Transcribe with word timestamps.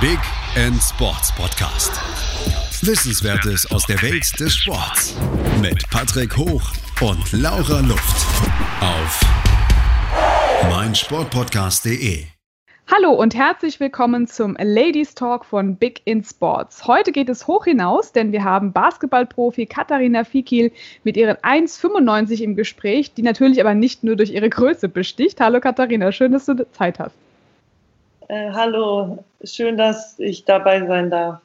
Big 0.00 0.20
End 0.54 0.80
Sports 0.80 1.34
Podcast. 1.34 1.90
Wissenswertes 2.86 3.68
aus 3.72 3.84
der 3.84 4.00
Welt 4.00 4.38
des 4.38 4.54
Sports 4.54 5.16
mit 5.60 5.90
Patrick 5.90 6.36
Hoch 6.36 6.62
und 7.00 7.32
Laura 7.32 7.80
Luft 7.80 8.26
auf 8.80 9.20
meinsportpodcast.de. 10.70 12.26
Hallo 12.86 13.10
und 13.10 13.34
herzlich 13.34 13.80
willkommen 13.80 14.28
zum 14.28 14.56
Ladies 14.60 15.16
Talk 15.16 15.44
von 15.44 15.74
Big 15.74 16.02
in 16.04 16.22
Sports. 16.22 16.86
Heute 16.86 17.10
geht 17.10 17.28
es 17.28 17.48
hoch 17.48 17.64
hinaus, 17.64 18.12
denn 18.12 18.30
wir 18.30 18.44
haben 18.44 18.72
Basketballprofi 18.72 19.66
Katharina 19.66 20.22
Fikil 20.22 20.70
mit 21.02 21.16
ihren 21.16 21.38
1,95 21.38 22.40
im 22.42 22.54
Gespräch, 22.54 23.14
die 23.14 23.22
natürlich 23.22 23.60
aber 23.60 23.74
nicht 23.74 24.04
nur 24.04 24.14
durch 24.14 24.30
ihre 24.30 24.48
Größe 24.48 24.88
besticht. 24.88 25.40
Hallo 25.40 25.58
Katharina, 25.58 26.12
schön, 26.12 26.30
dass 26.30 26.46
du 26.46 26.70
Zeit 26.70 27.00
hast. 27.00 27.16
Äh, 28.28 28.50
hallo, 28.52 29.24
schön, 29.42 29.78
dass 29.78 30.18
ich 30.18 30.44
dabei 30.44 30.86
sein 30.86 31.10
darf. 31.10 31.40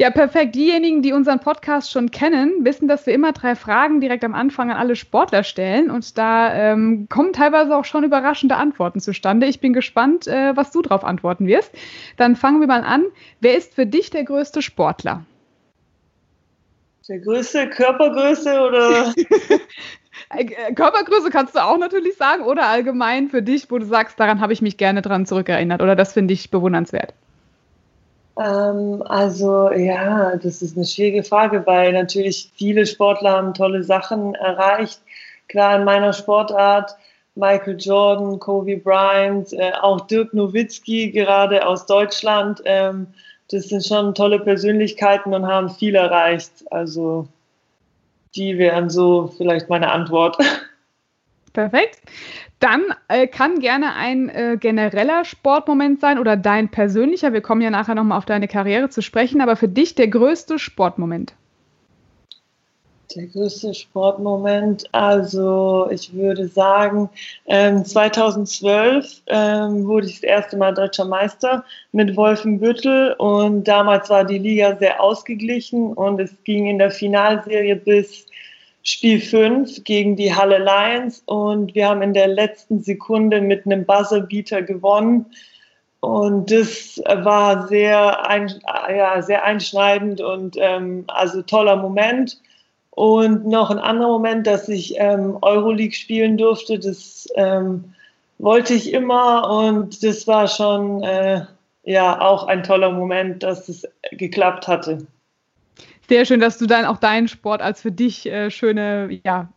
Ja, 0.00 0.10
perfekt. 0.10 0.56
Diejenigen, 0.56 1.02
die 1.02 1.12
unseren 1.12 1.38
Podcast 1.38 1.92
schon 1.92 2.10
kennen, 2.10 2.64
wissen, 2.64 2.88
dass 2.88 3.06
wir 3.06 3.14
immer 3.14 3.32
drei 3.32 3.54
Fragen 3.54 4.00
direkt 4.00 4.24
am 4.24 4.34
Anfang 4.34 4.70
an 4.70 4.76
alle 4.76 4.96
Sportler 4.96 5.44
stellen. 5.44 5.90
Und 5.90 6.18
da 6.18 6.52
ähm, 6.52 7.06
kommen 7.08 7.32
teilweise 7.32 7.76
auch 7.76 7.84
schon 7.84 8.02
überraschende 8.02 8.56
Antworten 8.56 8.98
zustande. 8.98 9.46
Ich 9.46 9.60
bin 9.60 9.72
gespannt, 9.72 10.26
äh, 10.26 10.56
was 10.56 10.72
du 10.72 10.82
darauf 10.82 11.04
antworten 11.04 11.46
wirst. 11.46 11.70
Dann 12.16 12.34
fangen 12.34 12.60
wir 12.60 12.66
mal 12.66 12.82
an. 12.82 13.04
Wer 13.40 13.56
ist 13.56 13.74
für 13.74 13.86
dich 13.86 14.10
der 14.10 14.24
größte 14.24 14.62
Sportler? 14.62 15.24
Der 17.06 17.20
größte 17.20 17.68
Körpergröße 17.68 18.58
oder? 18.58 19.14
Äh, 20.30 20.72
Körpergröße 20.74 21.30
kannst 21.30 21.54
du 21.54 21.62
auch 21.62 21.78
natürlich 21.78 22.16
sagen 22.16 22.44
oder 22.44 22.66
allgemein 22.66 23.28
für 23.28 23.42
dich, 23.42 23.70
wo 23.70 23.78
du 23.78 23.86
sagst, 23.86 24.18
daran 24.18 24.40
habe 24.40 24.52
ich 24.52 24.62
mich 24.62 24.76
gerne 24.76 25.02
dran 25.02 25.26
zurückerinnert 25.26 25.82
oder 25.82 25.96
das 25.96 26.12
finde 26.12 26.34
ich 26.34 26.50
bewundernswert. 26.50 27.14
Ähm, 28.38 29.02
also 29.06 29.70
ja, 29.70 30.36
das 30.36 30.62
ist 30.62 30.76
eine 30.76 30.86
schwierige 30.86 31.22
Frage, 31.22 31.66
weil 31.66 31.92
natürlich 31.92 32.50
viele 32.56 32.86
Sportler 32.86 33.32
haben 33.32 33.54
tolle 33.54 33.82
Sachen 33.82 34.34
erreicht. 34.34 35.00
Klar, 35.48 35.76
in 35.78 35.84
meiner 35.84 36.12
Sportart 36.12 36.96
Michael 37.36 37.76
Jordan, 37.78 38.38
Kobe 38.38 38.76
Bryant, 38.76 39.52
äh, 39.52 39.72
auch 39.80 40.00
Dirk 40.02 40.34
Nowitzki 40.34 41.10
gerade 41.10 41.66
aus 41.66 41.86
Deutschland. 41.86 42.62
Ähm, 42.64 43.08
das 43.50 43.68
sind 43.68 43.84
schon 43.84 44.14
tolle 44.14 44.40
Persönlichkeiten 44.40 45.34
und 45.34 45.46
haben 45.46 45.70
viel 45.70 45.94
erreicht. 45.94 46.50
Also 46.70 47.28
die 48.36 48.58
wären 48.58 48.90
so 48.90 49.28
vielleicht 49.36 49.68
meine 49.68 49.90
Antwort. 49.90 50.38
Perfekt. 51.52 52.00
Dann 52.58 52.82
äh, 53.08 53.26
kann 53.26 53.60
gerne 53.60 53.94
ein 53.94 54.28
äh, 54.28 54.56
genereller 54.58 55.24
Sportmoment 55.24 56.00
sein 56.00 56.18
oder 56.18 56.36
dein 56.36 56.70
persönlicher. 56.70 57.32
Wir 57.32 57.42
kommen 57.42 57.60
ja 57.60 57.70
nachher 57.70 57.94
nochmal 57.94 58.18
auf 58.18 58.24
deine 58.24 58.48
Karriere 58.48 58.88
zu 58.88 59.02
sprechen, 59.02 59.40
aber 59.40 59.54
für 59.56 59.68
dich 59.68 59.94
der 59.94 60.08
größte 60.08 60.58
Sportmoment. 60.58 61.34
Der 63.14 63.26
größte 63.26 63.74
Sportmoment, 63.74 64.84
also 64.92 65.88
ich 65.90 66.12
würde 66.14 66.48
sagen, 66.48 67.08
ähm, 67.46 67.84
2012 67.84 69.22
ähm, 69.28 69.86
wurde 69.86 70.06
ich 70.06 70.14
das 70.14 70.22
erste 70.24 70.56
Mal 70.56 70.74
deutscher 70.74 71.04
Meister 71.04 71.64
mit 71.92 72.16
Wolfenbüttel 72.16 73.12
und 73.18 73.68
damals 73.68 74.10
war 74.10 74.24
die 74.24 74.38
Liga 74.38 74.76
sehr 74.76 75.00
ausgeglichen 75.00 75.92
und 75.92 76.20
es 76.20 76.34
ging 76.42 76.66
in 76.66 76.78
der 76.78 76.90
Finalserie 76.90 77.76
bis 77.76 78.26
Spiel 78.82 79.20
5 79.20 79.84
gegen 79.84 80.16
die 80.16 80.34
Halle 80.34 80.58
Lions 80.58 81.22
und 81.26 81.74
wir 81.74 81.88
haben 81.88 82.02
in 82.02 82.14
der 82.14 82.28
letzten 82.28 82.82
Sekunde 82.82 83.40
mit 83.40 83.64
einem 83.64 83.84
Buzzerbeater 83.84 84.62
gewonnen. 84.62 85.26
Und 86.00 86.50
das 86.50 87.00
war 87.06 87.66
sehr, 87.68 88.28
ein, 88.28 88.52
ja, 88.94 89.22
sehr 89.22 89.44
einschneidend 89.44 90.20
und 90.20 90.56
ähm, 90.58 91.04
also 91.06 91.40
toller 91.42 91.76
Moment. 91.76 92.40
Und 92.94 93.46
noch 93.46 93.70
ein 93.70 93.78
anderer 93.78 94.08
Moment, 94.08 94.46
dass 94.46 94.68
ich 94.68 94.94
ähm, 94.98 95.36
Euroleague 95.42 95.94
spielen 95.94 96.36
durfte, 96.36 96.78
das 96.78 97.26
ähm, 97.34 97.92
wollte 98.38 98.72
ich 98.74 98.92
immer 98.92 99.50
und 99.50 100.04
das 100.04 100.28
war 100.28 100.46
schon 100.46 101.02
äh, 101.02 101.44
ja 101.82 102.20
auch 102.20 102.46
ein 102.46 102.62
toller 102.62 102.92
Moment, 102.92 103.42
dass 103.42 103.68
es 103.68 103.84
geklappt 104.12 104.68
hatte. 104.68 105.06
Sehr 106.08 106.24
schön, 106.24 106.38
dass 106.38 106.56
du 106.58 106.66
dann 106.66 106.84
auch 106.84 106.98
deinen 106.98 107.26
Sport 107.26 107.62
als 107.62 107.80
für 107.80 107.90
dich 107.90 108.26
äh, 108.26 108.50
schöne 108.52 109.20
ja, 109.24 109.48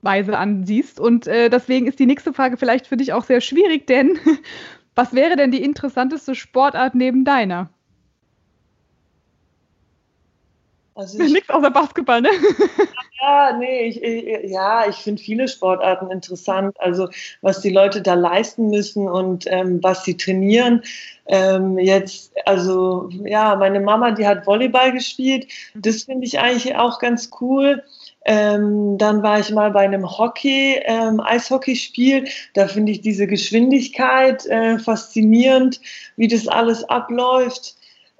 Weise 0.00 0.38
ansiehst. 0.38 0.98
Und 0.98 1.26
äh, 1.26 1.50
deswegen 1.50 1.86
ist 1.86 1.98
die 1.98 2.06
nächste 2.06 2.32
Frage 2.32 2.56
vielleicht 2.56 2.86
für 2.86 2.96
dich 2.96 3.12
auch 3.12 3.24
sehr 3.24 3.42
schwierig, 3.42 3.86
denn 3.86 4.18
was 4.94 5.12
wäre 5.12 5.36
denn 5.36 5.50
die 5.50 5.62
interessanteste 5.62 6.34
Sportart 6.34 6.94
neben 6.94 7.26
deiner? 7.26 7.68
Also 10.98 11.18
ich, 11.22 11.32
Nichts 11.32 11.48
außer 11.48 11.70
Basketball, 11.70 12.20
ne? 12.20 12.30
Ja, 13.20 13.52
nee, 13.58 13.88
ich, 13.88 14.00
ich 14.00 14.48
ja, 14.48 14.88
ich 14.88 14.94
finde 14.94 15.20
viele 15.20 15.48
Sportarten 15.48 16.08
interessant. 16.08 16.76
Also 16.78 17.08
was 17.42 17.60
die 17.60 17.70
Leute 17.70 18.00
da 18.00 18.14
leisten 18.14 18.68
müssen 18.68 19.08
und 19.08 19.44
ähm, 19.48 19.82
was 19.82 20.04
sie 20.04 20.16
trainieren. 20.16 20.82
Ähm, 21.26 21.78
jetzt, 21.78 22.32
also 22.46 23.08
ja, 23.24 23.56
meine 23.56 23.80
Mama, 23.80 24.12
die 24.12 24.24
hat 24.24 24.46
Volleyball 24.46 24.92
gespielt. 24.92 25.48
Das 25.74 26.04
finde 26.04 26.26
ich 26.26 26.38
eigentlich 26.38 26.76
auch 26.76 27.00
ganz 27.00 27.30
cool. 27.40 27.82
Ähm, 28.24 28.98
dann 28.98 29.24
war 29.24 29.40
ich 29.40 29.50
mal 29.50 29.72
bei 29.72 29.80
einem 29.80 30.08
Hockey, 30.08 30.80
ähm, 30.84 31.18
Eishockeyspiel. 31.20 32.28
Da 32.54 32.68
finde 32.68 32.92
ich 32.92 33.00
diese 33.00 33.26
Geschwindigkeit 33.26 34.46
äh, 34.46 34.78
faszinierend, 34.78 35.80
wie 36.14 36.28
das 36.28 36.46
alles 36.46 36.84
abläuft. 36.84 37.74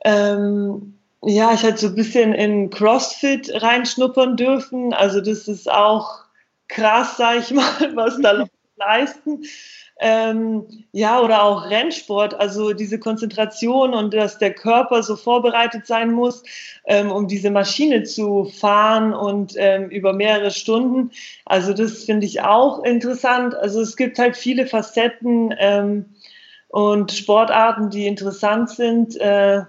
Ähm, 0.05 0.98
ja, 1.23 1.53
ich 1.53 1.63
hatte 1.65 1.79
so 1.79 1.89
ein 1.89 1.95
bisschen 1.95 2.33
in 2.33 2.71
CrossFit 2.71 3.51
reinschnuppern 3.63 4.37
dürfen. 4.37 4.93
Also 4.93 5.21
das 5.21 5.49
ist 5.49 5.71
auch 5.71 6.25
krass, 6.69 7.17
sag 7.17 7.41
ich 7.41 7.51
mal, 7.53 7.65
was 7.95 8.21
da 8.21 8.47
leisten. 8.77 9.43
Ähm, 10.01 10.65
ja, 10.93 11.21
oder 11.21 11.43
auch 11.43 11.69
Rennsport, 11.69 12.35
also 12.35 12.73
diese 12.73 13.01
Konzentration 13.01 13.95
und 13.95 14.15
dass 14.15 14.39
der 14.39 14.55
Körper 14.55 15.03
so 15.03 15.17
vorbereitet 15.17 15.89
sein 15.89 16.13
muss, 16.13 16.45
ähm, 16.87 17.11
um 17.11 17.27
diese 17.27 17.51
Maschine 17.51 18.05
zu 18.05 18.45
fahren 18.45 19.13
und 19.13 19.55
ähm, 19.57 19.91
über 19.91 20.13
mehrere 20.13 20.53
Stunden. 20.53 21.11
Also 21.45 21.73
das 21.73 22.05
finde 22.05 22.27
ich 22.27 22.43
auch 22.43 22.85
interessant. 22.85 23.57
Also 23.57 23.81
es 23.81 23.97
gibt 23.97 24.21
halt 24.21 24.37
viele 24.37 24.69
Facetten 24.69 25.53
ähm, 25.59 26.05
und 26.69 27.11
Sportarten, 27.11 27.91
die 27.91 28.07
interessant 28.07 28.71
sind. 28.71 29.17
Äh, 29.17 29.63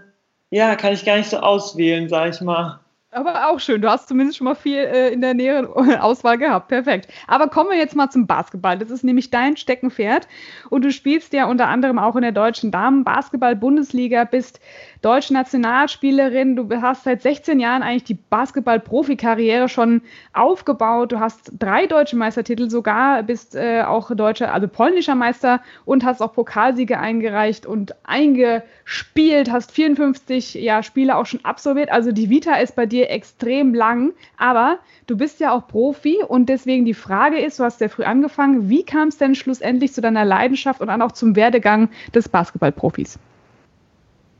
ja, 0.51 0.75
kann 0.75 0.93
ich 0.93 1.05
gar 1.05 1.17
nicht 1.17 1.29
so 1.29 1.37
auswählen, 1.37 2.09
sag 2.09 2.33
ich 2.33 2.41
mal. 2.41 2.79
Aber 3.11 3.49
auch 3.49 3.59
schön. 3.59 3.81
Du 3.81 3.89
hast 3.89 4.07
zumindest 4.07 4.37
schon 4.37 4.45
mal 4.45 4.55
viel 4.55 4.77
äh, 4.77 5.09
in 5.11 5.21
der 5.21 5.33
näheren 5.33 5.65
Auswahl 5.99 6.37
gehabt. 6.37 6.67
Perfekt. 6.67 7.07
Aber 7.27 7.47
kommen 7.47 7.71
wir 7.71 7.77
jetzt 7.77 7.95
mal 7.95 8.09
zum 8.11 8.27
Basketball. 8.27 8.77
Das 8.77 8.91
ist 8.91 9.03
nämlich 9.03 9.31
dein 9.31 9.57
Steckenpferd. 9.57 10.27
Und 10.69 10.85
du 10.85 10.91
spielst 10.91 11.33
ja 11.33 11.45
unter 11.45 11.67
anderem 11.67 11.97
auch 11.97 12.15
in 12.15 12.21
der 12.21 12.31
deutschen 12.31 12.69
Damen-Basketball-Bundesliga, 12.69 14.25
bist 14.25 14.59
deutsche 15.01 15.33
Nationalspielerin. 15.33 16.55
Du 16.55 16.69
hast 16.81 17.03
seit 17.03 17.21
16 17.21 17.59
Jahren 17.59 17.83
eigentlich 17.83 18.03
die 18.03 18.15
Basketball-Profikarriere 18.15 19.69
schon 19.69 20.01
aufgebaut. 20.33 21.11
Du 21.11 21.19
hast 21.19 21.51
drei 21.57 21.87
deutsche 21.87 22.17
Meistertitel 22.17 22.69
sogar, 22.69 23.23
bist 23.23 23.55
äh, 23.55 23.83
auch 23.83 24.13
deutscher, 24.13 24.53
also 24.53 24.67
polnischer 24.67 25.15
Meister 25.15 25.61
und 25.85 26.03
hast 26.03 26.21
auch 26.21 26.33
Pokalsiege 26.33 26.99
eingereicht 26.99 27.65
und 27.65 27.95
eingespielt, 28.03 29.51
hast 29.51 29.71
54 29.71 30.55
ja, 30.55 30.83
Spiele 30.83 31.15
auch 31.15 31.25
schon 31.25 31.43
absolviert. 31.45 31.91
Also 31.91 32.11
die 32.11 32.29
Vita 32.29 32.55
ist 32.55 32.75
bei 32.75 32.85
dir 32.85 33.09
extrem 33.09 33.73
lang, 33.73 34.13
aber 34.37 34.79
du 35.07 35.17
bist 35.17 35.39
ja 35.39 35.51
auch 35.51 35.67
Profi 35.67 36.17
und 36.27 36.49
deswegen 36.49 36.85
die 36.85 36.93
Frage 36.93 37.39
ist, 37.39 37.59
du 37.59 37.63
hast 37.63 37.79
ja 37.79 37.87
früh 37.87 38.03
angefangen, 38.03 38.69
wie 38.69 38.83
kam 38.83 39.07
es 39.07 39.17
denn 39.17 39.35
schlussendlich 39.35 39.93
zu 39.93 40.01
deiner 40.01 40.25
Leidenschaft 40.25 40.81
und 40.81 40.87
dann 40.87 41.01
auch 41.01 41.13
zum 41.13 41.35
Werdegang 41.35 41.89
des 42.13 42.27
Basketballprofis? 42.27 43.17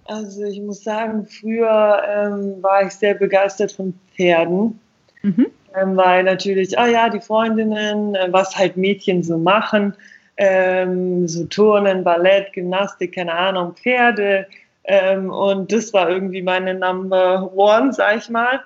Also 0.09 0.43
ich 0.43 0.59
muss 0.59 0.83
sagen, 0.83 1.27
früher 1.27 2.01
ähm, 2.07 2.63
war 2.63 2.83
ich 2.83 2.93
sehr 2.93 3.13
begeistert 3.13 3.71
von 3.71 3.93
Pferden. 4.15 4.79
Mhm. 5.21 5.47
Ähm, 5.79 5.95
weil 5.95 6.23
natürlich, 6.23 6.77
ah 6.79 6.87
ja, 6.87 7.09
die 7.09 7.21
Freundinnen, 7.21 8.15
äh, 8.15 8.27
was 8.31 8.57
halt 8.57 8.75
Mädchen 8.75 9.21
so 9.21 9.37
machen, 9.37 9.93
ähm, 10.37 11.27
so 11.27 11.45
Turnen, 11.45 12.03
Ballett, 12.03 12.53
Gymnastik, 12.53 13.13
keine 13.15 13.33
Ahnung, 13.33 13.75
Pferde. 13.75 14.47
Ähm, 14.85 15.29
und 15.29 15.71
das 15.71 15.93
war 15.93 16.09
irgendwie 16.09 16.41
meine 16.41 16.73
Number 16.73 17.51
One, 17.55 17.93
sag 17.93 18.17
ich 18.17 18.29
mal. 18.29 18.61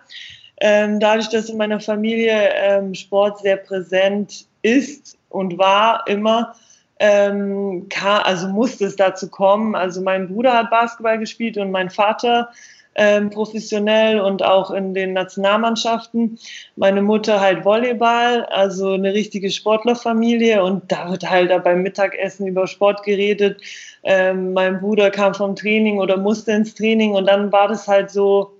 Ähm, 0.61 1.01
dadurch, 1.01 1.27
dass 1.27 1.49
in 1.49 1.57
meiner 1.57 1.81
Familie 1.81 2.51
ähm, 2.55 2.93
Sport 2.93 3.39
sehr 3.39 3.57
präsent 3.57 4.45
ist 4.61 5.17
und 5.27 5.57
war 5.57 6.07
immer, 6.07 6.55
ähm, 7.03 7.89
also 8.01 8.47
musste 8.47 8.85
es 8.85 8.95
dazu 8.95 9.29
kommen. 9.29 9.75
Also 9.75 10.01
mein 10.01 10.29
Bruder 10.29 10.53
hat 10.53 10.69
Basketball 10.69 11.19
gespielt 11.19 11.57
und 11.57 11.69
mein 11.69 11.89
Vater 11.89 12.49
ähm, 12.95 13.29
professionell 13.29 14.21
und 14.21 14.41
auch 14.41 14.71
in 14.71 14.93
den 14.93 15.11
Nationalmannschaften. 15.11 16.39
Meine 16.77 17.01
Mutter 17.01 17.41
halt 17.41 17.65
Volleyball, 17.65 18.45
also 18.45 18.93
eine 18.93 19.13
richtige 19.13 19.51
Sportlerfamilie 19.51 20.63
und 20.63 20.89
da 20.89 21.11
wird 21.11 21.29
halt 21.29 21.51
beim 21.65 21.81
Mittagessen 21.81 22.47
über 22.47 22.67
Sport 22.67 23.03
geredet. 23.03 23.61
Ähm, 24.03 24.53
mein 24.53 24.79
Bruder 24.79 25.11
kam 25.11 25.33
vom 25.33 25.57
Training 25.57 25.99
oder 25.99 26.15
musste 26.15 26.53
ins 26.53 26.73
Training 26.73 27.15
und 27.15 27.25
dann 27.25 27.51
war 27.51 27.67
das 27.67 27.85
halt 27.85 28.11
so, 28.11 28.53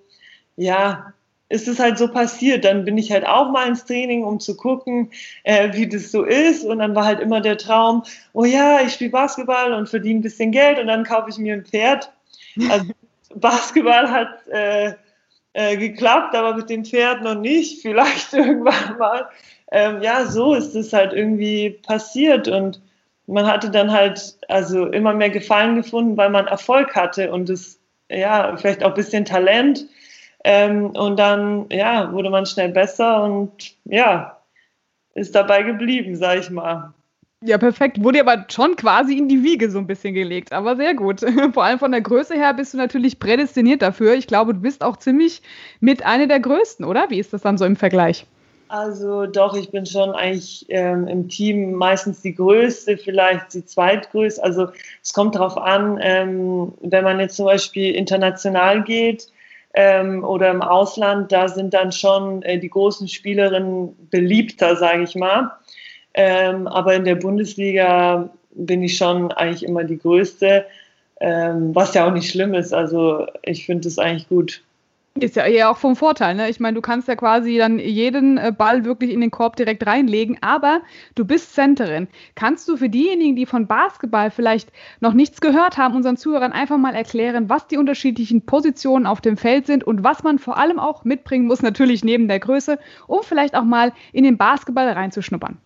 ja, 0.58 1.14
ist 1.54 1.68
es 1.68 1.78
halt 1.78 2.00
so 2.00 2.08
passiert. 2.08 2.66
Dann 2.66 2.84
bin 2.84 2.98
ich 2.98 3.12
halt 3.12 3.28
auch 3.28 3.52
mal 3.52 3.68
ins 3.68 3.86
Training, 3.86 4.24
um 4.24 4.40
zu 4.40 4.58
gucken, 4.58 5.12
äh, 5.44 5.72
wie 5.74 5.88
das 5.88 6.12
so 6.12 6.24
ist. 6.24 6.66
Und 6.66 6.80
dann 6.80 6.96
war 6.96 7.06
halt 7.06 7.20
immer 7.20 7.42
der 7.42 7.60
Traum, 7.60 8.04
oh 8.34 8.44
ja, 8.44 8.82
ich 8.82 8.94
spiele 8.94 9.12
Basketball 9.12 9.72
und 9.74 9.88
verdiene 9.88 10.20
ein 10.20 10.24
bisschen 10.24 10.52
Geld 10.52 10.80
und 10.80 10.88
dann 10.88 11.04
kaufe 11.04 11.30
ich 11.30 11.38
mir 11.38 11.54
ein 11.54 11.64
Pferd. 11.64 12.12
Also 12.70 12.88
Basketball 13.36 14.10
hat 14.10 14.48
äh, 14.48 14.94
äh, 15.54 15.78
geklappt, 15.78 16.36
aber 16.36 16.56
mit 16.56 16.72
dem 16.72 16.86
Pferd 16.86 17.22
noch 17.22 17.36
nicht. 17.36 17.84
Vielleicht 17.84 18.34
irgendwann 18.34 18.98
mal. 18.98 19.30
Ähm, 19.72 20.02
ja, 20.02 20.26
so 20.26 20.56
ist 20.56 20.74
es 20.74 20.92
halt 20.92 21.14
irgendwie 21.14 21.70
passiert 21.70 22.48
und 22.48 22.82
man 23.28 23.46
hatte 23.46 23.70
dann 23.70 23.92
halt 23.92 24.38
also 24.48 24.88
immer 24.88 25.14
mehr 25.14 25.30
Gefallen 25.30 25.76
gefunden, 25.76 26.18
weil 26.18 26.32
man 26.32 26.48
Erfolg 26.48 26.96
hatte 26.96 27.32
und 27.32 27.50
es 27.52 27.80
ja 28.10 28.58
vielleicht 28.58 28.84
auch 28.84 28.90
ein 28.90 28.96
bisschen 28.96 29.24
Talent 29.24 29.86
ähm, 30.44 30.92
und 30.92 31.18
dann 31.18 31.68
ja 31.70 32.12
wurde 32.12 32.30
man 32.30 32.46
schnell 32.46 32.70
besser 32.70 33.24
und 33.24 33.52
ja 33.86 34.38
ist 35.16 35.36
dabei 35.36 35.64
geblieben, 35.64 36.16
sag 36.16 36.40
ich 36.40 36.50
mal. 36.50 36.94
Ja, 37.46 37.58
perfekt. 37.58 38.02
Wurde 38.02 38.22
aber 38.22 38.46
schon 38.50 38.78
quasi 38.78 39.18
in 39.18 39.28
die 39.28 39.44
Wiege 39.44 39.70
so 39.70 39.78
ein 39.78 39.86
bisschen 39.86 40.14
gelegt, 40.14 40.54
aber 40.54 40.78
sehr 40.78 40.94
gut. 40.94 41.20
Vor 41.54 41.64
allem 41.64 41.78
von 41.78 41.92
der 41.92 42.02
Größe 42.02 42.36
her 42.36 42.54
bist 42.54 42.74
du 42.74 42.78
natürlich 42.78 43.20
prädestiniert 43.20 43.82
dafür. 43.82 44.14
Ich 44.14 44.28
glaube, 44.28 44.54
du 44.54 44.62
bist 44.62 44.82
auch 44.82 44.96
ziemlich 44.96 45.42
mit 45.82 46.06
einer 46.06 46.28
der 46.28 46.40
Größten, 46.40 46.86
oder? 46.86 47.10
Wie 47.10 47.20
ist 47.20 47.34
das 47.34 47.42
dann 47.42 47.58
so 47.58 47.66
im 47.66 47.76
Vergleich? 47.76 48.26
Also 48.70 49.26
doch, 49.26 49.56
ich 49.56 49.72
bin 49.72 49.86
schon 49.86 50.12
eigentlich 50.12 50.66
ähm, 50.70 51.08
im 51.08 51.28
Team 51.28 51.74
meistens 51.74 52.22
die 52.22 52.34
Größte, 52.34 52.98
vielleicht 52.98 53.54
die 53.54 53.66
Zweitgrößte. 53.66 54.42
Also 54.42 54.70
es 55.04 55.14
kommt 55.14 55.36
darauf 55.36 55.58
an, 55.58 56.00
ähm, 56.02 56.74
wenn 56.82 57.04
man 57.04 57.20
jetzt 57.20 57.36
zum 57.36 57.46
Beispiel 57.46 57.94
international 57.94 58.84
geht 58.84 59.28
ähm, 59.74 60.24
oder 60.24 60.52
im 60.52 60.62
Ausland, 60.62 61.32
da 61.32 61.48
sind 61.48 61.74
dann 61.74 61.92
schon 61.92 62.44
äh, 62.44 62.60
die 62.60 62.70
großen 62.70 63.08
Spielerinnen 63.08 64.10
beliebter, 64.10 64.76
sage 64.76 65.04
ich 65.04 65.16
mal. 65.16 65.52
Ähm, 66.14 66.68
aber 66.68 66.94
in 66.96 67.06
der 67.06 67.16
Bundesliga 67.16 68.30
bin 68.52 68.84
ich 68.84 68.98
schon 68.98 69.32
eigentlich 69.32 69.64
immer 69.64 69.84
die 69.84 69.98
Größte, 69.98 70.66
ähm, 71.20 71.74
was 71.74 71.94
ja 71.96 72.08
auch 72.08 72.14
nicht 72.14 72.30
schlimm 72.30 72.54
ist. 72.54 72.74
Also 72.74 73.26
ich 73.42 73.66
finde 73.66 73.88
es 73.88 73.98
eigentlich 73.98 74.30
gut. 74.30 74.62
Ist 75.20 75.36
ja 75.36 75.46
eher 75.46 75.70
auch 75.70 75.78
vom 75.78 75.96
Vorteil, 75.96 76.34
ne? 76.34 76.50
Ich 76.50 76.60
meine, 76.60 76.74
du 76.74 76.82
kannst 76.82 77.08
ja 77.08 77.16
quasi 77.16 77.60
dann 77.60 77.78
jeden 77.78 78.40
äh, 78.40 78.52
Ball 78.52 78.84
wirklich 78.84 79.12
in 79.12 79.22
den 79.22 79.30
Korb 79.30 79.56
direkt 79.56 79.86
reinlegen, 79.86 80.40
aber 80.42 80.82
du 81.14 81.24
bist 81.24 81.54
Centerin. 81.54 82.08
Kannst 82.34 82.68
du 82.68 82.78
für 82.78 82.90
diejenigen, 82.90 83.36
die 83.36 83.46
von 83.46 83.68
Basketball 83.68 84.32
vielleicht 84.32 84.72
noch 85.02 85.14
nichts 85.14 85.40
gehört 85.40 85.78
haben, 85.78 85.96
unseren 85.96 86.18
Zuhörern 86.18 86.52
einfach 86.52 86.80
mal 86.80 86.96
erklären, 86.96 87.48
was 87.48 87.68
die 87.68 87.78
unterschiedlichen 87.78 88.42
Positionen 88.42 89.06
auf 89.06 89.22
dem 89.22 89.38
Feld 89.38 89.68
sind 89.68 89.84
und 89.84 90.04
was 90.04 90.24
man 90.24 90.40
vor 90.40 90.58
allem 90.58 90.80
auch 90.80 91.04
mitbringen 91.04 91.46
muss, 91.46 91.62
natürlich 91.62 92.04
neben 92.04 92.28
der 92.28 92.40
Größe, 92.40 92.80
um 93.06 93.22
vielleicht 93.22 93.56
auch 93.56 93.66
mal 93.66 93.92
in 94.14 94.24
den 94.24 94.38
Basketball 94.38 94.90
reinzuschnuppern? 94.90 95.60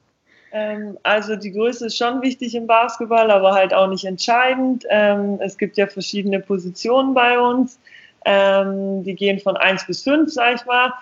Ähm, 0.52 0.98
also 1.04 1.38
die 1.38 1.54
Größe 1.54 1.86
ist 1.86 1.98
schon 1.98 2.22
wichtig 2.22 2.54
im 2.54 2.68
Basketball, 2.68 3.32
aber 3.32 3.54
halt 3.54 3.74
auch 3.74 3.88
nicht 3.88 4.04
entscheidend. 4.04 4.86
Ähm, 4.90 5.40
es 5.40 5.58
gibt 5.58 5.78
ja 5.78 5.88
verschiedene 5.88 6.42
Positionen 6.42 7.14
bei 7.14 7.40
uns. 7.40 7.80
Ähm, 8.30 9.04
die 9.04 9.16
gehen 9.16 9.40
von 9.40 9.56
1 9.56 9.88
bis 9.88 10.04
5, 10.04 10.32
sag 10.32 10.56
ich 10.56 10.66
mal. 10.66 10.94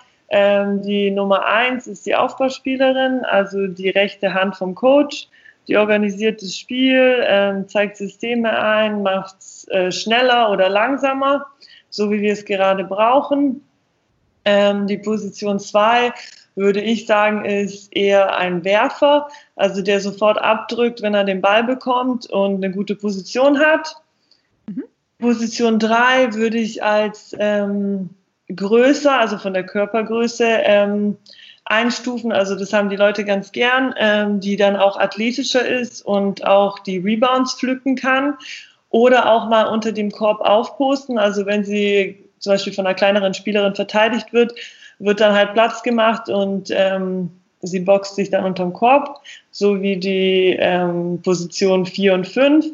die 0.83 1.11
Nummer 1.11 1.45
1 1.45 1.87
ist 1.87 2.05
die 2.05 2.15
Aufbauspielerin, 2.15 3.25
also 3.25 3.65
die 3.67 3.89
rechte 3.89 4.33
Hand 4.33 4.55
vom 4.55 4.75
Coach. 4.75 5.27
Die 5.67 5.77
organisiert 5.77 6.43
das 6.43 6.55
Spiel, 6.55 7.65
zeigt 7.67 7.97
Systeme 7.97 8.51
ein, 8.59 9.01
macht 9.01 9.37
es 9.39 9.67
äh, 9.69 9.91
schneller 9.91 10.51
oder 10.51 10.69
langsamer, 10.69 11.47
so 11.89 12.11
wie 12.11 12.21
wir 12.21 12.33
es 12.33 12.45
gerade 12.45 12.83
brauchen. 12.83 13.61
die 14.45 14.97
Position 14.99 15.59
2 15.59 16.13
würde 16.55 16.81
ich 16.81 17.05
sagen, 17.05 17.45
ist 17.45 17.95
eher 17.95 18.35
ein 18.37 18.63
Werfer, 18.63 19.27
also 19.55 19.81
der 19.81 19.99
sofort 19.99 20.37
abdrückt, 20.37 21.01
wenn 21.01 21.13
er 21.13 21.23
den 21.23 21.41
Ball 21.41 21.63
bekommt 21.63 22.29
und 22.29 22.63
eine 22.63 22.73
gute 22.73 22.95
Position 22.95 23.59
hat. 23.59 23.97
Position 25.25 25.79
3 25.79 26.35
würde 26.35 26.59
ich 26.59 26.83
als 26.83 27.35
ähm, 27.39 28.11
größer, 28.55 29.19
also 29.19 29.39
von 29.39 29.55
der 29.55 29.65
Körpergröße, 29.65 30.45
ähm, 30.45 31.17
einstufen. 31.65 32.31
Also 32.31 32.53
das 32.55 32.71
haben 32.73 32.89
die 32.89 32.95
Leute 32.95 33.25
ganz 33.25 33.51
gern, 33.51 33.95
ähm, 33.97 34.39
die 34.39 34.55
dann 34.55 34.75
auch 34.75 34.97
athletischer 34.97 35.67
ist 35.67 36.05
und 36.05 36.45
auch 36.45 36.77
die 36.77 36.99
Rebounds 36.99 37.55
pflücken 37.55 37.95
kann. 37.95 38.35
Oder 38.89 39.31
auch 39.31 39.49
mal 39.49 39.63
unter 39.63 39.91
dem 39.91 40.11
Korb 40.11 40.41
aufposten. 40.41 41.17
Also 41.17 41.47
wenn 41.47 41.65
sie 41.65 42.23
zum 42.37 42.53
Beispiel 42.53 42.73
von 42.73 42.85
einer 42.85 42.93
kleineren 42.93 43.33
Spielerin 43.33 43.73
verteidigt 43.73 44.31
wird, 44.31 44.53
wird 44.99 45.19
dann 45.21 45.33
halt 45.33 45.53
Platz 45.53 45.81
gemacht 45.81 46.29
und 46.29 46.69
ähm, 46.69 47.31
sie 47.61 47.79
boxt 47.79 48.15
sich 48.15 48.29
dann 48.29 48.45
unterm 48.45 48.73
Korb, 48.73 49.21
so 49.49 49.81
wie 49.81 49.97
die 49.97 50.55
ähm, 50.59 51.19
Position 51.23 51.87
4 51.87 52.13
und 52.13 52.27
5. 52.27 52.67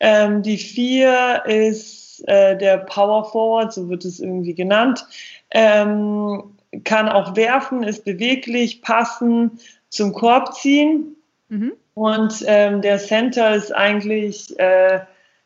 Ähm, 0.00 0.42
die 0.42 0.58
4 0.58 1.44
ist 1.46 2.22
äh, 2.28 2.56
der 2.56 2.78
Power 2.78 3.24
Forward, 3.24 3.72
so 3.72 3.88
wird 3.88 4.04
es 4.04 4.20
irgendwie 4.20 4.54
genannt. 4.54 5.06
Ähm, 5.50 6.56
kann 6.84 7.08
auch 7.08 7.36
werfen, 7.36 7.82
ist 7.82 8.04
beweglich, 8.04 8.82
passen, 8.82 9.58
zum 9.88 10.12
Korb 10.12 10.54
ziehen. 10.54 11.16
Mhm. 11.48 11.72
Und 11.94 12.44
ähm, 12.46 12.82
der 12.82 12.98
Center 12.98 13.54
ist 13.54 13.74
eigentlich, 13.74 14.58
äh, 14.58 15.00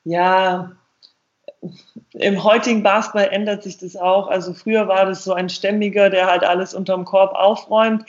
ja, 0.04 0.72
im 2.12 2.42
heutigen 2.42 2.82
Basketball 2.82 3.28
ändert 3.30 3.62
sich 3.62 3.78
das 3.78 3.96
auch. 3.96 4.28
Also 4.28 4.54
früher 4.54 4.88
war 4.88 5.06
das 5.06 5.22
so 5.24 5.32
ein 5.32 5.48
Stämmiger, 5.48 6.10
der 6.10 6.26
halt 6.26 6.42
alles 6.42 6.74
unterm 6.74 7.04
Korb 7.04 7.34
aufräumt. 7.34 8.04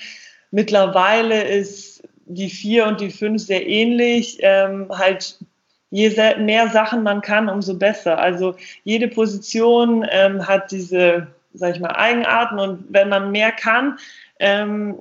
Mittlerweile 0.50 1.44
ist 1.44 2.04
die 2.26 2.50
vier 2.50 2.88
und 2.88 3.02
die 3.02 3.12
fünf 3.12 3.44
sehr 3.44 3.68
ähnlich. 3.68 4.38
Ähm, 4.40 4.88
halt 4.90 5.38
je 5.92 6.36
mehr 6.40 6.70
Sachen 6.70 7.04
man 7.04 7.22
kann, 7.22 7.50
umso 7.50 7.76
besser. 7.76 8.18
Also 8.18 8.56
jede 8.84 9.08
Position 9.08 10.06
ähm, 10.10 10.48
hat 10.48 10.72
diese, 10.72 11.28
sag 11.54 11.76
ich 11.76 11.82
mal, 11.82 11.96
Eigenarten 11.96 12.58
und 12.58 12.86
wenn 12.90 13.10
man 13.10 13.32
mehr 13.32 13.52
kann, 13.52 14.00
ähm, 14.40 14.98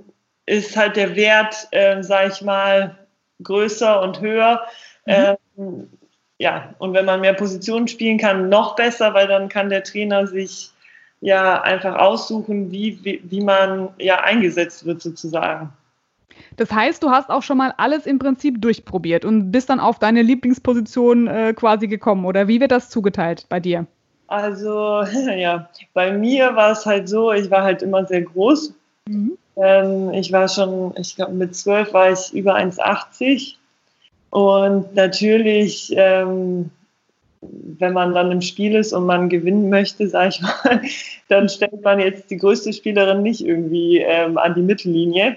ist 0.47 0.77
halt 0.77 0.97
der 0.97 1.17
Wert, 1.17 1.69
äh, 1.71 2.03
sag 2.03 2.33
ich 2.33 2.43
mal, 2.43 2.99
größer 3.43 4.03
und 4.03 4.21
höher. 4.21 4.61
Mhm. 5.07 5.37
Ähm, 5.57 5.91
ja, 6.39 6.75
und 6.79 6.93
wenn 6.95 7.05
man 7.05 7.21
mehr 7.21 7.35
Positionen 7.35 7.87
spielen 7.87 8.19
kann, 8.19 8.49
noch 8.49 8.75
besser, 8.75 9.15
weil 9.15 9.29
dann 9.29 9.49
kann 9.49 9.69
der 9.69 9.85
Trainer 9.85 10.27
sich 10.27 10.71
ja 11.21 11.61
einfach 11.63 11.97
aussuchen, 11.97 12.73
wie, 12.73 12.99
wie, 13.05 13.21
wie 13.25 13.43
man 13.43 13.91
ja 13.99 14.23
eingesetzt 14.23 14.87
wird 14.87 15.03
sozusagen. 15.03 15.71
Das 16.57 16.73
heißt, 16.73 17.03
du 17.03 17.11
hast 17.11 17.31
auch 17.31 17.43
schon 17.43 17.59
mal 17.59 17.73
alles 17.77 18.07
im 18.07 18.19
Prinzip 18.19 18.61
durchprobiert 18.61 19.25
und 19.25 19.51
bist 19.51 19.71
dann 19.71 19.81
auf 19.81 19.99
deine 19.99 20.23
Lieblingsposition 20.23 21.27
äh, 21.27 21.55
quasi 21.55 21.89
gekommen. 21.89 22.25
Oder 22.25 22.49
wie 22.49 22.61
wird 22.61 22.73
das 22.73 22.91
zugeteilt 22.91 23.47
bei 23.49 23.61
dir? 23.61 23.87
Also, 24.27 25.03
ja, 25.37 25.69
bei 25.93 26.13
mir 26.13 26.55
war 26.55 26.73
es 26.73 26.87
halt 26.87 27.09
so, 27.09 27.33
ich 27.33 27.51
war 27.51 27.63
halt 27.63 27.83
immer 27.83 28.07
sehr 28.07 28.23
groß. 28.23 28.75
Mhm. 29.09 29.37
Ähm, 29.57 30.13
ich 30.15 30.33
war 30.33 30.49
schon, 30.49 30.95
ich 30.97 31.17
glaube, 31.17 31.33
mit 31.33 31.55
zwölf 31.57 31.93
war 31.93 32.13
ich 32.13 32.33
über 32.33 32.55
1,80 32.57 33.57
und 34.31 34.95
natürlich, 34.95 35.93
ähm, 35.97 36.71
wenn 37.41 37.93
man 37.93 38.15
dann 38.15 38.31
im 38.31 38.41
Spiel 38.41 38.75
ist 38.75 38.93
und 38.93 39.07
man 39.07 39.29
gewinnen 39.29 39.71
möchte, 39.71 40.09
sage 40.09 40.29
ich 40.29 40.41
mal, 40.41 40.83
dann 41.29 41.49
stellt 41.49 41.83
man 41.83 41.99
jetzt 41.99 42.31
die 42.31 42.37
größte 42.37 42.73
Spielerin 42.73 43.23
nicht 43.23 43.45
irgendwie 43.45 43.99
ähm, 43.99 44.39
an 44.39 44.55
die 44.55 44.63
Mittellinie. 44.63 45.37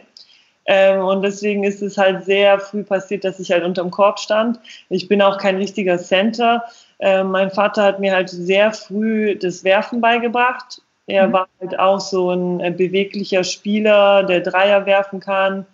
Ähm, 0.66 1.02
und 1.02 1.22
deswegen 1.22 1.64
ist 1.64 1.82
es 1.82 1.98
halt 1.98 2.24
sehr 2.26 2.60
früh 2.60 2.84
passiert, 2.84 3.24
dass 3.24 3.40
ich 3.40 3.52
halt 3.52 3.64
unterm 3.64 3.92
Korb 3.92 4.20
stand. 4.20 4.60
Ich 4.90 5.08
bin 5.08 5.22
auch 5.22 5.38
kein 5.38 5.58
richtiger 5.58 5.98
Center. 5.98 6.64
Ähm, 7.00 7.32
mein 7.32 7.52
Vater 7.52 7.84
hat 7.84 8.00
mir 8.00 8.14
halt 8.14 8.30
sehr 8.30 8.72
früh 8.72 9.36
das 9.36 9.64
Werfen 9.64 10.00
beigebracht. 10.00 10.82
Er 11.08 11.28
mhm. 11.28 11.34
war 11.34 11.48
halt 11.60 11.78
auch 11.80 12.00
so 12.00 12.32
ein 12.32 12.60
äh, 12.62 12.72
beweglicher 12.72 13.44
Spieler, 13.44 14.24
der 14.24 14.40
Dreier 14.40 14.86
werfen 14.86 15.20
kann 15.20 15.66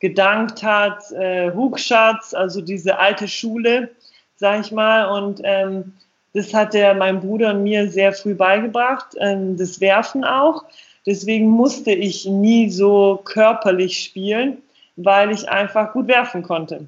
gedankt 0.00 0.62
hat, 0.62 1.10
äh, 1.12 1.50
Hookschatz, 1.52 2.34
also 2.34 2.60
diese 2.60 2.98
alte 2.98 3.28
Schule, 3.28 3.90
sag 4.36 4.60
ich 4.60 4.72
mal. 4.72 5.06
Und 5.06 5.40
ähm, 5.44 5.94
das 6.34 6.52
hat 6.52 6.74
er 6.74 6.94
meinem 6.94 7.20
Bruder 7.20 7.50
und 7.50 7.62
mir 7.62 7.88
sehr 7.90 8.12
früh 8.12 8.34
beigebracht, 8.34 9.16
ähm, 9.18 9.56
das 9.56 9.80
Werfen 9.80 10.24
auch. 10.24 10.64
Deswegen 11.06 11.46
musste 11.48 11.92
ich 11.92 12.26
nie 12.26 12.68
so 12.70 13.20
körperlich 13.24 13.98
spielen, 14.02 14.58
weil 14.96 15.30
ich 15.30 15.48
einfach 15.48 15.92
gut 15.92 16.08
werfen 16.08 16.42
konnte. 16.42 16.86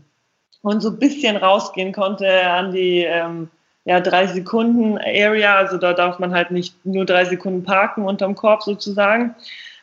Und 0.63 0.81
so 0.81 0.91
ein 0.91 0.99
bisschen 0.99 1.37
rausgehen 1.37 1.93
konnte 1.93 2.29
an 2.51 2.73
die, 2.73 3.05
ähm, 3.05 3.49
ja, 3.85 4.01
drei 4.01 4.27
Sekunden 4.27 4.99
Area, 4.99 5.55
also 5.55 5.79
da 5.79 5.93
darf 5.93 6.19
man 6.19 6.35
halt 6.35 6.51
nicht 6.51 6.75
nur 6.85 7.07
drei 7.07 7.25
Sekunden 7.25 7.63
parken 7.63 8.05
unterm 8.05 8.35
Korb 8.35 8.63
sozusagen. 8.63 9.35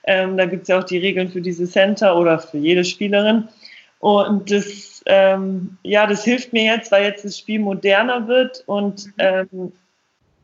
Ähm, 0.04 0.38
da 0.38 0.46
gibt 0.46 0.64
es 0.64 0.68
ja 0.68 0.80
auch 0.80 0.84
die 0.84 0.98
Regeln 0.98 1.30
für 1.30 1.42
diese 1.42 1.68
Center 1.68 2.18
oder 2.18 2.38
für 2.38 2.58
jede 2.58 2.84
Spielerin. 2.84 3.48
Und 4.00 4.52
das, 4.52 5.02
ähm, 5.08 5.78
ja, 5.82 6.06
das 6.06 6.24
hilft 6.24 6.54
mir 6.54 6.64
jetzt, 6.64 6.92
weil 6.92 7.06
jetzt 7.06 7.26
das 7.26 7.40
Spiel 7.40 7.60
moderner 7.60 8.28
wird 8.28 8.64
und 8.68 9.08
ähm, 9.18 9.72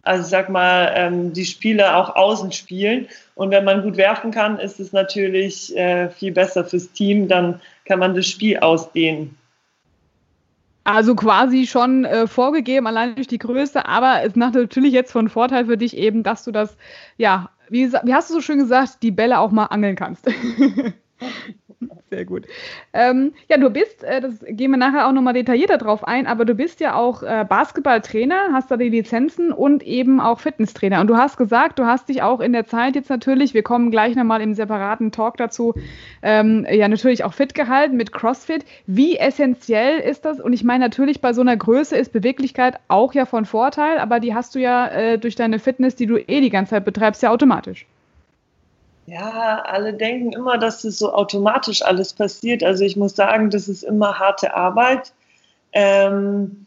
also 0.04 0.24
ich 0.24 0.30
sag 0.30 0.50
mal, 0.50 0.92
ähm, 0.96 1.34
die 1.34 1.46
Spieler 1.46 1.98
auch 1.98 2.16
außen 2.16 2.52
spielen. 2.52 3.08
Und 3.36 3.52
wenn 3.52 3.64
man 3.64 3.84
gut 3.84 3.98
werfen 3.98 4.32
kann, 4.32 4.60
ist 4.60 4.80
es 4.80 4.94
natürlich 4.94 5.76
äh, 5.78 6.10
viel 6.10 6.32
besser 6.32 6.66
fürs 6.66 6.92
Team. 6.92 7.28
Dann 7.28 7.62
kann 7.86 8.00
man 8.00 8.16
das 8.16 8.28
Spiel 8.28 8.58
ausdehnen. 8.58 9.38
Also 10.84 11.16
quasi 11.16 11.68
schon 11.68 12.06
äh, 12.06 12.26
vorgegeben, 12.26 12.88
allein 12.88 13.16
durch 13.16 13.28
die 13.28 13.38
Größe, 13.38 13.86
aber 13.86 14.24
es 14.24 14.36
macht 14.36 14.56
natürlich 14.56 14.94
jetzt 14.94 15.12
von 15.12 15.30
Vorteil 15.30 15.66
für 15.66 15.78
dich 15.78 15.96
eben, 15.96 16.24
dass 16.24 16.44
du 16.44 16.52
das, 16.52 16.76
ja, 17.18 17.52
wie, 17.70 17.92
wie 17.92 18.14
hast 18.16 18.32
du 18.32 18.34
so 18.34 18.42
schön 18.42 18.58
gesagt, 18.58 19.04
die 19.04 19.12
Bälle 19.12 19.40
auch 19.40 19.52
mal 19.52 19.66
angeln 19.66 19.96
kannst. 19.96 20.26
Sehr 22.10 22.26
gut. 22.26 22.46
Ähm, 22.94 23.34
ja, 23.50 23.58
du 23.58 23.70
bist, 23.70 24.04
äh, 24.04 24.22
das 24.22 24.40
gehen 24.46 24.72
wir 24.72 24.78
nachher 24.78 25.08
auch 25.08 25.14
nochmal 25.14 25.34
detaillierter 25.34 25.78
drauf 25.78 26.06
ein, 26.06 26.28
aber 26.28 26.46
du 26.46 26.56
bist 26.56 26.80
ja 26.80 26.96
auch 26.96 27.24
äh, 27.24 27.46
Basketballtrainer, 27.48 28.50
hast 28.52 28.70
da 28.70 28.78
die 28.78 28.90
Lizenzen 28.90 29.52
und 29.52 29.82
eben 29.84 30.20
auch 30.20 30.40
Fitnesstrainer. 30.40 31.00
Und 31.00 31.08
du 31.08 31.18
hast 31.18 31.38
gesagt, 31.38 31.80
du 31.80 31.86
hast 31.86 32.10
dich 32.10 32.22
auch 32.22 32.42
in 32.42 32.54
der 32.54 32.66
Zeit 32.66 32.96
jetzt 32.96 33.10
natürlich, 33.10 33.54
wir 33.54 33.64
kommen 33.64 33.92
gleich 33.92 34.16
nochmal 34.16 34.42
im 34.42 34.54
separaten 34.54 35.12
Talk 35.12 35.38
dazu, 35.38 35.74
ähm, 36.22 36.68
ja 36.70 36.88
natürlich 36.88 37.24
auch 37.24 37.34
fit 37.34 37.56
gehalten 37.56 37.96
mit 37.98 38.12
CrossFit. 38.12 38.66
Wie 38.86 39.18
essentiell 39.18 40.00
ist 40.00 40.26
das? 40.26 40.40
Und 40.40 40.54
ich 40.54 40.64
meine 40.64 40.84
natürlich, 40.84 41.22
bei 41.22 41.34
so 41.34 41.42
einer 41.42 41.56
Größe 41.56 41.96
ist 41.96 42.12
Beweglichkeit 42.14 42.78
auch 42.90 43.14
ja 43.14 43.26
von 43.26 43.46
Vorteil, 43.46 43.98
aber 44.00 44.20
die 44.20 44.36
hast 44.36 44.54
du 44.56 44.60
ja 44.60 44.88
äh, 44.88 45.18
durch 45.18 45.36
deine 45.36 45.60
Fitness, 45.60 45.96
die 45.96 46.08
du 46.08 46.18
eh 46.18 46.42
die 46.42 46.50
ganze 46.50 46.72
Zeit 46.72 46.86
betreibst, 46.86 47.24
ja 47.24 47.32
automatisch. 47.32 47.86
Ja, 49.12 49.62
alle 49.66 49.94
denken 49.94 50.32
immer, 50.32 50.58
dass 50.58 50.84
das 50.84 50.98
so 50.98 51.12
automatisch 51.14 51.82
alles 51.82 52.14
passiert. 52.14 52.64
Also 52.64 52.86
ich 52.86 52.96
muss 52.96 53.14
sagen, 53.14 53.50
das 53.50 53.68
ist 53.68 53.84
immer 53.84 54.20
harte 54.20 54.54
Arbeit. 54.54 55.12
Ähm, 55.74 56.66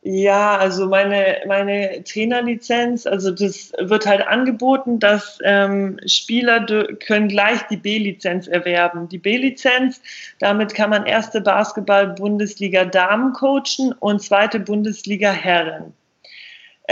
ja, 0.00 0.56
also 0.56 0.86
meine, 0.88 1.42
meine 1.46 2.02
Trainerlizenz, 2.04 3.06
also 3.06 3.30
das 3.30 3.72
wird 3.78 4.06
halt 4.06 4.26
angeboten, 4.26 5.00
dass 5.00 5.38
ähm, 5.44 6.00
Spieler 6.06 6.64
können 7.04 7.28
gleich 7.28 7.60
die 7.68 7.76
B-Lizenz 7.76 8.48
erwerben. 8.48 9.10
Die 9.10 9.18
B-Lizenz, 9.18 10.00
damit 10.38 10.72
kann 10.74 10.88
man 10.88 11.04
erste 11.04 11.42
Basketball-Bundesliga 11.42 12.86
Damen 12.86 13.34
coachen 13.34 13.92
und 14.00 14.22
zweite 14.22 14.60
Bundesliga 14.60 15.30
Herren. 15.30 15.92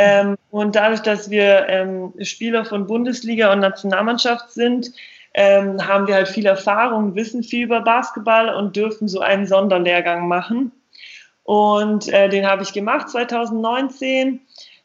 Ähm, 0.03 0.39
und 0.51 0.77
dadurch, 0.77 1.01
dass 1.01 1.29
wir 1.29 1.69
ähm, 1.69 2.15
Spieler 2.23 2.65
von 2.65 2.87
Bundesliga 2.87 3.53
und 3.53 3.61
Nationalmannschaft 3.61 4.51
sind, 4.51 4.93
ähm, 5.35 5.87
haben 5.87 6.07
wir 6.07 6.15
halt 6.15 6.29
viel 6.29 6.47
Erfahrung, 6.47 7.15
wissen 7.15 7.43
viel 7.43 7.65
über 7.65 7.83
Basketball 7.83 8.55
und 8.55 8.75
dürfen 8.77 9.09
so 9.09 9.21
einen 9.21 9.47
Sonderlehrgang 9.47 10.27
machen. 10.27 10.73
Und 11.43 12.09
äh, 12.09 12.31
den 12.31 12.47
habe 12.47 12.63
ich 12.63 12.73
gemacht 12.73 13.11
2019. 13.11 14.41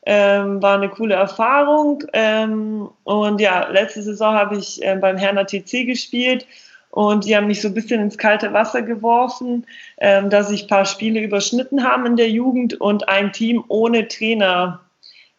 Ähm, 0.06 0.62
war 0.62 0.76
eine 0.76 0.90
coole 0.90 1.16
Erfahrung. 1.16 2.04
Ähm, 2.12 2.90
und 3.06 3.40
ja, 3.40 3.70
letzte 3.70 4.04
Saison 4.04 4.36
habe 4.36 4.58
ich 4.58 4.84
äh, 4.84 4.98
beim 5.00 5.16
Herner 5.16 5.48
TC 5.48 5.86
gespielt 5.86 6.46
und 6.92 7.26
die 7.26 7.36
haben 7.36 7.48
mich 7.48 7.62
so 7.62 7.70
ein 7.70 7.74
bisschen 7.74 8.02
ins 8.02 8.18
kalte 8.18 8.52
Wasser 8.54 8.82
geworfen, 8.82 9.66
ähm, 9.98 10.30
dass 10.30 10.52
ich 10.52 10.64
ein 10.64 10.68
paar 10.68 10.86
Spiele 10.86 11.22
überschnitten 11.22 11.84
haben 11.84 12.06
in 12.06 12.18
der 12.18 12.30
Jugend 12.30 12.80
und 12.80 13.08
ein 13.08 13.32
Team 13.32 13.64
ohne 13.70 14.08
Trainer 14.08 14.85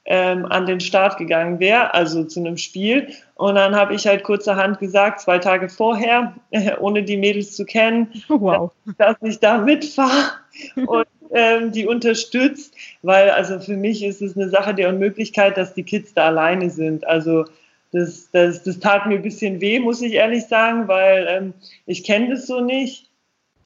ähm, 0.06 0.46
an 0.46 0.66
den 0.66 0.80
Start 0.80 1.18
gegangen 1.18 1.58
wäre, 1.58 1.92
also 1.92 2.24
zu 2.24 2.40
einem 2.40 2.56
Spiel. 2.56 3.08
Und 3.34 3.56
dann 3.56 3.74
habe 3.74 3.94
ich 3.94 4.06
halt 4.06 4.22
kurzerhand 4.22 4.78
gesagt, 4.78 5.20
zwei 5.20 5.38
Tage 5.38 5.68
vorher, 5.68 6.34
äh, 6.50 6.76
ohne 6.80 7.02
die 7.02 7.16
Mädels 7.16 7.56
zu 7.56 7.64
kennen, 7.64 8.12
wow. 8.28 8.72
dass, 8.98 9.18
dass 9.18 9.30
ich 9.30 9.40
da 9.40 9.58
mitfahre 9.58 10.32
und 10.86 11.06
ähm, 11.32 11.72
die 11.72 11.86
unterstützt, 11.86 12.74
weil 13.02 13.30
also 13.30 13.58
für 13.58 13.76
mich 13.76 14.04
ist 14.04 14.22
es 14.22 14.36
eine 14.36 14.48
Sache 14.48 14.74
der 14.74 14.88
Unmöglichkeit, 14.88 15.56
dass 15.56 15.74
die 15.74 15.82
Kids 15.82 16.14
da 16.14 16.26
alleine 16.26 16.70
sind. 16.70 17.06
Also 17.06 17.44
das, 17.92 18.30
das, 18.30 18.62
das 18.62 18.78
tat 18.78 19.06
mir 19.06 19.16
ein 19.16 19.22
bisschen 19.22 19.60
weh, 19.60 19.80
muss 19.80 20.02
ich 20.02 20.12
ehrlich 20.12 20.44
sagen, 20.44 20.86
weil 20.86 21.26
ähm, 21.28 21.54
ich 21.84 22.04
kenne 22.04 22.30
das 22.30 22.46
so 22.46 22.60
nicht. 22.60 23.10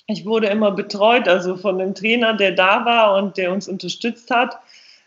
Ich 0.06 0.24
wurde 0.24 0.48
immer 0.48 0.72
betreut, 0.72 1.28
also 1.28 1.56
von 1.56 1.78
dem 1.78 1.94
Trainer, 1.94 2.34
der 2.34 2.52
da 2.52 2.84
war 2.84 3.16
und 3.16 3.36
der 3.36 3.52
uns 3.52 3.68
unterstützt 3.68 4.30
hat 4.30 4.58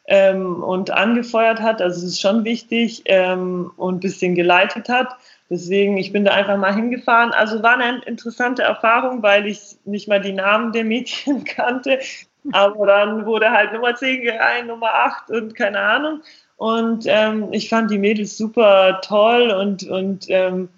ähm, 0.06 0.62
und 0.64 0.92
angefeuert 0.92 1.62
hat. 1.62 1.82
Also 1.82 2.00
es 2.00 2.14
ist 2.14 2.22
schon 2.22 2.44
wichtig 2.44 3.04
ähm, 3.06 3.72
und 3.78 3.96
ein 3.96 4.00
bisschen 4.00 4.36
geleitet 4.36 4.90
hat. 4.90 5.16
Deswegen, 5.50 5.98
ich 5.98 6.12
bin 6.12 6.26
da 6.26 6.32
einfach 6.34 6.58
mal 6.58 6.74
hingefahren. 6.74 7.32
Also 7.32 7.62
war 7.64 7.78
eine 7.78 8.02
interessante 8.06 8.64
Erfahrung, 8.64 9.22
weil 9.22 9.46
ich 9.48 9.78
nicht 9.86 10.08
mal 10.08 10.22
die 10.22 10.34
Namen 10.34 10.72
der 10.72 10.84
Mädchen 10.84 11.44
kannte. 11.46 12.00
Aber 12.52 12.88
dann 12.88 13.26
wurde 13.26 13.52
halt 13.52 13.72
Nummer 13.72 13.96
10 13.96 14.22
gerein, 14.22 14.68
Nummer 14.68 14.94
8 14.94 15.30
und 15.30 15.56
keine 15.56 15.80
Ahnung. 15.80 16.22
Und 16.58 17.06
ähm, 17.08 17.48
ich 17.52 17.70
fand 17.70 17.90
die 17.92 17.98
Mädels 17.98 18.38
super 18.38 19.02
toll 19.02 19.52
und, 19.52 19.84
und 19.84 20.26
ähm, 20.30 20.70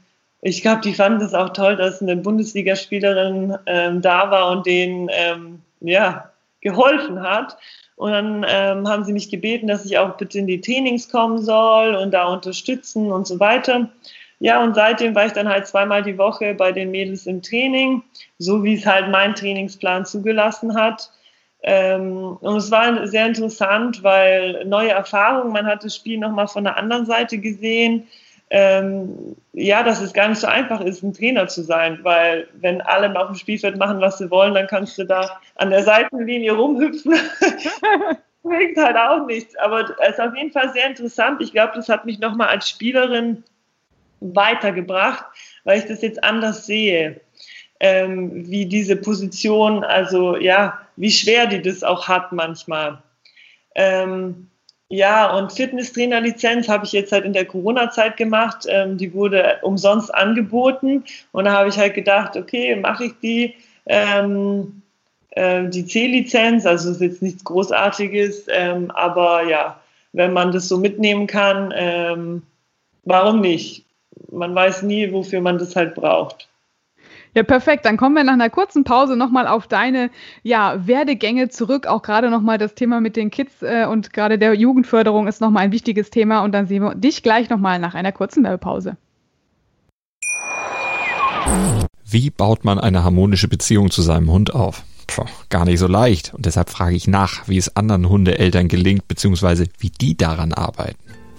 ich 0.42 0.62
glaube, 0.62 0.82
die 0.82 0.94
fanden 0.94 1.24
es 1.24 1.34
auch 1.34 1.50
toll, 1.50 1.76
dass 1.76 2.02
eine 2.02 2.16
Bundesligaspielerin 2.18 3.58
ähm, 3.66 4.02
da 4.02 4.30
war 4.30 4.52
und 4.52 4.66
denen 4.66 5.10
ähm, 5.12 5.62
ja, 5.80 6.30
geholfen 6.62 7.22
hat. 7.22 7.58
Und 7.96 8.12
dann 8.12 8.46
ähm, 8.48 8.88
haben 8.88 9.06
sie 9.06 9.14
mich 9.14 9.30
gebeten, 9.30 9.68
dass 9.68 9.86
ich 9.86 9.98
auch 9.98 10.18
bitte 10.18 10.40
in 10.40 10.48
die 10.48 10.60
Trainings 10.60 11.10
kommen 11.10 11.42
soll 11.42 11.96
und 11.96 12.12
da 12.12 12.26
unterstützen 12.26 13.12
und 13.12 13.26
so 13.26 13.40
weiter. 13.40 13.90
Ja, 14.40 14.62
und 14.62 14.76
seitdem 14.76 15.16
war 15.16 15.26
ich 15.26 15.32
dann 15.32 15.48
halt 15.48 15.66
zweimal 15.66 16.04
die 16.04 16.18
Woche 16.18 16.54
bei 16.54 16.74
den 16.74 16.92
Mädels 16.92 17.26
im 17.26 17.42
Training, 17.42 18.04
so 18.38 18.64
wie 18.64 18.76
es 18.76 18.86
halt 18.86 19.10
mein 19.10 19.34
Trainingsplan 19.34 20.06
zugelassen 20.06 20.76
hat. 20.76 21.10
Ähm, 21.64 22.38
und 22.42 22.58
es 22.58 22.70
war 22.70 23.08
sehr 23.08 23.26
interessant, 23.26 24.04
weil 24.04 24.66
neue 24.66 24.92
Erfahrungen, 24.92 25.54
man 25.54 25.66
hat 25.66 25.84
das 25.84 25.96
Spiel 25.96 26.20
nochmal 26.20 26.48
von 26.48 26.66
der 26.66 26.78
anderen 26.78 27.06
Seite 27.06 27.38
gesehen 27.38 28.08
ähm, 28.52 29.36
ja, 29.54 29.84
dass 29.84 30.02
es 30.02 30.14
gar 30.14 30.30
nicht 30.30 30.40
so 30.40 30.48
einfach 30.48 30.82
ist, 30.82 31.04
ein 31.04 31.14
Trainer 31.14 31.48
zu 31.48 31.64
sein, 31.64 32.00
weil 32.04 32.48
wenn 32.54 32.82
alle 32.82 33.20
auf 33.20 33.28
dem 33.28 33.36
Spielfeld 33.36 33.78
machen, 33.78 34.02
was 34.02 34.18
sie 34.20 34.30
wollen, 34.30 34.54
dann 34.54 34.68
kannst 34.68 34.98
du 34.98 35.04
da 35.04 35.40
an 35.56 35.72
der 35.72 35.84
Seitenlinie 35.84 36.54
rumhüpfen. 36.54 37.14
Bringt 38.44 38.78
halt 38.78 38.96
auch 38.96 39.26
nichts. 39.26 39.56
Aber 39.58 39.90
es 40.02 40.10
ist 40.12 40.22
auf 40.22 40.36
jeden 40.36 40.52
Fall 40.52 40.72
sehr 40.74 40.88
interessant. 40.88 41.42
Ich 41.42 41.52
glaube, 41.52 41.74
das 41.76 41.90
hat 41.90 42.06
mich 42.06 42.20
nochmal 42.20 42.50
als 42.50 42.70
Spielerin 42.70 43.44
weitergebracht, 44.20 45.26
weil 45.64 45.80
ich 45.80 45.86
das 45.86 46.02
jetzt 46.02 46.24
anders 46.24 46.66
sehe. 46.66 47.20
Ähm, 47.80 48.48
wie 48.50 48.68
diese 48.68 48.96
Position, 48.96 49.84
also 49.84 50.38
ja, 50.38 50.80
wie 50.96 51.12
schwer 51.12 51.48
die 51.48 51.62
das 51.62 51.84
auch 51.84 52.08
hat 52.08 52.32
manchmal. 52.32 53.02
Ähm, 53.74 54.50
ja, 54.90 55.36
und 55.36 55.52
Fitnesstrainer-Lizenz 55.52 56.70
habe 56.70 56.86
ich 56.86 56.92
jetzt 56.92 57.12
halt 57.12 57.26
in 57.26 57.34
der 57.34 57.46
Corona-Zeit 57.46 58.18
gemacht. 58.18 58.66
Ähm, 58.68 58.98
die 58.98 59.14
wurde 59.14 59.58
umsonst 59.64 60.14
angeboten. 60.14 61.04
Und 61.32 61.46
da 61.46 61.54
habe 61.54 61.70
ich 61.70 61.78
halt 61.78 61.96
gedacht, 61.96 62.38
okay, 62.38 62.76
mache 62.76 63.06
ich 63.06 63.14
die. 63.22 63.56
Ähm, 63.88 64.82
äh, 65.32 65.68
die 65.70 65.86
C-Lizenz, 65.86 66.66
also 66.66 66.92
ist 66.92 67.02
jetzt 67.02 67.22
nichts 67.22 67.44
Großartiges, 67.44 68.46
ähm, 68.50 68.90
aber 68.92 69.44
ja, 69.44 69.80
wenn 70.14 70.34
man 70.34 70.52
das 70.52 70.68
so 70.68 70.78
mitnehmen 70.78 71.28
kann, 71.28 71.74
ähm, 71.76 72.44
warum 73.04 73.42
nicht? 73.42 73.86
Man 74.32 74.56
weiß 74.56 74.84
nie, 74.84 75.12
wofür 75.12 75.42
man 75.42 75.58
das 75.58 75.76
halt 75.76 75.94
braucht. 75.94 76.48
Ja, 77.36 77.44
perfekt. 77.44 77.86
Dann 77.86 77.98
kommen 77.98 78.16
wir 78.16 78.24
nach 78.24 78.34
einer 78.34 78.50
kurzen 78.50 78.86
Pause 78.86 79.18
nochmal 79.18 79.46
auf 79.46 79.68
deine 79.68 80.10
ja, 80.42 80.88
Werdegänge 80.88 81.50
zurück. 81.50 81.86
Auch 81.86 82.02
gerade 82.02 82.30
nochmal 82.30 82.58
das 82.58 82.76
Thema 82.76 83.02
mit 83.02 83.18
den 83.18 83.30
Kids 83.30 83.62
äh, 83.62 83.86
und 83.86 84.14
gerade 84.14 84.40
der 84.40 84.54
Jugendförderung 84.54 85.28
ist 85.28 85.42
nochmal 85.42 85.64
ein 85.64 85.72
wichtiges 85.74 86.10
Thema. 86.10 86.44
Und 86.44 86.54
dann 86.54 86.66
sehen 86.66 86.82
wir 86.82 86.96
dich 86.96 87.24
gleich 87.24 87.50
nochmal 87.50 87.78
nach 87.80 87.94
einer 87.94 88.14
kurzen 88.14 88.44
Werbepause. 88.44 88.96
Wie 92.06 92.30
baut 92.30 92.64
man 92.64 92.80
eine 92.80 93.04
harmonische 93.04 93.50
Beziehung 93.50 93.92
zu 93.92 94.02
seinem 94.02 94.32
Hund 94.32 94.56
auf? 94.56 94.84
Puh, 95.08 95.26
gar 95.50 95.66
nicht 95.66 95.80
so 95.80 95.88
leicht. 95.88 96.34
Und 96.34 96.46
deshalb 96.46 96.70
frage 96.70 96.96
ich 96.96 97.08
nach, 97.08 97.50
wie 97.50 97.58
es 97.58 97.76
anderen 97.76 98.08
Hundeeltern 98.08 98.70
gelingt, 98.70 99.10
beziehungsweise 99.10 99.66
wie 99.80 99.90
die 99.90 100.16
daran 100.16 100.54
arbeiten. 100.54 101.05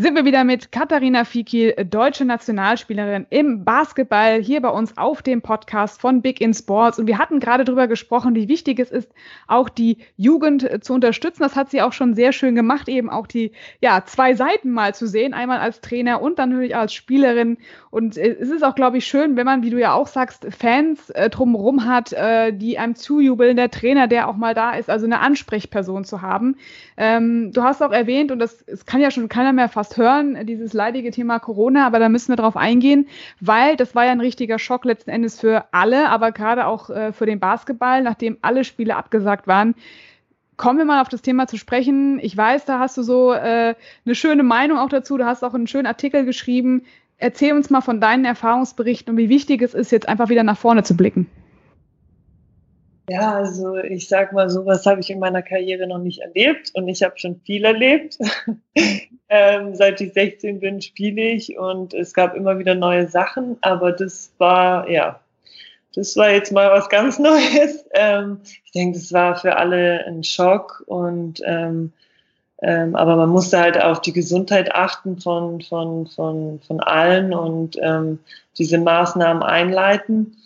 sind 0.00 0.14
wir 0.14 0.24
wieder 0.24 0.44
mit 0.44 0.70
Katharina 0.70 1.24
Fikil, 1.24 1.74
deutsche 1.90 2.24
Nationalspielerin 2.24 3.26
im 3.30 3.64
Basketball, 3.64 4.40
hier 4.40 4.62
bei 4.62 4.68
uns 4.68 4.96
auf 4.96 5.22
dem 5.22 5.42
Podcast 5.42 6.00
von 6.00 6.22
Big 6.22 6.40
in 6.40 6.54
Sports. 6.54 7.00
Und 7.00 7.08
wir 7.08 7.18
hatten 7.18 7.40
gerade 7.40 7.64
darüber 7.64 7.88
gesprochen, 7.88 8.36
wie 8.36 8.46
wichtig 8.46 8.78
es 8.78 8.92
ist, 8.92 9.10
auch 9.48 9.68
die 9.68 9.98
Jugend 10.16 10.84
zu 10.84 10.94
unterstützen. 10.94 11.42
Das 11.42 11.56
hat 11.56 11.72
sie 11.72 11.82
auch 11.82 11.92
schon 11.92 12.14
sehr 12.14 12.30
schön 12.30 12.54
gemacht, 12.54 12.88
eben 12.88 13.10
auch 13.10 13.26
die 13.26 13.50
ja, 13.80 14.04
zwei 14.06 14.34
Seiten 14.34 14.70
mal 14.70 14.94
zu 14.94 15.08
sehen, 15.08 15.34
einmal 15.34 15.58
als 15.58 15.80
Trainer 15.80 16.22
und 16.22 16.38
dann 16.38 16.50
natürlich 16.50 16.76
als 16.76 16.94
Spielerin. 16.94 17.58
Und 17.90 18.16
äh, 18.16 18.36
es 18.38 18.50
ist 18.50 18.62
auch, 18.62 18.76
glaube 18.76 18.98
ich, 18.98 19.06
schön, 19.08 19.36
wenn 19.36 19.46
man, 19.46 19.64
wie 19.64 19.70
du 19.70 19.80
ja 19.80 19.94
auch 19.94 20.06
sagst, 20.06 20.46
Fans 20.56 21.10
äh, 21.10 21.28
drumherum 21.28 21.86
hat, 21.86 22.12
äh, 22.12 22.52
die 22.52 22.78
einem 22.78 22.94
zujubeln, 22.94 23.56
der 23.56 23.72
Trainer, 23.72 24.06
der 24.06 24.28
auch 24.28 24.36
mal 24.36 24.54
da 24.54 24.74
ist, 24.74 24.90
also 24.90 25.06
eine 25.06 25.18
Ansprechperson 25.18 26.04
zu 26.04 26.22
haben. 26.22 26.54
Ähm, 26.96 27.50
du 27.52 27.64
hast 27.64 27.82
auch 27.82 27.90
erwähnt, 27.90 28.30
und 28.30 28.38
das, 28.38 28.64
das 28.64 28.86
kann 28.86 29.00
ja 29.00 29.10
schon 29.10 29.28
keiner 29.28 29.52
mehr 29.52 29.68
fast 29.88 29.96
hören, 29.96 30.46
dieses 30.46 30.72
leidige 30.72 31.10
Thema 31.10 31.38
Corona, 31.38 31.86
aber 31.86 31.98
da 31.98 32.08
müssen 32.08 32.30
wir 32.30 32.36
drauf 32.36 32.56
eingehen, 32.56 33.08
weil 33.40 33.76
das 33.76 33.94
war 33.94 34.04
ja 34.04 34.12
ein 34.12 34.20
richtiger 34.20 34.58
Schock 34.58 34.84
letzten 34.84 35.10
Endes 35.10 35.40
für 35.40 35.64
alle, 35.72 36.10
aber 36.10 36.32
gerade 36.32 36.66
auch 36.66 36.90
äh, 36.90 37.12
für 37.12 37.26
den 37.26 37.40
Basketball, 37.40 38.02
nachdem 38.02 38.36
alle 38.42 38.64
Spiele 38.64 38.96
abgesagt 38.96 39.46
waren. 39.46 39.74
Kommen 40.56 40.78
wir 40.78 40.84
mal 40.84 41.00
auf 41.00 41.08
das 41.08 41.22
Thema 41.22 41.46
zu 41.46 41.56
sprechen. 41.56 42.18
Ich 42.20 42.36
weiß, 42.36 42.64
da 42.64 42.78
hast 42.78 42.96
du 42.98 43.02
so 43.02 43.32
äh, 43.32 43.74
eine 44.04 44.14
schöne 44.14 44.42
Meinung 44.42 44.78
auch 44.78 44.88
dazu. 44.88 45.16
Du 45.16 45.24
hast 45.24 45.44
auch 45.44 45.54
einen 45.54 45.68
schönen 45.68 45.86
Artikel 45.86 46.24
geschrieben. 46.24 46.82
Erzähl 47.16 47.52
uns 47.52 47.70
mal 47.70 47.80
von 47.80 48.00
deinen 48.00 48.24
Erfahrungsberichten 48.24 49.12
und 49.12 49.18
wie 49.18 49.28
wichtig 49.28 49.62
es 49.62 49.74
ist, 49.74 49.92
jetzt 49.92 50.08
einfach 50.08 50.28
wieder 50.28 50.42
nach 50.42 50.58
vorne 50.58 50.82
zu 50.82 50.96
blicken. 50.96 51.28
Ja, 53.08 53.36
also 53.36 53.76
ich 53.76 54.08
sag 54.08 54.32
mal, 54.32 54.50
sowas 54.50 54.84
habe 54.84 55.00
ich 55.00 55.10
in 55.10 55.18
meiner 55.18 55.42
Karriere 55.42 55.86
noch 55.86 55.98
nicht 55.98 56.20
erlebt 56.20 56.72
und 56.74 56.88
ich 56.88 57.02
habe 57.02 57.18
schon 57.18 57.40
viel 57.40 57.64
erlebt. 57.64 58.18
Ähm, 59.28 59.74
seit 59.74 60.00
ich 60.00 60.12
16 60.12 60.60
bin, 60.60 60.80
spiele 60.80 61.22
ich 61.22 61.58
und 61.58 61.94
es 61.94 62.14
gab 62.14 62.34
immer 62.34 62.58
wieder 62.58 62.74
neue 62.74 63.06
Sachen, 63.08 63.58
aber 63.60 63.92
das 63.92 64.32
war, 64.38 64.88
ja, 64.88 65.20
das 65.94 66.16
war 66.16 66.30
jetzt 66.30 66.52
mal 66.52 66.70
was 66.70 66.88
ganz 66.88 67.18
Neues. 67.18 67.84
Ähm, 67.94 68.40
ich 68.64 68.72
denke, 68.72 68.98
das 68.98 69.12
war 69.12 69.36
für 69.36 69.56
alle 69.56 70.04
ein 70.06 70.24
Schock 70.24 70.82
und 70.86 71.40
ähm, 71.44 71.92
ähm, 72.60 72.96
aber 72.96 73.16
man 73.16 73.28
musste 73.28 73.58
halt 73.58 73.80
auf 73.80 74.00
die 74.00 74.12
Gesundheit 74.12 74.74
achten 74.74 75.20
von, 75.20 75.60
von, 75.60 76.06
von, 76.08 76.60
von 76.66 76.80
allen 76.80 77.32
und 77.32 77.76
ähm, 77.80 78.18
diese 78.58 78.78
Maßnahmen 78.78 79.42
einleiten. 79.42 80.36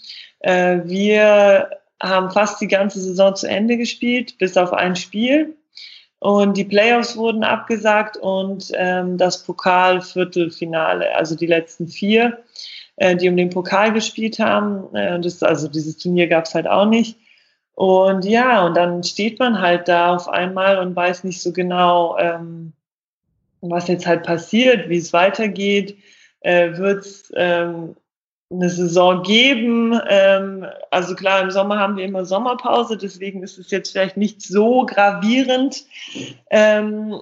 Äh, 0.40 0.80
wir 0.84 1.70
haben 2.02 2.30
fast 2.30 2.60
die 2.60 2.68
ganze 2.68 3.00
Saison 3.00 3.34
zu 3.34 3.48
Ende 3.48 3.78
gespielt, 3.78 4.36
bis 4.38 4.56
auf 4.56 4.72
ein 4.72 4.96
Spiel. 4.96 5.54
Und 6.22 6.56
die 6.56 6.62
Playoffs 6.62 7.16
wurden 7.16 7.42
abgesagt 7.42 8.16
und 8.16 8.70
ähm, 8.76 9.18
das 9.18 9.42
Pokalviertelfinale, 9.42 11.12
also 11.16 11.34
die 11.34 11.48
letzten 11.48 11.88
vier, 11.88 12.38
äh, 12.94 13.16
die 13.16 13.28
um 13.28 13.36
den 13.36 13.50
Pokal 13.50 13.92
gespielt 13.92 14.38
haben. 14.38 14.94
Äh, 14.94 15.18
das, 15.18 15.42
also 15.42 15.66
dieses 15.66 15.98
Turnier 15.98 16.28
gab 16.28 16.44
es 16.44 16.54
halt 16.54 16.68
auch 16.68 16.86
nicht. 16.86 17.18
Und 17.74 18.24
ja, 18.24 18.64
und 18.64 18.76
dann 18.76 19.02
steht 19.02 19.40
man 19.40 19.60
halt 19.60 19.88
da 19.88 20.14
auf 20.14 20.28
einmal 20.28 20.78
und 20.78 20.94
weiß 20.94 21.24
nicht 21.24 21.42
so 21.42 21.52
genau, 21.52 22.16
ähm, 22.18 22.72
was 23.60 23.88
jetzt 23.88 24.06
halt 24.06 24.22
passiert, 24.22 24.88
wie 24.88 24.98
es 24.98 25.12
weitergeht. 25.12 25.98
Äh, 26.38 26.76
Wird 26.76 27.04
es 27.04 27.32
ähm, 27.34 27.96
eine 28.52 28.70
Saison 28.70 29.22
geben. 29.22 29.98
Ähm, 30.08 30.66
also 30.90 31.14
klar, 31.14 31.40
im 31.40 31.50
Sommer 31.50 31.78
haben 31.78 31.96
wir 31.96 32.04
immer 32.04 32.24
Sommerpause, 32.24 32.96
deswegen 32.96 33.42
ist 33.42 33.58
es 33.58 33.70
jetzt 33.70 33.92
vielleicht 33.92 34.16
nicht 34.16 34.42
so 34.42 34.84
gravierend. 34.86 35.84
Ähm, 36.50 37.20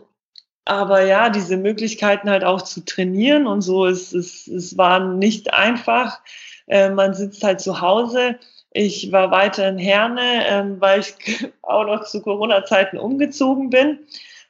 aber 0.64 1.04
ja, 1.04 1.30
diese 1.30 1.56
Möglichkeiten 1.56 2.30
halt 2.30 2.44
auch 2.44 2.62
zu 2.62 2.84
trainieren 2.84 3.46
und 3.46 3.62
so, 3.62 3.87
es, 3.87 4.12
es, 4.12 4.46
es 4.46 4.76
war 4.76 5.00
nicht 5.00 5.54
einfach. 5.54 6.20
Äh, 6.66 6.90
man 6.90 7.14
sitzt 7.14 7.42
halt 7.42 7.60
zu 7.60 7.80
Hause. 7.80 8.38
Ich 8.72 9.10
war 9.10 9.30
weiter 9.30 9.68
in 9.68 9.78
Herne, 9.78 10.46
ähm, 10.46 10.80
weil 10.80 11.00
ich 11.00 11.14
auch 11.62 11.84
noch 11.84 12.04
zu 12.04 12.22
Corona-Zeiten 12.22 12.99
umgezogen 12.99 13.70
bin. 13.70 13.99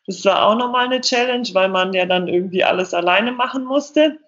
Das 0.06 0.24
war 0.24 0.46
auch 0.46 0.56
nochmal 0.56 0.86
eine 0.86 1.00
Challenge, 1.00 1.48
weil 1.52 1.68
man 1.68 1.92
ja 1.92 2.04
dann 2.04 2.28
irgendwie 2.28 2.64
alles 2.64 2.92
alleine 2.92 3.32
machen 3.32 3.64
musste. 3.64 4.18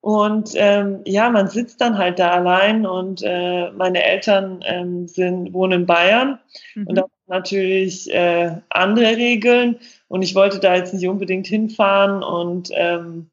Und 0.00 0.52
ähm, 0.54 1.00
ja, 1.04 1.28
man 1.28 1.48
sitzt 1.48 1.80
dann 1.80 1.98
halt 1.98 2.18
da 2.18 2.30
allein 2.30 2.86
und 2.86 3.22
äh, 3.22 3.70
meine 3.72 4.02
Eltern 4.02 4.64
ähm, 4.66 5.06
sind, 5.06 5.52
wohnen 5.52 5.82
in 5.82 5.86
Bayern 5.86 6.38
mhm. 6.74 6.86
und 6.86 6.94
da 6.96 7.04
natürlich 7.26 8.12
äh, 8.12 8.56
andere 8.70 9.16
Regeln 9.16 9.78
und 10.08 10.22
ich 10.22 10.34
wollte 10.34 10.58
da 10.58 10.74
jetzt 10.74 10.94
nicht 10.94 11.06
unbedingt 11.06 11.46
hinfahren 11.46 12.22
und 12.22 12.70
ähm, 12.72 13.30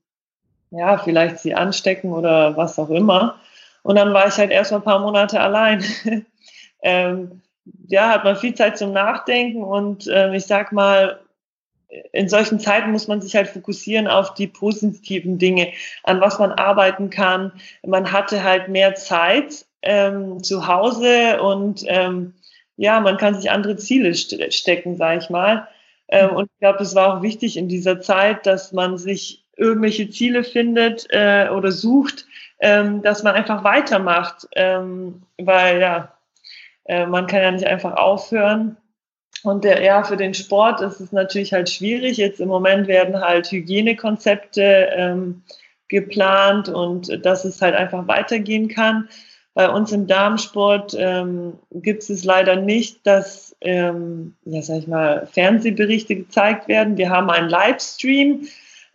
ja, 0.71 0.97
vielleicht 0.97 1.39
sie 1.39 1.55
anstecken 1.55 2.11
oder 2.11 2.57
was 2.57 2.77
auch 2.77 2.89
immer. 2.89 3.39
Und 3.83 3.95
dann 3.95 4.13
war 4.13 4.27
ich 4.27 4.37
halt 4.37 4.51
erst 4.51 4.71
mal 4.71 4.77
ein 4.77 4.83
paar 4.83 4.99
Monate 4.99 5.39
allein. 5.39 5.83
ähm, 6.83 7.41
ja, 7.87 8.09
hat 8.09 8.23
man 8.23 8.35
viel 8.35 8.53
Zeit 8.53 8.77
zum 8.77 8.91
Nachdenken 8.91 9.63
und 9.63 10.07
ähm, 10.11 10.33
ich 10.33 10.45
sag 10.45 10.71
mal, 10.73 11.19
in 12.11 12.27
solchen 12.27 12.59
Zeiten 12.59 12.91
muss 12.91 13.07
man 13.07 13.21
sich 13.21 13.35
halt 13.35 13.47
fokussieren 13.47 14.07
auf 14.07 14.33
die 14.33 14.47
positiven 14.47 15.37
Dinge, 15.37 15.71
an 16.03 16.19
was 16.19 16.39
man 16.39 16.51
arbeiten 16.51 17.09
kann. 17.09 17.51
Man 17.85 18.11
hatte 18.11 18.43
halt 18.43 18.67
mehr 18.67 18.95
Zeit 18.95 19.65
ähm, 19.81 20.43
zu 20.43 20.67
Hause 20.67 21.41
und 21.41 21.83
ähm, 21.87 22.33
ja, 22.75 22.99
man 22.99 23.17
kann 23.17 23.35
sich 23.35 23.49
andere 23.49 23.77
Ziele 23.77 24.13
st 24.13 24.53
stecken, 24.53 24.97
sage 24.97 25.19
ich 25.19 25.29
mal. 25.29 25.67
Ähm, 26.09 26.31
und 26.31 26.49
ich 26.51 26.59
glaube, 26.59 26.83
es 26.83 26.95
war 26.95 27.17
auch 27.17 27.21
wichtig 27.21 27.57
in 27.57 27.67
dieser 27.67 28.01
Zeit, 28.01 28.45
dass 28.45 28.71
man 28.71 28.97
sich 28.97 29.45
irgendwelche 29.55 30.09
Ziele 30.09 30.43
findet 30.43 31.07
äh, 31.09 31.49
oder 31.49 31.71
sucht, 31.71 32.25
ähm, 32.59 33.01
dass 33.01 33.23
man 33.23 33.35
einfach 33.35 33.63
weitermacht, 33.63 34.47
ähm, 34.55 35.23
weil 35.37 35.81
ja, 35.81 36.13
äh, 36.85 37.05
man 37.05 37.27
kann 37.27 37.41
ja 37.41 37.51
nicht 37.51 37.65
einfach 37.65 37.95
aufhören. 37.95 38.77
Und 39.43 39.63
der, 39.63 39.81
ja, 39.83 40.03
für 40.03 40.17
den 40.17 40.33
Sport 40.33 40.81
ist 40.81 40.99
es 40.99 41.11
natürlich 41.11 41.53
halt 41.53 41.69
schwierig. 41.69 42.17
Jetzt 42.17 42.39
im 42.39 42.47
Moment 42.47 42.87
werden 42.87 43.19
halt 43.19 43.51
Hygienekonzepte 43.51 44.89
ähm, 44.95 45.43
geplant 45.87 46.69
und 46.69 47.25
dass 47.25 47.45
es 47.45 47.61
halt 47.61 47.75
einfach 47.75 48.07
weitergehen 48.07 48.67
kann. 48.67 49.07
Bei 49.53 49.69
uns 49.69 49.91
im 49.91 50.05
Darmsport 50.05 50.95
ähm, 50.99 51.53
gibt 51.71 52.07
es 52.07 52.23
leider 52.23 52.57
nicht, 52.57 53.07
dass, 53.07 53.55
ähm, 53.61 54.35
ja, 54.45 54.61
sag 54.61 54.77
ich 54.79 54.87
mal, 54.87 55.27
Fernsehberichte 55.31 56.15
gezeigt 56.15 56.67
werden. 56.67 56.97
Wir 56.97 57.09
haben 57.09 57.31
einen 57.31 57.49
Livestream, 57.49 58.47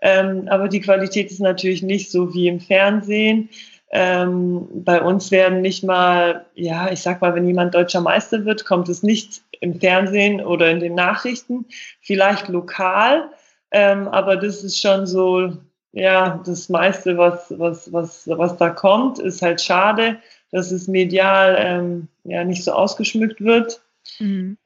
ähm, 0.03 0.47
aber 0.49 0.69
die 0.69 0.81
Qualität 0.81 1.33
ist 1.33 1.41
natürlich 1.41 1.83
nicht 1.83 2.13
so 2.13 2.33
wie 2.33 2.47
im 2.47 2.61
Fernsehen. 2.61 3.49
Ähm, 3.95 4.67
bei 4.73 5.03
uns 5.03 5.31
werden 5.31 5.61
nicht 5.61 5.85
mal, 5.85 6.47
ja, 6.55 6.91
ich 6.91 7.03
sag 7.03 7.21
mal, 7.21 7.35
wenn 7.35 7.47
jemand 7.47 7.75
deutscher 7.75 8.01
Meister 8.01 8.47
wird, 8.47 8.65
kommt 8.65 8.89
es 8.89 9.03
nicht 9.03 9.43
im 9.61 9.79
Fernsehen 9.79 10.41
oder 10.41 10.71
in 10.71 10.81
den 10.81 10.95
Nachrichten, 10.95 11.67
vielleicht 12.01 12.49
lokal, 12.49 13.29
ähm, 13.71 14.09
aber 14.09 14.37
das 14.37 14.65
ist 14.65 14.81
schon 14.81 15.07
so, 15.07 15.53
ja, 15.93 16.43
das 16.47 16.71
meiste, 16.71 17.19
was, 17.19 17.53
was, 17.59 17.93
was, 17.93 18.27
was 18.27 18.57
da 18.57 18.71
kommt, 18.71 19.19
ist 19.19 19.43
halt 19.43 19.61
schade, 19.61 20.17
dass 20.51 20.71
es 20.71 20.89
medial 20.89 21.57
ähm, 21.59 22.09
ja 22.25 22.45
nicht 22.45 22.65
so 22.65 22.73
ausgeschmückt 22.73 23.43
wird. 23.43 23.83
Mhm. 24.19 24.57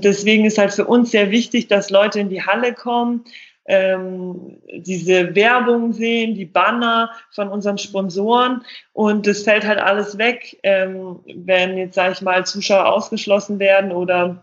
Deswegen 0.00 0.44
ist 0.44 0.58
halt 0.58 0.72
für 0.72 0.86
uns 0.86 1.10
sehr 1.10 1.30
wichtig, 1.30 1.68
dass 1.68 1.90
Leute 1.90 2.20
in 2.20 2.28
die 2.28 2.42
Halle 2.42 2.74
kommen, 2.74 3.24
ähm, 3.66 4.58
diese 4.70 5.34
Werbung 5.34 5.92
sehen, 5.92 6.34
die 6.34 6.46
Banner 6.46 7.10
von 7.30 7.48
unseren 7.48 7.78
Sponsoren 7.78 8.64
und 8.92 9.26
das 9.26 9.42
fällt 9.42 9.66
halt 9.66 9.78
alles 9.78 10.18
weg, 10.18 10.58
ähm, 10.62 11.20
wenn 11.26 11.78
jetzt, 11.78 11.94
sage 11.94 12.12
ich 12.12 12.22
mal, 12.22 12.44
Zuschauer 12.44 12.92
ausgeschlossen 12.92 13.58
werden 13.58 13.92
oder 13.92 14.42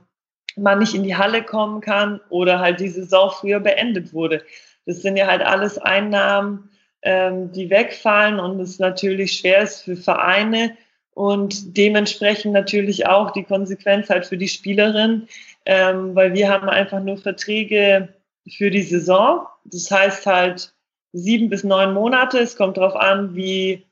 man 0.55 0.79
nicht 0.79 0.95
in 0.95 1.03
die 1.03 1.15
Halle 1.15 1.43
kommen 1.43 1.81
kann 1.81 2.21
oder 2.29 2.59
halt 2.59 2.79
die 2.79 2.89
Saison 2.89 3.31
früher 3.31 3.59
beendet 3.59 4.13
wurde. 4.13 4.43
Das 4.85 5.01
sind 5.01 5.17
ja 5.17 5.27
halt 5.27 5.41
alles 5.41 5.77
Einnahmen, 5.77 6.69
ähm, 7.01 7.51
die 7.51 7.69
wegfallen 7.69 8.39
und 8.39 8.59
es 8.59 8.79
natürlich 8.79 9.33
schwer 9.33 9.61
ist 9.61 9.83
für 9.83 9.95
Vereine 9.95 10.75
und 11.13 11.77
dementsprechend 11.77 12.53
natürlich 12.53 13.07
auch 13.07 13.31
die 13.31 13.43
Konsequenz 13.43 14.09
halt 14.09 14.25
für 14.25 14.37
die 14.37 14.47
Spielerin, 14.47 15.27
ähm, 15.65 16.15
weil 16.15 16.33
wir 16.33 16.49
haben 16.49 16.69
einfach 16.69 17.01
nur 17.01 17.17
Verträge 17.17 18.09
für 18.47 18.69
die 18.69 18.83
Saison. 18.83 19.45
Das 19.65 19.89
heißt 19.89 20.25
halt 20.25 20.73
sieben 21.13 21.49
bis 21.49 21.63
neun 21.63 21.93
Monate. 21.93 22.39
Es 22.39 22.55
kommt 22.55 22.77
darauf 22.77 22.95
an, 22.95 23.35
wie, 23.35 23.85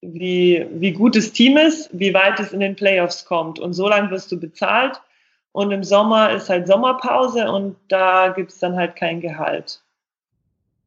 wie, 0.00 0.66
wie 0.70 0.92
gut 0.92 1.16
das 1.16 1.32
Team 1.32 1.56
ist, 1.56 1.90
wie 1.92 2.14
weit 2.14 2.40
es 2.40 2.52
in 2.52 2.60
den 2.60 2.76
Playoffs 2.76 3.24
kommt. 3.24 3.58
Und 3.58 3.72
so 3.74 3.88
lange 3.88 4.10
wirst 4.10 4.32
du 4.32 4.38
bezahlt. 4.38 5.00
Und 5.52 5.70
im 5.70 5.84
Sommer 5.84 6.32
ist 6.32 6.48
halt 6.48 6.66
Sommerpause 6.66 7.48
und 7.48 7.76
da 7.86 8.28
gibt 8.28 8.50
es 8.50 8.58
dann 8.58 8.74
halt 8.74 8.96
kein 8.96 9.20
Gehalt. 9.20 9.83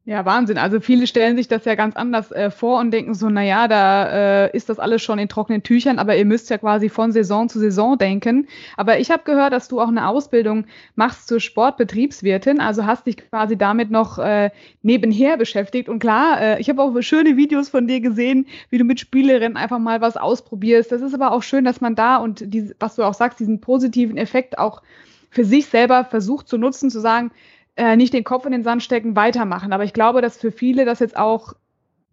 Ja, 0.08 0.24
Wahnsinn. 0.24 0.56
Also 0.56 0.80
viele 0.80 1.06
stellen 1.06 1.36
sich 1.36 1.48
das 1.48 1.66
ja 1.66 1.74
ganz 1.74 1.94
anders 1.94 2.32
äh, 2.32 2.50
vor 2.50 2.80
und 2.80 2.92
denken 2.92 3.12
so, 3.12 3.28
naja, 3.28 3.68
da 3.68 4.46
äh, 4.46 4.56
ist 4.56 4.70
das 4.70 4.78
alles 4.78 5.02
schon 5.02 5.18
in 5.18 5.28
trockenen 5.28 5.62
Tüchern, 5.62 5.98
aber 5.98 6.16
ihr 6.16 6.24
müsst 6.24 6.48
ja 6.48 6.56
quasi 6.56 6.88
von 6.88 7.12
Saison 7.12 7.50
zu 7.50 7.58
Saison 7.58 7.98
denken. 7.98 8.48
Aber 8.78 8.98
ich 9.00 9.10
habe 9.10 9.24
gehört, 9.24 9.52
dass 9.52 9.68
du 9.68 9.82
auch 9.82 9.88
eine 9.88 10.08
Ausbildung 10.08 10.64
machst 10.94 11.28
zur 11.28 11.40
Sportbetriebswirtin, 11.40 12.58
also 12.58 12.86
hast 12.86 13.04
dich 13.04 13.18
quasi 13.18 13.58
damit 13.58 13.90
noch 13.90 14.18
äh, 14.18 14.50
nebenher 14.80 15.36
beschäftigt. 15.36 15.90
Und 15.90 15.98
klar, 15.98 16.40
äh, 16.40 16.58
ich 16.58 16.70
habe 16.70 16.82
auch 16.82 16.98
schöne 17.02 17.36
Videos 17.36 17.68
von 17.68 17.86
dir 17.86 18.00
gesehen, 18.00 18.46
wie 18.70 18.78
du 18.78 18.84
mit 18.84 19.00
Spielerinnen 19.00 19.58
einfach 19.58 19.78
mal 19.78 20.00
was 20.00 20.16
ausprobierst. 20.16 20.90
Das 20.90 21.02
ist 21.02 21.12
aber 21.12 21.32
auch 21.32 21.42
schön, 21.42 21.66
dass 21.66 21.82
man 21.82 21.94
da 21.96 22.16
und 22.16 22.42
die, 22.46 22.72
was 22.80 22.94
du 22.94 23.02
auch 23.02 23.12
sagst, 23.12 23.40
diesen 23.40 23.60
positiven 23.60 24.16
Effekt 24.16 24.56
auch 24.56 24.80
für 25.28 25.44
sich 25.44 25.66
selber 25.66 26.06
versucht 26.06 26.48
zu 26.48 26.56
nutzen, 26.56 26.88
zu 26.88 27.00
sagen, 27.00 27.30
äh, 27.78 27.96
nicht 27.96 28.12
den 28.12 28.24
Kopf 28.24 28.44
in 28.44 28.52
den 28.52 28.64
Sand 28.64 28.82
stecken, 28.82 29.16
weitermachen. 29.16 29.72
Aber 29.72 29.84
ich 29.84 29.92
glaube, 29.92 30.20
dass 30.20 30.36
für 30.36 30.52
viele 30.52 30.84
das 30.84 30.98
jetzt 30.98 31.16
auch 31.16 31.54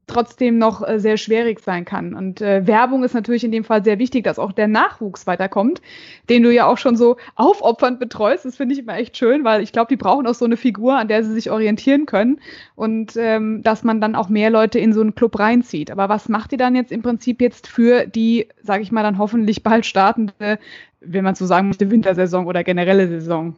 trotzdem 0.07 0.59
noch 0.59 0.87
äh, 0.87 0.99
sehr 0.99 1.17
schwierig 1.17 1.59
sein 1.59 1.83
kann. 1.83 2.13
Und 2.13 2.39
äh, 2.39 2.67
Werbung 2.67 3.03
ist 3.03 3.15
natürlich 3.15 3.43
in 3.43 3.51
dem 3.51 3.63
Fall 3.63 3.83
sehr 3.83 3.97
wichtig, 3.97 4.23
dass 4.23 4.37
auch 4.37 4.51
der 4.51 4.67
Nachwuchs 4.67 5.25
weiterkommt, 5.25 5.81
den 6.29 6.43
du 6.43 6.53
ja 6.53 6.67
auch 6.67 6.77
schon 6.77 6.95
so 6.95 7.17
aufopfernd 7.35 7.99
betreust. 7.99 8.45
Das 8.45 8.57
finde 8.57 8.73
ich 8.73 8.79
immer 8.81 8.95
echt 8.97 9.17
schön, 9.17 9.43
weil 9.43 9.61
ich 9.61 9.71
glaube, 9.71 9.87
die 9.89 9.95
brauchen 9.95 10.27
auch 10.27 10.35
so 10.35 10.45
eine 10.45 10.57
Figur, 10.57 10.95
an 10.95 11.07
der 11.07 11.23
sie 11.23 11.33
sich 11.33 11.49
orientieren 11.49 12.05
können 12.05 12.39
und 12.75 13.13
ähm, 13.17 13.63
dass 13.63 13.83
man 13.83 13.99
dann 13.99 14.15
auch 14.15 14.29
mehr 14.29 14.51
Leute 14.51 14.77
in 14.77 14.93
so 14.93 15.01
einen 15.01 15.15
Club 15.15 15.39
reinzieht. 15.39 15.89
Aber 15.89 16.07
was 16.09 16.29
macht 16.29 16.51
ihr 16.51 16.59
dann 16.59 16.75
jetzt 16.75 16.91
im 16.91 17.01
Prinzip 17.01 17.41
jetzt 17.41 17.67
für 17.67 18.05
die, 18.05 18.47
sage 18.61 18.83
ich 18.83 18.91
mal, 18.91 19.03
dann 19.03 19.17
hoffentlich 19.17 19.63
bald 19.63 19.87
startende, 19.87 20.59
wenn 20.99 21.23
man 21.23 21.35
so 21.35 21.47
sagen 21.47 21.67
möchte, 21.67 21.89
Wintersaison 21.89 22.45
oder 22.45 22.63
generelle 22.63 23.07
Saison? 23.07 23.55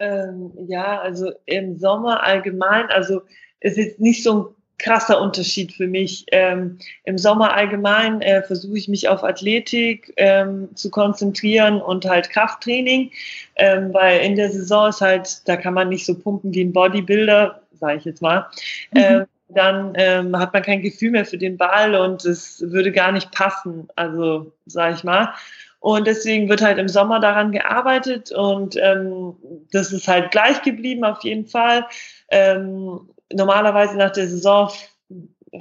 Ähm, 0.00 0.52
ja, 0.68 1.00
also 1.00 1.32
im 1.46 1.78
Sommer 1.78 2.24
allgemein, 2.24 2.86
also 2.90 3.22
es 3.60 3.76
ist 3.76 4.00
nicht 4.00 4.22
so 4.22 4.34
ein 4.34 4.54
krasser 4.78 5.20
Unterschied 5.20 5.72
für 5.72 5.86
mich. 5.86 6.24
Ähm, 6.30 6.78
Im 7.04 7.18
Sommer 7.18 7.52
allgemein 7.52 8.22
äh, 8.22 8.42
versuche 8.42 8.78
ich 8.78 8.88
mich 8.88 9.08
auf 9.08 9.24
Athletik 9.24 10.12
ähm, 10.16 10.68
zu 10.76 10.90
konzentrieren 10.90 11.82
und 11.82 12.04
halt 12.04 12.30
Krafttraining, 12.30 13.10
ähm, 13.56 13.92
weil 13.92 14.20
in 14.20 14.36
der 14.36 14.50
Saison 14.50 14.88
ist 14.88 15.00
halt, 15.00 15.48
da 15.48 15.56
kann 15.56 15.74
man 15.74 15.88
nicht 15.88 16.06
so 16.06 16.14
pumpen 16.16 16.54
wie 16.54 16.62
ein 16.62 16.72
Bodybuilder, 16.72 17.60
sage 17.78 17.98
ich 17.98 18.04
jetzt 18.04 18.22
mal. 18.22 18.46
Mhm. 18.92 19.00
Ähm, 19.00 19.24
dann 19.50 19.92
ähm, 19.96 20.38
hat 20.38 20.52
man 20.52 20.62
kein 20.62 20.82
Gefühl 20.82 21.10
mehr 21.10 21.24
für 21.24 21.38
den 21.38 21.56
Ball 21.56 21.94
und 21.94 22.24
es 22.24 22.60
würde 22.60 22.92
gar 22.92 23.12
nicht 23.12 23.32
passen, 23.32 23.88
also 23.96 24.52
sage 24.66 24.94
ich 24.94 25.04
mal. 25.04 25.32
Und 25.80 26.06
deswegen 26.06 26.48
wird 26.48 26.62
halt 26.62 26.78
im 26.78 26.88
Sommer 26.88 27.20
daran 27.20 27.52
gearbeitet 27.52 28.32
und 28.32 28.76
ähm, 28.76 29.36
das 29.70 29.92
ist 29.92 30.08
halt 30.08 30.32
gleich 30.32 30.62
geblieben 30.62 31.04
auf 31.04 31.22
jeden 31.22 31.46
Fall. 31.46 31.86
Ähm, 32.30 33.08
normalerweise 33.32 33.96
nach 33.96 34.10
der 34.10 34.26
Saison 34.26 34.70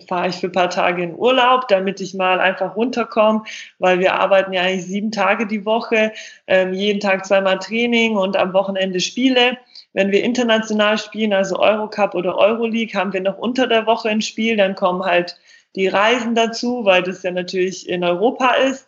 fahre 0.07 0.29
ich 0.29 0.35
für 0.35 0.47
ein 0.47 0.51
paar 0.51 0.69
Tage 0.69 1.03
in 1.03 1.15
Urlaub, 1.15 1.67
damit 1.67 2.01
ich 2.01 2.13
mal 2.13 2.39
einfach 2.39 2.75
runterkomme, 2.75 3.43
weil 3.79 3.99
wir 3.99 4.15
arbeiten 4.15 4.53
ja 4.53 4.61
eigentlich 4.61 4.85
sieben 4.85 5.11
Tage 5.11 5.47
die 5.47 5.65
Woche, 5.65 6.11
ähm, 6.47 6.73
jeden 6.73 6.99
Tag 6.99 7.25
zweimal 7.25 7.59
Training 7.59 8.17
und 8.17 8.35
am 8.37 8.53
Wochenende 8.53 8.99
Spiele. 8.99 9.57
Wenn 9.93 10.11
wir 10.11 10.23
international 10.23 10.97
spielen, 10.97 11.33
also 11.33 11.59
Eurocup 11.59 12.15
oder 12.15 12.37
Euroleague, 12.37 12.99
haben 12.99 13.13
wir 13.13 13.21
noch 13.21 13.37
unter 13.37 13.67
der 13.67 13.85
Woche 13.85 14.09
ein 14.09 14.21
Spiel, 14.21 14.57
dann 14.57 14.75
kommen 14.75 15.03
halt 15.03 15.37
die 15.75 15.87
Reisen 15.87 16.35
dazu, 16.35 16.85
weil 16.85 17.03
das 17.03 17.23
ja 17.23 17.31
natürlich 17.31 17.87
in 17.87 18.03
Europa 18.03 18.53
ist. 18.55 18.87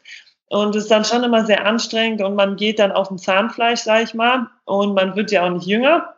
Und 0.50 0.76
es 0.76 0.84
ist 0.84 0.92
dann 0.92 1.06
schon 1.06 1.24
immer 1.24 1.46
sehr 1.46 1.66
anstrengend 1.66 2.22
und 2.24 2.36
man 2.36 2.56
geht 2.56 2.80
dann 2.80 2.92
auf 2.92 3.10
dem 3.10 3.20
Zahnfleisch, 3.20 3.82
sag 3.82 4.04
ich 4.04 4.14
mal. 4.16 4.48
Und 4.66 4.96
man 4.96 5.16
wird 5.16 5.32
ja 5.32 5.46
auch 5.46 5.52
nicht 5.52 5.68
jünger. 5.68 6.16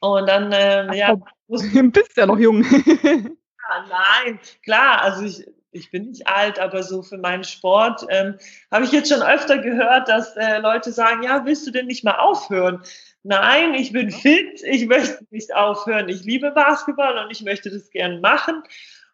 Und 0.00 0.26
dann, 0.28 0.50
ähm, 0.52 0.92
ja. 0.92 1.16
Du 1.48 1.90
bist 1.90 2.16
ja 2.16 2.26
noch 2.26 2.38
jung. 2.38 2.62
ja, 3.02 3.84
nein, 4.24 4.38
klar, 4.62 5.02
also 5.02 5.24
ich, 5.24 5.44
ich 5.72 5.90
bin 5.90 6.06
nicht 6.06 6.28
alt, 6.28 6.60
aber 6.60 6.84
so 6.84 7.02
für 7.02 7.18
meinen 7.18 7.42
Sport 7.42 8.06
ähm, 8.08 8.36
habe 8.70 8.84
ich 8.84 8.92
jetzt 8.92 9.12
schon 9.12 9.22
öfter 9.22 9.58
gehört, 9.58 10.08
dass 10.08 10.36
äh, 10.36 10.58
Leute 10.58 10.92
sagen, 10.92 11.24
ja, 11.24 11.44
willst 11.44 11.66
du 11.66 11.72
denn 11.72 11.86
nicht 11.86 12.04
mal 12.04 12.14
aufhören? 12.14 12.82
Nein, 13.24 13.74
ich 13.74 13.92
bin 13.92 14.12
fit, 14.12 14.62
ich 14.62 14.86
möchte 14.86 15.26
nicht 15.30 15.52
aufhören. 15.52 16.08
Ich 16.08 16.22
liebe 16.22 16.52
Basketball 16.52 17.18
und 17.18 17.32
ich 17.32 17.42
möchte 17.42 17.68
das 17.68 17.90
gern 17.90 18.20
machen 18.20 18.62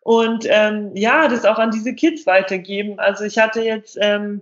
und 0.06 0.46
ähm, 0.48 0.92
ja, 0.94 1.26
das 1.26 1.44
auch 1.44 1.58
an 1.58 1.72
diese 1.72 1.92
Kids 1.92 2.26
weitergeben. 2.26 3.00
Also 3.00 3.24
ich 3.24 3.38
hatte 3.38 3.60
jetzt 3.60 3.98
ähm, 4.00 4.40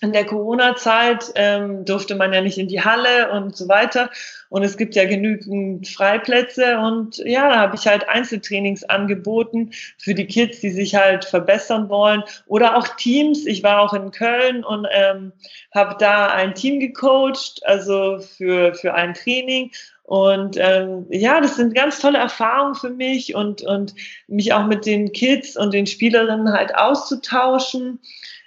in 0.00 0.14
der 0.14 0.24
Corona-Zeit 0.24 1.30
ähm, 1.34 1.84
durfte 1.84 2.14
man 2.14 2.32
ja 2.32 2.40
nicht 2.40 2.56
in 2.56 2.68
die 2.68 2.80
Halle 2.80 3.30
und 3.32 3.54
so 3.54 3.68
weiter. 3.68 4.08
Und 4.48 4.62
es 4.62 4.78
gibt 4.78 4.94
ja 4.94 5.04
genügend 5.04 5.86
Freiplätze. 5.88 6.78
Und 6.78 7.18
ja, 7.18 7.50
da 7.50 7.56
habe 7.56 7.76
ich 7.76 7.86
halt 7.86 8.08
Einzeltrainings 8.08 8.84
angeboten 8.84 9.72
für 9.98 10.14
die 10.14 10.26
Kids, 10.26 10.60
die 10.60 10.70
sich 10.70 10.94
halt 10.94 11.26
verbessern 11.26 11.90
wollen. 11.90 12.22
Oder 12.46 12.74
auch 12.74 12.88
Teams. 12.96 13.44
Ich 13.44 13.62
war 13.62 13.80
auch 13.80 13.92
in 13.92 14.10
Köln 14.10 14.64
und 14.64 14.86
ähm, 14.90 15.32
habe 15.74 15.96
da 15.98 16.28
ein 16.28 16.54
Team 16.54 16.80
gecoacht, 16.80 17.60
also 17.64 18.20
für, 18.20 18.72
für 18.72 18.94
ein 18.94 19.12
Training. 19.12 19.70
Und 20.08 20.56
ähm, 20.58 21.04
ja, 21.10 21.38
das 21.38 21.56
sind 21.56 21.74
ganz 21.74 21.98
tolle 22.00 22.16
Erfahrungen 22.16 22.74
für 22.74 22.88
mich 22.88 23.34
und, 23.34 23.60
und 23.60 23.94
mich 24.26 24.54
auch 24.54 24.64
mit 24.64 24.86
den 24.86 25.12
Kids 25.12 25.54
und 25.54 25.74
den 25.74 25.86
Spielerinnen 25.86 26.50
halt 26.50 26.74
auszutauschen, 26.74 27.98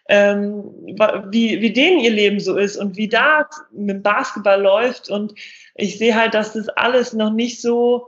ähm, 0.10 0.63
wie, 1.30 1.62
wie 1.62 1.71
denen 1.71 2.00
ihr 2.00 2.10
Leben 2.10 2.39
so 2.39 2.58
ist 2.58 2.78
und 2.78 2.97
wie 2.97 3.08
da 3.08 3.47
mit 3.71 3.97
dem 3.97 4.02
Basketball 4.02 4.60
läuft. 4.60 5.12
Und 5.12 5.36
ich 5.76 6.00
sehe 6.00 6.15
halt, 6.15 6.34
dass 6.34 6.54
das 6.54 6.67
alles 6.69 7.13
noch 7.13 7.32
nicht 7.32 7.62
so, 7.62 8.08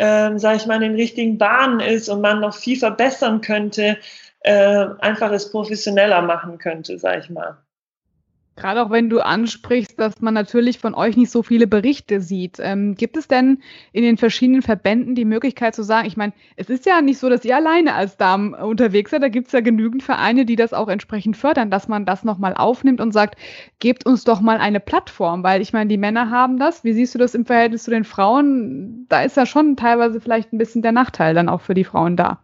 ähm, 0.00 0.40
sage 0.40 0.56
ich 0.56 0.66
mal, 0.66 0.74
in 0.74 0.90
den 0.90 0.96
richtigen 0.96 1.38
Bahnen 1.38 1.78
ist 1.78 2.08
und 2.08 2.20
man 2.20 2.40
noch 2.40 2.56
viel 2.56 2.76
verbessern 2.76 3.42
könnte, 3.42 3.96
äh, 4.40 4.86
einfach 4.98 5.30
es 5.30 5.52
professioneller 5.52 6.20
machen 6.20 6.58
könnte, 6.58 6.98
sage 6.98 7.20
ich 7.20 7.30
mal. 7.30 7.58
Gerade 8.54 8.82
auch 8.82 8.90
wenn 8.90 9.08
du 9.08 9.20
ansprichst, 9.20 9.98
dass 9.98 10.20
man 10.20 10.34
natürlich 10.34 10.78
von 10.78 10.94
euch 10.94 11.16
nicht 11.16 11.30
so 11.30 11.42
viele 11.42 11.66
Berichte 11.66 12.20
sieht. 12.20 12.58
Ähm, 12.60 12.94
gibt 12.94 13.16
es 13.16 13.26
denn 13.26 13.62
in 13.92 14.02
den 14.02 14.18
verschiedenen 14.18 14.60
Verbänden 14.60 15.14
die 15.14 15.24
Möglichkeit 15.24 15.74
zu 15.74 15.82
sagen, 15.82 16.06
ich 16.06 16.18
meine, 16.18 16.34
es 16.56 16.68
ist 16.68 16.84
ja 16.84 17.00
nicht 17.00 17.18
so, 17.18 17.30
dass 17.30 17.46
ihr 17.46 17.56
alleine 17.56 17.94
als 17.94 18.18
Damen 18.18 18.52
unterwegs 18.52 19.10
seid, 19.10 19.22
da 19.22 19.28
gibt 19.28 19.46
es 19.46 19.52
ja 19.52 19.60
genügend 19.60 20.02
Vereine, 20.02 20.44
die 20.44 20.56
das 20.56 20.74
auch 20.74 20.88
entsprechend 20.88 21.38
fördern, 21.38 21.70
dass 21.70 21.88
man 21.88 22.04
das 22.04 22.24
nochmal 22.24 22.54
aufnimmt 22.54 23.00
und 23.00 23.12
sagt, 23.12 23.38
gebt 23.78 24.04
uns 24.04 24.24
doch 24.24 24.42
mal 24.42 24.58
eine 24.58 24.80
Plattform, 24.80 25.42
weil 25.42 25.62
ich 25.62 25.72
meine, 25.72 25.88
die 25.88 25.96
Männer 25.96 26.30
haben 26.30 26.58
das. 26.58 26.84
Wie 26.84 26.92
siehst 26.92 27.14
du 27.14 27.18
das 27.18 27.34
im 27.34 27.46
Verhältnis 27.46 27.84
zu 27.84 27.90
den 27.90 28.04
Frauen? 28.04 29.06
Da 29.08 29.22
ist 29.22 29.38
ja 29.38 29.46
schon 29.46 29.76
teilweise 29.76 30.20
vielleicht 30.20 30.52
ein 30.52 30.58
bisschen 30.58 30.82
der 30.82 30.92
Nachteil 30.92 31.32
dann 31.32 31.48
auch 31.48 31.62
für 31.62 31.74
die 31.74 31.84
Frauen 31.84 32.18
da. 32.18 32.40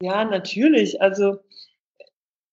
Ja, 0.00 0.24
natürlich. 0.24 1.02
Also 1.02 1.38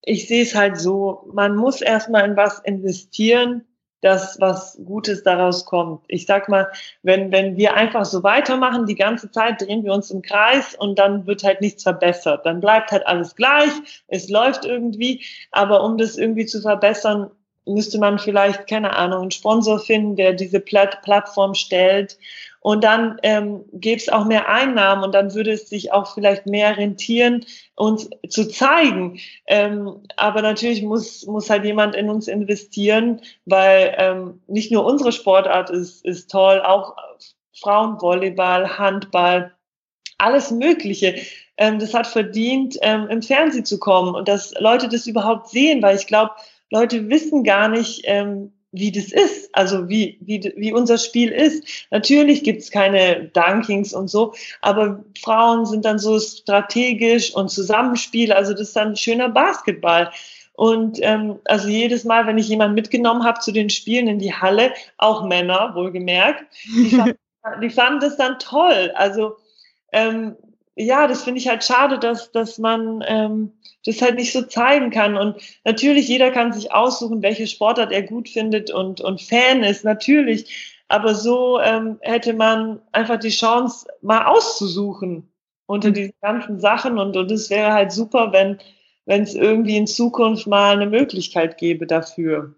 ich 0.09 0.27
sehe 0.27 0.41
es 0.41 0.55
halt 0.55 0.77
so, 0.79 1.29
man 1.33 1.55
muss 1.55 1.81
erstmal 1.81 2.27
in 2.27 2.35
was 2.35 2.59
investieren, 2.59 3.63
dass 4.01 4.39
was 4.39 4.79
Gutes 4.83 5.23
daraus 5.23 5.65
kommt. 5.65 6.03
Ich 6.07 6.25
sag 6.25 6.49
mal, 6.49 6.71
wenn, 7.03 7.31
wenn 7.31 7.57
wir 7.57 7.75
einfach 7.75 8.05
so 8.05 8.23
weitermachen, 8.23 8.87
die 8.87 8.95
ganze 8.95 9.29
Zeit 9.29 9.61
drehen 9.61 9.83
wir 9.83 9.93
uns 9.93 10.09
im 10.09 10.23
Kreis 10.23 10.73
und 10.73 10.97
dann 10.97 11.27
wird 11.27 11.43
halt 11.43 11.61
nichts 11.61 11.83
verbessert. 11.83 12.45
Dann 12.45 12.59
bleibt 12.59 12.91
halt 12.91 13.05
alles 13.05 13.35
gleich, 13.35 13.71
es 14.07 14.29
läuft 14.29 14.65
irgendwie, 14.65 15.23
aber 15.51 15.83
um 15.83 15.97
das 15.97 16.17
irgendwie 16.17 16.47
zu 16.47 16.61
verbessern, 16.61 17.29
müsste 17.73 17.99
man 17.99 18.19
vielleicht, 18.19 18.67
keine 18.67 18.95
Ahnung, 18.95 19.21
einen 19.21 19.31
Sponsor 19.31 19.79
finden, 19.79 20.15
der 20.15 20.33
diese 20.33 20.59
Platt 20.59 21.01
Plattform 21.01 21.53
stellt 21.53 22.17
und 22.61 22.83
dann 22.83 23.17
ähm, 23.23 23.63
gäbe 23.71 23.97
es 23.97 24.09
auch 24.09 24.25
mehr 24.25 24.49
Einnahmen 24.49 25.03
und 25.03 25.13
dann 25.13 25.33
würde 25.33 25.51
es 25.51 25.69
sich 25.69 25.93
auch 25.93 26.13
vielleicht 26.13 26.45
mehr 26.45 26.77
rentieren, 26.77 27.45
uns 27.75 28.09
zu 28.27 28.47
zeigen. 28.49 29.19
Ähm, 29.47 30.01
aber 30.17 30.41
natürlich 30.41 30.81
muss, 30.81 31.25
muss 31.25 31.49
halt 31.49 31.63
jemand 31.63 31.95
in 31.95 32.09
uns 32.09 32.27
investieren, 32.27 33.21
weil 33.45 33.95
ähm, 33.97 34.41
nicht 34.47 34.71
nur 34.71 34.85
unsere 34.85 35.11
Sportart 35.11 35.69
ist, 35.69 36.05
ist 36.05 36.29
toll, 36.29 36.61
auch 36.61 36.95
Frauenvolleyball, 37.61 38.77
Handball, 38.77 39.53
alles 40.17 40.51
Mögliche. 40.51 41.15
Ähm, 41.55 41.79
das 41.79 41.93
hat 41.93 42.07
verdient, 42.07 42.77
ähm, 42.81 43.07
im 43.09 43.21
Fernsehen 43.21 43.65
zu 43.65 43.79
kommen 43.79 44.15
und 44.15 44.27
dass 44.27 44.53
Leute 44.59 44.89
das 44.89 45.07
überhaupt 45.07 45.49
sehen, 45.49 45.81
weil 45.81 45.95
ich 45.95 46.07
glaube, 46.07 46.31
Leute 46.71 47.09
wissen 47.09 47.43
gar 47.43 47.67
nicht, 47.67 48.01
ähm, 48.05 48.51
wie 48.71 48.91
das 48.91 49.11
ist, 49.11 49.49
also 49.53 49.89
wie, 49.89 50.19
wie, 50.21 50.53
wie 50.55 50.73
unser 50.73 50.97
Spiel 50.97 51.31
ist. 51.31 51.87
Natürlich 51.89 52.43
gibt's 52.43 52.69
keine 52.69 53.31
Dunkings 53.33 53.93
und 53.93 54.09
so, 54.09 54.33
aber 54.61 55.03
Frauen 55.19 55.65
sind 55.65 55.85
dann 55.85 55.97
so 55.97 56.19
strategisch 56.19 57.33
und 57.33 57.49
Zusammenspiel, 57.49 58.31
also 58.31 58.51
das 58.51 58.61
ist 58.61 58.75
dann 58.75 58.95
schöner 58.95 59.29
Basketball. 59.29 60.11
Und 60.53 60.99
ähm, 61.01 61.39
also 61.45 61.69
jedes 61.69 62.03
Mal, 62.03 62.27
wenn 62.27 62.37
ich 62.37 62.49
jemanden 62.49 62.75
mitgenommen 62.75 63.23
habe 63.23 63.39
zu 63.39 63.53
den 63.53 63.69
Spielen 63.69 64.07
in 64.07 64.19
die 64.19 64.33
Halle, 64.33 64.73
auch 64.97 65.23
Männer, 65.25 65.71
wohlgemerkt, 65.73 66.43
die 66.65 66.89
fanden, 66.95 67.17
die 67.61 67.69
fanden 67.69 67.99
das 68.01 68.17
dann 68.17 68.39
toll. 68.39 68.91
Also 68.93 69.37
ähm, 69.93 70.35
ja, 70.79 71.07
das 71.07 71.23
finde 71.23 71.39
ich 71.39 71.47
halt 71.47 71.63
schade, 71.63 71.99
dass, 71.99 72.31
dass 72.31 72.57
man 72.57 73.03
ähm, 73.05 73.51
das 73.85 74.01
halt 74.01 74.15
nicht 74.15 74.31
so 74.31 74.43
zeigen 74.43 74.91
kann. 74.91 75.17
Und 75.17 75.35
natürlich, 75.65 76.07
jeder 76.07 76.31
kann 76.31 76.53
sich 76.53 76.71
aussuchen, 76.71 77.21
welche 77.21 77.47
Sportart 77.47 77.91
er 77.91 78.03
gut 78.03 78.29
findet 78.29 78.71
und, 78.71 79.01
und 79.01 79.21
Fan 79.21 79.63
ist, 79.63 79.83
natürlich. 79.83 80.81
Aber 80.87 81.15
so 81.15 81.59
ähm, 81.59 81.99
hätte 82.01 82.33
man 82.33 82.81
einfach 82.93 83.19
die 83.19 83.29
Chance, 83.29 83.87
mal 84.01 84.25
auszusuchen 84.25 85.31
unter 85.65 85.91
diesen 85.91 86.13
ganzen 86.21 86.59
Sachen. 86.59 86.97
Und, 86.97 87.17
und 87.17 87.29
es 87.29 87.49
wäre 87.49 87.73
halt 87.73 87.91
super, 87.91 88.31
wenn 88.31 88.59
wenn 89.09 89.23
es 89.23 89.33
irgendwie 89.33 89.75
in 89.75 89.87
Zukunft 89.87 90.45
mal 90.45 90.73
eine 90.73 90.85
Möglichkeit 90.85 91.57
gäbe 91.57 91.87
dafür. 91.87 92.53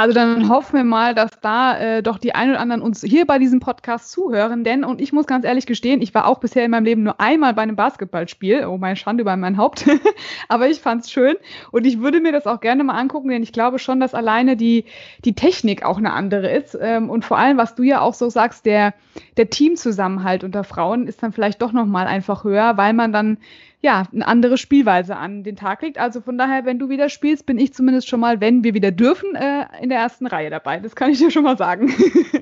Also 0.00 0.14
dann 0.14 0.48
hoffen 0.48 0.76
wir 0.76 0.84
mal, 0.84 1.14
dass 1.14 1.30
da 1.42 1.78
äh, 1.78 2.02
doch 2.02 2.16
die 2.16 2.34
ein 2.34 2.48
oder 2.48 2.60
anderen 2.60 2.80
uns 2.80 3.02
hier 3.02 3.26
bei 3.26 3.38
diesem 3.38 3.60
Podcast 3.60 4.10
zuhören, 4.10 4.64
denn 4.64 4.82
und 4.82 4.98
ich 4.98 5.12
muss 5.12 5.26
ganz 5.26 5.44
ehrlich 5.44 5.66
gestehen, 5.66 6.00
ich 6.00 6.14
war 6.14 6.26
auch 6.26 6.40
bisher 6.40 6.64
in 6.64 6.70
meinem 6.70 6.86
Leben 6.86 7.02
nur 7.02 7.20
einmal 7.20 7.52
bei 7.52 7.60
einem 7.60 7.76
Basketballspiel. 7.76 8.64
Oh, 8.64 8.78
meine 8.78 8.96
Schande 8.96 9.20
über 9.20 9.36
mein 9.36 9.58
Haupt. 9.58 9.84
Aber 10.48 10.68
ich 10.70 10.80
fand's 10.80 11.10
schön 11.10 11.36
und 11.70 11.86
ich 11.86 12.00
würde 12.00 12.22
mir 12.22 12.32
das 12.32 12.46
auch 12.46 12.60
gerne 12.60 12.82
mal 12.82 12.94
angucken, 12.94 13.28
denn 13.28 13.42
ich 13.42 13.52
glaube 13.52 13.78
schon, 13.78 14.00
dass 14.00 14.14
alleine 14.14 14.56
die 14.56 14.86
die 15.26 15.34
Technik 15.34 15.84
auch 15.84 15.98
eine 15.98 16.14
andere 16.14 16.50
ist 16.50 16.78
ähm, 16.80 17.10
und 17.10 17.26
vor 17.26 17.36
allem, 17.36 17.58
was 17.58 17.74
du 17.74 17.82
ja 17.82 18.00
auch 18.00 18.14
so 18.14 18.30
sagst, 18.30 18.64
der 18.64 18.94
der 19.36 19.50
Teamzusammenhalt 19.50 20.44
unter 20.44 20.64
Frauen 20.64 21.08
ist 21.08 21.22
dann 21.22 21.32
vielleicht 21.32 21.60
doch 21.60 21.72
noch 21.72 21.84
mal 21.84 22.06
einfach 22.06 22.44
höher, 22.44 22.78
weil 22.78 22.94
man 22.94 23.12
dann 23.12 23.36
ja, 23.82 24.04
eine 24.12 24.26
andere 24.26 24.58
Spielweise 24.58 25.16
an 25.16 25.42
den 25.42 25.56
Tag 25.56 25.80
legt. 25.80 25.98
Also 25.98 26.20
von 26.20 26.36
daher, 26.36 26.66
wenn 26.66 26.78
du 26.78 26.90
wieder 26.90 27.08
spielst, 27.08 27.46
bin 27.46 27.58
ich 27.58 27.72
zumindest 27.72 28.08
schon 28.08 28.20
mal, 28.20 28.40
wenn 28.40 28.62
wir 28.62 28.74
wieder 28.74 28.90
dürfen, 28.90 29.34
äh, 29.34 29.64
in 29.80 29.88
der 29.88 29.98
ersten 29.98 30.26
Reihe 30.26 30.50
dabei. 30.50 30.80
Das 30.80 30.94
kann 30.94 31.10
ich 31.10 31.18
dir 31.18 31.30
schon 31.30 31.44
mal 31.44 31.56
sagen. 31.56 31.90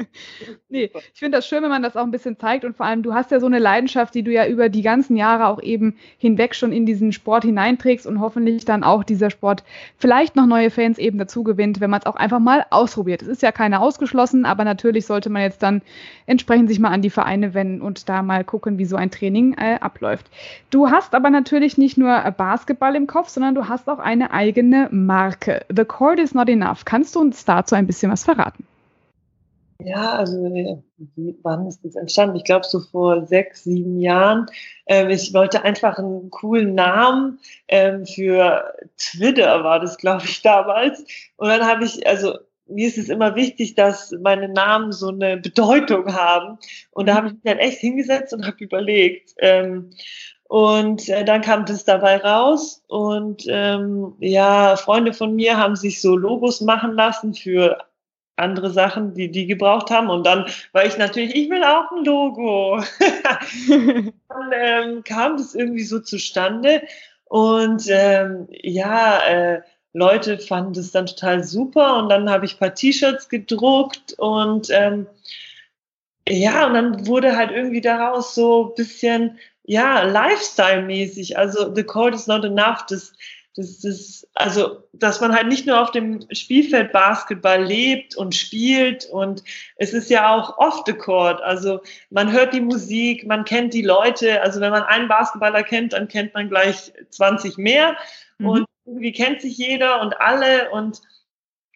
nee, 0.69 0.91
ich 1.13 1.19
finde 1.21 1.39
das 1.39 1.47
schön, 1.47 1.63
wenn 1.63 1.71
man 1.71 1.83
das 1.83 1.97
auch 1.97 2.03
ein 2.03 2.11
bisschen 2.11 2.39
zeigt 2.39 2.65
und 2.65 2.77
vor 2.77 2.87
allem, 2.87 3.05
du 3.05 3.15
hast 3.15 3.31
ja 3.31 3.39
so 3.39 3.47
eine 3.47 3.61
Leidenschaft, 3.61 4.17
die 4.17 4.25
du 4.25 4.33
ja 4.33 4.49
über 4.49 4.69
die 4.69 4.83
ganzen 4.83 5.17
Jahre 5.17 5.47
auch 5.47 5.63
eben 5.63 5.97
hinweg 6.19 6.57
schon 6.57 6.73
in 6.73 6.87
diesen 6.87 7.13
Sport 7.13 7.45
hineinträgst 7.45 8.07
und 8.09 8.21
hoffentlich 8.21 8.65
dann 8.65 8.83
auch 8.83 9.05
dieser 9.05 9.31
Sport 9.31 9.63
vielleicht 9.97 10.35
noch 10.35 10.47
neue 10.47 10.71
Fans 10.71 10.99
eben 10.99 11.19
dazu 11.19 11.45
gewinnt, 11.45 11.81
wenn 11.81 11.91
man 11.91 12.01
es 12.01 12.07
auch 12.07 12.17
einfach 12.17 12.41
mal 12.41 12.67
ausprobiert. 12.71 13.23
Es 13.23 13.29
ist 13.29 13.43
ja 13.43 13.53
keine 13.53 13.81
ausgeschlossen, 13.81 14.45
aber 14.45 14.65
natürlich 14.65 15.07
sollte 15.07 15.31
man 15.31 15.43
jetzt 15.43 15.63
dann 15.63 15.83
entsprechend 16.27 16.69
sich 16.69 16.81
mal 16.81 16.91
an 16.91 17.03
die 17.03 17.11
Vereine 17.11 17.55
wenden 17.55 17.81
und 17.81 18.09
da 18.09 18.23
mal 18.23 18.43
gucken, 18.43 18.79
wie 18.79 18.85
so 18.85 18.97
ein 18.97 19.11
Training 19.11 19.55
äh, 19.55 19.79
abläuft. 19.81 20.29
Du 20.71 20.91
hast 20.91 21.15
aber 21.15 21.28
natürlich 21.31 21.79
nicht 21.79 21.99
nur 21.99 22.19
Basketball 22.33 22.97
im 22.97 23.07
Kopf, 23.07 23.29
sondern 23.29 23.55
du 23.55 23.69
hast 23.69 23.89
auch 23.89 23.99
eine 23.99 24.31
eigene 24.31 24.89
Marke. 24.91 25.65
The 25.75 25.85
Court 25.85 26.19
is 26.19 26.35
not 26.35 26.49
enough. 26.49 26.85
Kannst 26.85 27.15
du 27.15 27.21
uns 27.21 27.45
dazu 27.45 27.75
ein 27.75 27.87
bisschen 27.87 28.11
was 28.11 28.25
verraten? 28.25 28.65
Ja, 29.81 30.15
also 30.15 30.43
wie, 31.15 31.39
wann 31.43 31.69
ist 31.69 31.85
das 31.85 31.95
entstanden? 31.95 32.35
Ich 32.35 32.43
glaube 32.43 32.67
so 32.67 32.81
vor 32.81 33.27
sechs, 33.27 33.63
sieben 33.63 34.01
Jahren. 34.01 34.47
Ähm, 34.87 35.11
ich 35.11 35.33
wollte 35.33 35.63
einfach 35.63 35.99
einen 35.99 36.31
coolen 36.31 36.75
Namen 36.75 37.39
ähm, 37.69 38.05
für 38.05 38.75
Twitter 38.97 39.63
war 39.63 39.79
das, 39.79 39.97
glaube 39.97 40.25
ich, 40.25 40.43
damals. 40.43 41.05
Und 41.37 41.49
dann 41.49 41.65
habe 41.65 41.85
ich, 41.85 42.05
also 42.09 42.39
mir 42.67 42.89
ist 42.89 42.99
es 42.99 43.09
immer 43.09 43.37
wichtig, 43.37 43.77
dass 43.77 44.11
meine 44.21 44.49
Namen 44.49 44.91
so 44.91 45.09
eine 45.09 45.37
Bedeutung 45.37 46.13
haben. 46.13 46.59
Und 46.91 47.07
da 47.07 47.15
habe 47.15 47.29
ich 47.29 47.33
mich 47.35 47.43
dann 47.45 47.59
echt 47.59 47.79
hingesetzt 47.79 48.33
und 48.33 48.47
habe 48.47 48.57
überlegt. 48.59 49.35
Ähm, 49.39 49.91
und 50.49 51.09
äh, 51.11 51.25
dann 51.25 51.43
kam 51.43 51.67
das 51.67 51.85
dabei 51.85 52.17
raus. 52.17 52.83
Und 52.89 53.45
ähm, 53.49 54.15
ja, 54.19 54.77
Freunde 54.77 55.13
von 55.13 55.37
mir 55.37 55.59
haben 55.59 55.77
sich 55.77 56.01
so 56.01 56.17
Logos 56.17 56.63
machen 56.63 56.95
lassen 56.95 57.35
für 57.35 57.79
andere 58.37 58.71
Sachen, 58.71 59.15
die 59.15 59.31
die 59.31 59.47
gebraucht 59.47 59.91
haben. 59.91 60.09
Und 60.09 60.25
dann 60.25 60.47
war 60.73 60.87
ich 60.87 60.97
natürlich, 60.97 61.35
ich 61.35 61.51
will 61.51 61.63
auch 61.63 61.93
ein 61.93 62.05
Logo. 62.05 62.83
dann 63.69 64.53
ähm, 64.55 65.05
kam 65.05 65.37
das 65.37 65.55
irgendwie 65.55 65.85
so 65.85 66.01
zustande. 66.01 66.83
Und 67.25 67.85
ähm, 67.89 68.49
ja, 68.51 69.19
äh, 69.29 69.61
Leute 69.93 70.39
fanden 70.39 70.73
das 70.73 70.93
dann 70.93 71.07
total 71.07 71.45
super 71.45 71.99
und 71.99 72.09
dann 72.09 72.31
habe 72.31 72.47
ich 72.47 72.55
ein 72.55 72.59
paar 72.59 72.75
T-Shirts 72.75 73.29
gedruckt 73.29 74.15
und 74.19 74.69
ähm, 74.71 75.07
ja, 76.29 76.67
und 76.67 76.75
dann 76.75 77.07
wurde 77.07 77.37
halt 77.37 77.51
irgendwie 77.51 77.81
daraus 77.81 78.35
so 78.35 78.69
ein 78.69 78.75
bisschen, 78.77 79.39
ja, 79.69 80.03
Lifestyle-mäßig. 80.03 81.37
Also 81.37 81.75
The 81.75 81.85
Code 81.85 82.17
is 82.17 82.27
not 82.27 82.43
enough. 82.43 82.87
Das, 82.89 83.13
das, 83.55 83.81
das, 83.81 84.27
also, 84.33 84.83
dass 84.95 85.21
man 85.21 85.35
halt 85.35 85.49
nicht 85.49 85.67
nur 85.67 85.79
auf 85.79 85.91
dem 85.91 86.27
Spielfeld 86.33 86.91
Basketball 86.91 87.63
lebt 87.63 88.17
und 88.17 88.35
spielt 88.35 89.05
und 89.07 89.45
es 89.77 89.93
ist 89.93 90.09
ja 90.09 90.35
auch 90.35 90.57
off 90.57 90.85
the 90.87 90.95
court. 90.95 91.43
Also, 91.43 91.81
man 92.09 92.33
hört 92.33 92.55
die 92.55 92.63
Musik, 92.63 93.27
man 93.27 93.45
kennt 93.45 93.75
die 93.75 93.83
Leute. 93.83 94.41
Also, 94.41 94.61
wenn 94.61 94.71
man 94.71 94.85
einen 94.85 95.07
Basketballer 95.07 95.63
kennt, 95.63 95.93
dann 95.93 96.09
kennt 96.09 96.33
man 96.33 96.49
gleich 96.49 96.91
20 97.11 97.59
mehr. 97.59 97.95
Mhm. 98.39 98.49
Und 98.49 98.67
irgendwie 98.87 99.13
kennt 99.13 99.43
sich 99.43 99.59
jeder 99.59 100.01
und 100.01 100.19
alle 100.19 100.71
und 100.71 101.03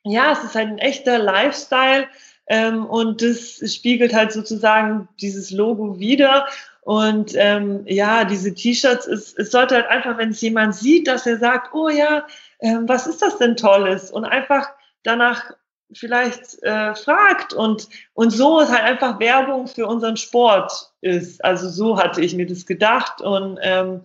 ja, 0.03 0.33
es 0.33 0.43
ist 0.45 0.55
halt 0.55 0.69
ein 0.69 0.79
echter 0.79 1.19
Lifestyle 1.19 2.09
ähm, 2.47 2.87
und 2.87 3.21
das 3.21 3.61
spiegelt 3.73 4.15
halt 4.15 4.33
sozusagen 4.33 5.09
dieses 5.21 5.51
Logo 5.51 5.99
wieder. 5.99 6.47
Und 6.83 7.35
ähm, 7.37 7.85
ja, 7.87 8.25
diese 8.25 8.53
T-Shirts, 8.55 9.07
es, 9.07 9.35
es 9.35 9.53
sollte 9.53 9.77
halt 9.77 9.87
einfach, 9.87 10.19
wenn 10.19 10.31
es 10.31 10.41
jemand 10.41 10.75
sieht, 10.75 11.07
dass 11.07 11.27
er 11.27 11.39
sagt, 11.39 11.73
oh 11.75 11.89
ja, 11.89 12.27
ähm, 12.61 12.89
was 12.89 13.07
ist 13.07 13.23
das 13.23 13.39
denn 13.39 13.57
Tolles? 13.57 14.11
Und 14.11 14.25
einfach 14.25 14.69
danach 15.05 15.53
vielleicht 15.95 16.63
äh, 16.63 16.95
fragt 16.95 17.53
und, 17.53 17.89
und 18.15 18.31
so 18.31 18.61
ist 18.61 18.71
halt 18.71 18.83
einfach 18.83 19.21
Werbung 19.21 19.67
für 19.67 19.87
unseren 19.87 20.17
Sport 20.17 20.93
ist. 21.01 21.45
Also 21.45 21.69
so 21.69 21.99
hatte 21.99 22.21
ich 22.21 22.35
mir 22.35 22.47
das 22.47 22.67
gedacht 22.67 23.21
und 23.21 23.59
ähm, 23.63 24.01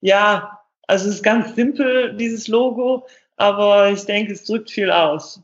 ja, 0.00 0.58
also 0.86 1.08
es 1.08 1.16
ist 1.16 1.22
ganz 1.22 1.54
simpel, 1.54 2.16
dieses 2.16 2.48
Logo, 2.48 3.06
aber 3.36 3.90
ich 3.90 4.06
denke, 4.06 4.32
es 4.32 4.44
drückt 4.44 4.70
viel 4.70 4.90
aus. 4.90 5.42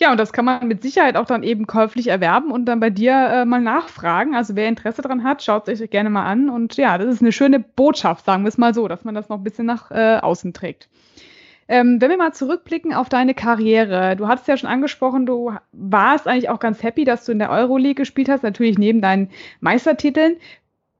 Ja, 0.00 0.10
und 0.10 0.18
das 0.18 0.32
kann 0.32 0.46
man 0.46 0.66
mit 0.66 0.82
Sicherheit 0.82 1.16
auch 1.16 1.26
dann 1.26 1.42
eben 1.42 1.66
käuflich 1.66 2.06
erwerben 2.06 2.52
und 2.52 2.64
dann 2.64 2.80
bei 2.80 2.88
dir 2.88 3.12
äh, 3.12 3.44
mal 3.44 3.60
nachfragen. 3.60 4.34
Also 4.34 4.56
wer 4.56 4.66
Interesse 4.66 5.02
daran 5.02 5.24
hat, 5.24 5.42
schaut 5.42 5.68
es 5.68 5.82
euch 5.82 5.90
gerne 5.90 6.08
mal 6.08 6.24
an. 6.24 6.48
Und 6.48 6.76
ja, 6.78 6.96
das 6.96 7.14
ist 7.14 7.20
eine 7.20 7.32
schöne 7.32 7.60
Botschaft, 7.60 8.24
sagen 8.24 8.44
wir 8.44 8.48
es 8.48 8.56
mal 8.56 8.72
so, 8.72 8.88
dass 8.88 9.04
man 9.04 9.14
das 9.14 9.28
noch 9.28 9.36
ein 9.36 9.44
bisschen 9.44 9.66
nach 9.66 9.90
äh, 9.90 10.16
außen 10.16 10.54
trägt. 10.54 10.88
Ähm, 11.68 12.00
wenn 12.00 12.08
wir 12.08 12.16
mal 12.16 12.32
zurückblicken 12.32 12.94
auf 12.94 13.10
deine 13.10 13.34
Karriere, 13.34 14.16
du 14.16 14.26
hattest 14.26 14.48
ja 14.48 14.56
schon 14.56 14.70
angesprochen, 14.70 15.26
du 15.26 15.52
warst 15.72 16.26
eigentlich 16.26 16.48
auch 16.48 16.60
ganz 16.60 16.82
happy, 16.82 17.04
dass 17.04 17.26
du 17.26 17.32
in 17.32 17.38
der 17.38 17.50
Euroleague 17.50 17.94
gespielt 17.94 18.30
hast, 18.30 18.42
natürlich 18.42 18.78
neben 18.78 19.02
deinen 19.02 19.28
Meistertiteln. 19.60 20.36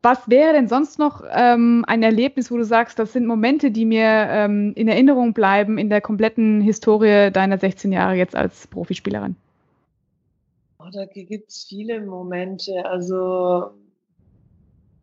Was 0.03 0.31
wäre 0.31 0.55
denn 0.55 0.67
sonst 0.67 0.99
noch 0.99 1.23
ähm, 1.31 1.85
ein 1.87 2.03
Erlebnis, 2.03 2.51
wo 2.51 2.57
du 2.57 2.65
sagst, 2.65 2.99
das 2.99 3.13
sind 3.13 3.27
Momente, 3.27 3.71
die 3.71 3.85
mir 3.85 4.07
ähm, 4.31 4.73
in 4.75 4.89
Erinnerung 4.89 5.35
bleiben 5.35 5.77
in 5.77 5.91
der 5.91 6.01
kompletten 6.01 6.63
Historie 6.63 7.31
deiner 7.31 7.59
16 7.59 7.93
Jahre 7.93 8.15
jetzt 8.15 8.35
als 8.35 8.67
Profispielerin? 8.67 9.37
Oh, 10.79 10.89
da 10.91 11.05
gibt 11.05 11.51
es 11.51 11.65
viele 11.69 12.01
Momente. 12.01 12.87
Also 12.87 13.73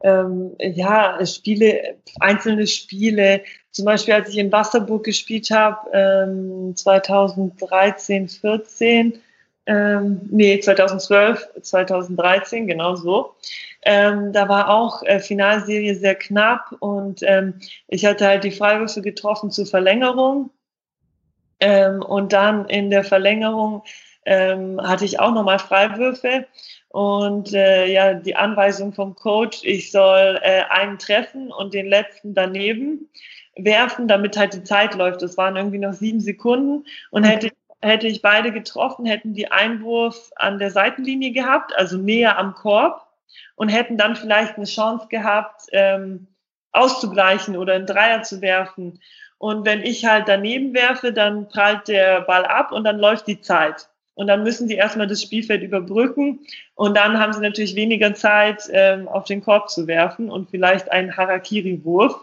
ähm, 0.03 0.55
ja, 0.59 1.23
Spiele, 1.25 1.97
einzelne 2.19 2.65
Spiele. 2.65 3.43
Zum 3.71 3.85
Beispiel, 3.85 4.15
als 4.15 4.29
ich 4.29 4.37
in 4.37 4.51
Wasserburg 4.51 5.03
gespielt 5.03 5.51
habe, 5.51 5.89
ähm, 5.93 6.75
2013, 6.75 8.29
14, 8.29 9.19
ähm, 9.67 10.21
nee, 10.31 10.59
2012, 10.59 11.49
2013, 11.61 12.67
genau 12.67 12.95
so. 12.95 13.35
Ähm, 13.83 14.31
da 14.31 14.47
war 14.47 14.69
auch 14.69 15.03
äh, 15.03 15.19
Finalserie 15.19 15.93
sehr 15.93 16.15
knapp 16.15 16.73
und 16.79 17.21
ähm, 17.23 17.55
ich 17.87 18.05
hatte 18.05 18.25
halt 18.25 18.45
die 18.45 18.51
Freiwürfe 18.51 19.01
getroffen 19.01 19.51
zur 19.51 19.65
Verlängerung. 19.65 20.49
Ähm, 21.59 22.01
und 22.01 22.33
dann 22.33 22.65
in 22.69 22.89
der 22.89 23.03
Verlängerung 23.03 23.83
ähm, 24.25 24.79
hatte 24.81 25.05
ich 25.05 25.19
auch 25.19 25.33
nochmal 25.33 25.59
Freiwürfe 25.59 26.45
und 26.89 27.53
äh, 27.53 27.87
ja, 27.87 28.13
die 28.13 28.35
Anweisung 28.35 28.93
vom 28.93 29.15
Coach, 29.15 29.59
ich 29.63 29.91
soll 29.91 30.39
äh, 30.43 30.63
einen 30.69 30.97
treffen 30.97 31.51
und 31.51 31.73
den 31.73 31.87
letzten 31.87 32.33
daneben 32.33 33.09
werfen, 33.57 34.07
damit 34.07 34.37
halt 34.37 34.53
die 34.53 34.63
Zeit 34.63 34.95
läuft. 34.95 35.21
Das 35.21 35.35
waren 35.37 35.57
irgendwie 35.57 35.79
noch 35.79 35.93
sieben 35.93 36.21
Sekunden 36.21 36.85
und 37.11 37.23
mhm. 37.23 37.27
hätte 37.27 37.51
hätte 37.81 38.07
ich 38.07 38.21
beide 38.21 38.51
getroffen, 38.51 39.05
hätten 39.05 39.33
die 39.33 39.51
Einwurf 39.51 40.31
an 40.35 40.59
der 40.59 40.71
Seitenlinie 40.71 41.31
gehabt, 41.31 41.75
also 41.75 41.97
näher 41.97 42.37
am 42.37 42.53
Korb 42.53 43.07
und 43.55 43.69
hätten 43.69 43.97
dann 43.97 44.15
vielleicht 44.15 44.55
eine 44.55 44.65
Chance 44.65 45.07
gehabt, 45.09 45.63
ähm, 45.71 46.27
auszugleichen 46.71 47.57
oder 47.57 47.73
einen 47.73 47.85
Dreier 47.85 48.23
zu 48.23 48.41
werfen. 48.41 48.99
Und 49.37 49.65
wenn 49.65 49.83
ich 49.83 50.05
halt 50.05 50.27
daneben 50.27 50.73
werfe, 50.73 51.13
dann 51.13 51.47
prallt 51.47 51.87
der 51.87 52.21
Ball 52.21 52.45
ab 52.45 52.71
und 52.71 52.83
dann 52.83 52.97
läuft 52.97 53.27
die 53.27 53.41
Zeit. 53.41 53.87
Und 54.15 54.25
dann 54.25 54.41
müssen 54.41 54.67
die 54.67 54.75
erstmal 54.75 55.05
das 55.05 55.21
Spielfeld 55.21 55.61
überbrücken. 55.61 56.39
Und 56.73 56.97
dann 56.97 57.19
haben 57.19 57.33
sie 57.33 57.39
natürlich 57.39 57.75
weniger 57.75 58.15
Zeit, 58.15 58.63
ähm, 58.71 59.07
auf 59.07 59.25
den 59.25 59.43
Korb 59.43 59.69
zu 59.69 59.85
werfen 59.85 60.31
und 60.31 60.49
vielleicht 60.49 60.91
einen 60.91 61.15
Harakiri-Wurf. 61.15 62.15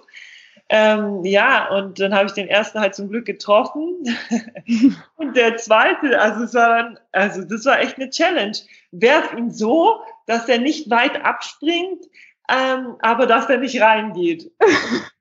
Ähm, 0.77 1.25
ja, 1.25 1.69
und 1.69 2.01
dann 2.01 2.13
habe 2.13 2.27
ich 2.27 2.33
den 2.33 2.49
ersten 2.49 2.81
halt 2.81 2.97
zum 2.97 3.09
Glück 3.09 3.27
getroffen. 3.27 3.95
und 5.15 5.37
der 5.37 5.57
zweite, 5.57 6.21
also 6.21 6.43
es 6.43 6.55
war 6.55 6.69
dann, 6.69 6.99
also 7.13 7.45
das 7.45 7.65
war 7.65 7.79
echt 7.79 7.97
eine 7.97 8.11
Challenge. 8.11 8.57
Werf 8.91 9.33
ihn 9.35 9.53
so, 9.53 10.01
dass 10.27 10.49
er 10.49 10.59
nicht 10.59 10.91
weit 10.91 11.25
abspringt, 11.25 12.05
ähm, 12.51 12.97
aber 13.03 13.27
dass 13.27 13.49
er 13.49 13.59
nicht 13.59 13.81
reingeht. 13.81 14.51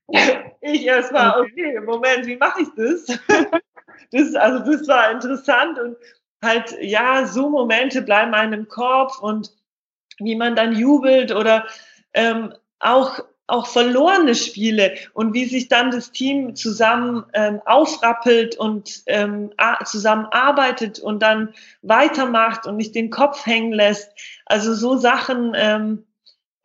ich 0.62 0.88
erstmal, 0.88 1.40
okay, 1.42 1.80
Moment, 1.82 2.26
wie 2.26 2.38
mache 2.38 2.64
ich 2.64 2.70
das? 2.76 3.06
das? 4.12 4.34
Also 4.34 4.72
das 4.72 4.88
war 4.88 5.12
interessant 5.12 5.78
und 5.78 5.98
halt, 6.42 6.76
ja, 6.82 7.28
so 7.28 7.52
Momente 7.52 8.02
bleiben 8.02 8.34
einem 8.34 8.54
im 8.62 8.68
Kopf 8.68 9.20
und 9.20 9.54
wie 10.18 10.36
man 10.36 10.56
dann 10.56 10.74
jubelt 10.74 11.32
oder 11.32 11.68
ähm, 12.16 12.56
auch 12.80 13.20
auch 13.48 13.68
verlorene 13.68 14.36
Spiele 14.36 14.96
und 15.14 15.34
wie 15.34 15.46
sich 15.46 15.68
dann 15.68 15.92
das 15.92 16.12
Team 16.12 16.56
zusammen 16.56 17.26
ähm, 17.34 17.62
aufrappelt 17.66 18.56
und 18.56 19.04
ähm, 19.08 19.52
zusammen 19.86 20.28
arbeitet 20.32 21.00
und 21.00 21.22
dann 21.22 21.54
weitermacht 21.82 22.66
und 22.66 22.78
nicht 22.78 22.96
den 22.96 23.10
Kopf 23.10 23.46
hängen 23.46 23.74
lässt. 23.74 24.12
Also 24.46 24.74
so 24.74 24.96
Sachen 24.96 25.54
ähm, 25.56 26.06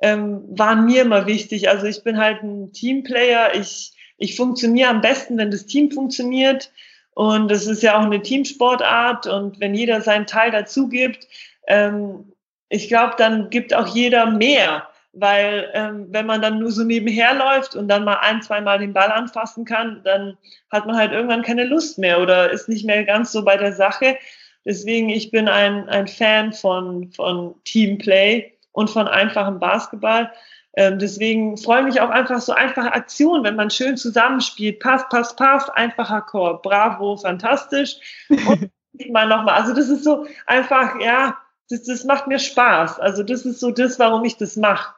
ähm, 0.00 0.44
waren 0.50 0.84
mir 0.84 1.02
immer 1.02 1.26
wichtig. 1.26 1.68
Also 1.68 1.86
ich 1.86 2.04
bin 2.04 2.18
halt 2.18 2.42
ein 2.42 2.72
Teamplayer. 2.72 3.56
Ich, 3.56 3.92
ich 4.16 4.36
funktioniere 4.36 4.90
am 4.90 5.00
besten, 5.00 5.36
wenn 5.36 5.50
das 5.50 5.66
Team 5.66 5.90
funktioniert. 5.90 6.70
Und 7.14 7.50
es 7.50 7.66
ist 7.66 7.82
ja 7.82 7.98
auch 7.98 8.04
eine 8.04 8.22
Teamsportart. 8.22 9.26
Und 9.26 9.58
wenn 9.58 9.74
jeder 9.74 10.00
seinen 10.00 10.26
Teil 10.26 10.52
dazu 10.52 10.88
gibt, 10.88 11.26
ähm, 11.66 12.32
ich 12.68 12.86
glaube, 12.86 13.14
dann 13.18 13.50
gibt 13.50 13.74
auch 13.74 13.88
jeder 13.88 14.30
mehr 14.30 14.88
weil 15.12 15.70
ähm, 15.74 16.06
wenn 16.10 16.26
man 16.26 16.42
dann 16.42 16.58
nur 16.58 16.70
so 16.70 16.84
nebenher 16.84 17.34
läuft 17.34 17.74
und 17.74 17.88
dann 17.88 18.04
mal 18.04 18.18
ein, 18.20 18.42
zweimal 18.42 18.78
den 18.78 18.92
Ball 18.92 19.10
anfassen 19.10 19.64
kann, 19.64 20.02
dann 20.04 20.36
hat 20.70 20.86
man 20.86 20.96
halt 20.96 21.12
irgendwann 21.12 21.42
keine 21.42 21.64
Lust 21.64 21.98
mehr 21.98 22.20
oder 22.20 22.50
ist 22.50 22.68
nicht 22.68 22.84
mehr 22.84 23.04
ganz 23.04 23.32
so 23.32 23.44
bei 23.44 23.56
der 23.56 23.72
Sache. 23.72 24.18
Deswegen, 24.64 25.08
ich 25.08 25.30
bin 25.30 25.48
ein, 25.48 25.88
ein 25.88 26.06
Fan 26.06 26.52
von, 26.52 27.10
von 27.12 27.54
Teamplay 27.64 28.52
und 28.72 28.90
von 28.90 29.08
einfachem 29.08 29.58
Basketball. 29.58 30.30
Ähm, 30.76 30.98
deswegen 30.98 31.56
freue 31.56 31.80
ich 31.80 31.86
mich 31.86 32.00
auch 32.00 32.10
einfach 32.10 32.40
so 32.40 32.52
einfache 32.52 32.92
Aktionen, 32.92 33.44
wenn 33.44 33.56
man 33.56 33.70
schön 33.70 33.96
zusammenspielt. 33.96 34.78
Pass, 34.80 35.08
pass, 35.08 35.34
pass, 35.34 35.70
einfacher 35.70 36.20
Chor. 36.22 36.60
Bravo, 36.62 37.16
fantastisch. 37.16 37.96
Und 38.28 38.70
mal 39.10 39.26
nochmal. 39.26 39.54
Also 39.54 39.74
das 39.74 39.88
ist 39.88 40.04
so 40.04 40.26
einfach, 40.46 41.00
ja, 41.00 41.36
das, 41.70 41.84
das 41.84 42.04
macht 42.04 42.26
mir 42.26 42.38
Spaß. 42.38 43.00
Also 43.00 43.22
das 43.22 43.44
ist 43.44 43.60
so 43.60 43.70
das, 43.70 43.98
warum 43.98 44.24
ich 44.24 44.36
das 44.36 44.56
mache. 44.56 44.94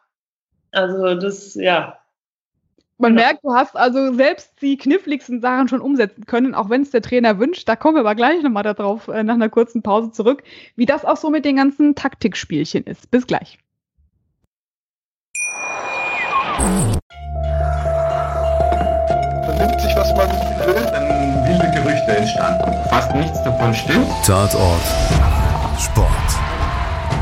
Also 0.72 1.14
das, 1.14 1.54
ja. 1.54 1.96
Man 2.98 3.16
genau. 3.16 3.26
merkt, 3.26 3.44
du 3.44 3.54
hast 3.54 3.76
also 3.76 4.12
selbst 4.12 4.52
die 4.60 4.76
kniffligsten 4.76 5.40
Sachen 5.40 5.68
schon 5.68 5.80
umsetzen 5.80 6.26
können, 6.26 6.54
auch 6.54 6.68
wenn 6.68 6.82
es 6.82 6.90
der 6.90 7.00
Trainer 7.00 7.38
wünscht. 7.38 7.66
Da 7.66 7.74
kommen 7.74 7.96
wir 7.96 8.00
aber 8.00 8.14
gleich 8.14 8.42
nochmal 8.42 8.62
darauf 8.62 9.08
äh, 9.08 9.22
nach 9.22 9.34
einer 9.34 9.48
kurzen 9.48 9.82
Pause 9.82 10.12
zurück, 10.12 10.42
wie 10.76 10.84
das 10.84 11.06
auch 11.06 11.16
so 11.16 11.30
mit 11.30 11.46
den 11.46 11.56
ganzen 11.56 11.94
Taktikspielchen 11.94 12.84
ist. 12.84 13.10
Bis 13.10 13.26
gleich. 13.26 13.58
Man 19.46 19.56
nimmt 19.56 19.80
sich, 19.80 19.96
was 19.96 20.14
man 20.14 20.28
will. 20.66 20.74
Dann 20.74 21.48
wilde 21.48 21.70
Gerüchte 21.74 22.16
entstanden. 22.16 22.70
Fast 22.90 23.14
nichts 23.14 23.42
davon 23.42 23.72
stimmt. 23.72 24.08
Tatort. 24.26 24.82
Sport. 25.78 26.49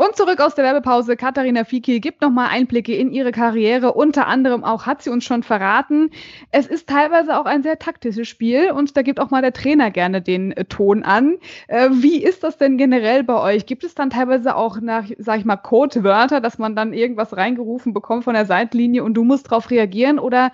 Und 0.00 0.16
zurück 0.16 0.40
aus 0.40 0.54
der 0.54 0.64
Werbepause. 0.64 1.14
Katharina 1.14 1.64
Fiki 1.64 2.00
gibt 2.00 2.22
nochmal 2.22 2.48
Einblicke 2.48 2.96
in 2.96 3.12
ihre 3.12 3.32
Karriere. 3.32 3.92
Unter 3.92 4.28
anderem 4.28 4.64
auch 4.64 4.86
hat 4.86 5.02
sie 5.02 5.10
uns 5.10 5.24
schon 5.24 5.42
verraten. 5.42 6.08
Es 6.50 6.66
ist 6.66 6.88
teilweise 6.88 7.38
auch 7.38 7.44
ein 7.44 7.62
sehr 7.62 7.78
taktisches 7.78 8.26
Spiel 8.26 8.70
und 8.70 8.96
da 8.96 9.02
gibt 9.02 9.20
auch 9.20 9.28
mal 9.28 9.42
der 9.42 9.52
Trainer 9.52 9.90
gerne 9.90 10.22
den 10.22 10.52
äh, 10.52 10.64
Ton 10.64 11.02
an. 11.02 11.36
Äh, 11.68 11.90
wie 11.92 12.24
ist 12.24 12.42
das 12.44 12.56
denn 12.56 12.78
generell 12.78 13.24
bei 13.24 13.38
euch? 13.42 13.66
Gibt 13.66 13.84
es 13.84 13.94
dann 13.94 14.08
teilweise 14.08 14.56
auch 14.56 14.80
nach, 14.80 15.04
sag 15.18 15.40
ich 15.40 15.44
mal, 15.44 15.56
Codewörter, 15.56 16.40
dass 16.40 16.56
man 16.56 16.74
dann 16.74 16.94
irgendwas 16.94 17.36
reingerufen 17.36 17.92
bekommt 17.92 18.24
von 18.24 18.32
der 18.32 18.46
Seitlinie 18.46 19.04
und 19.04 19.12
du 19.12 19.24
musst 19.24 19.52
darauf 19.52 19.70
reagieren? 19.70 20.18
Oder 20.18 20.50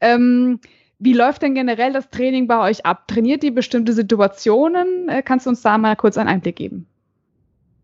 ähm, 0.00 0.58
wie 0.98 1.12
läuft 1.12 1.42
denn 1.42 1.54
generell 1.54 1.92
das 1.92 2.10
Training 2.10 2.48
bei 2.48 2.58
euch 2.68 2.84
ab? 2.84 3.06
Trainiert 3.06 3.44
ihr 3.44 3.54
bestimmte 3.54 3.92
Situationen? 3.92 5.08
Äh, 5.08 5.22
kannst 5.22 5.46
du 5.46 5.50
uns 5.50 5.62
da 5.62 5.78
mal 5.78 5.94
kurz 5.94 6.18
einen 6.18 6.28
Einblick 6.28 6.56
geben? 6.56 6.88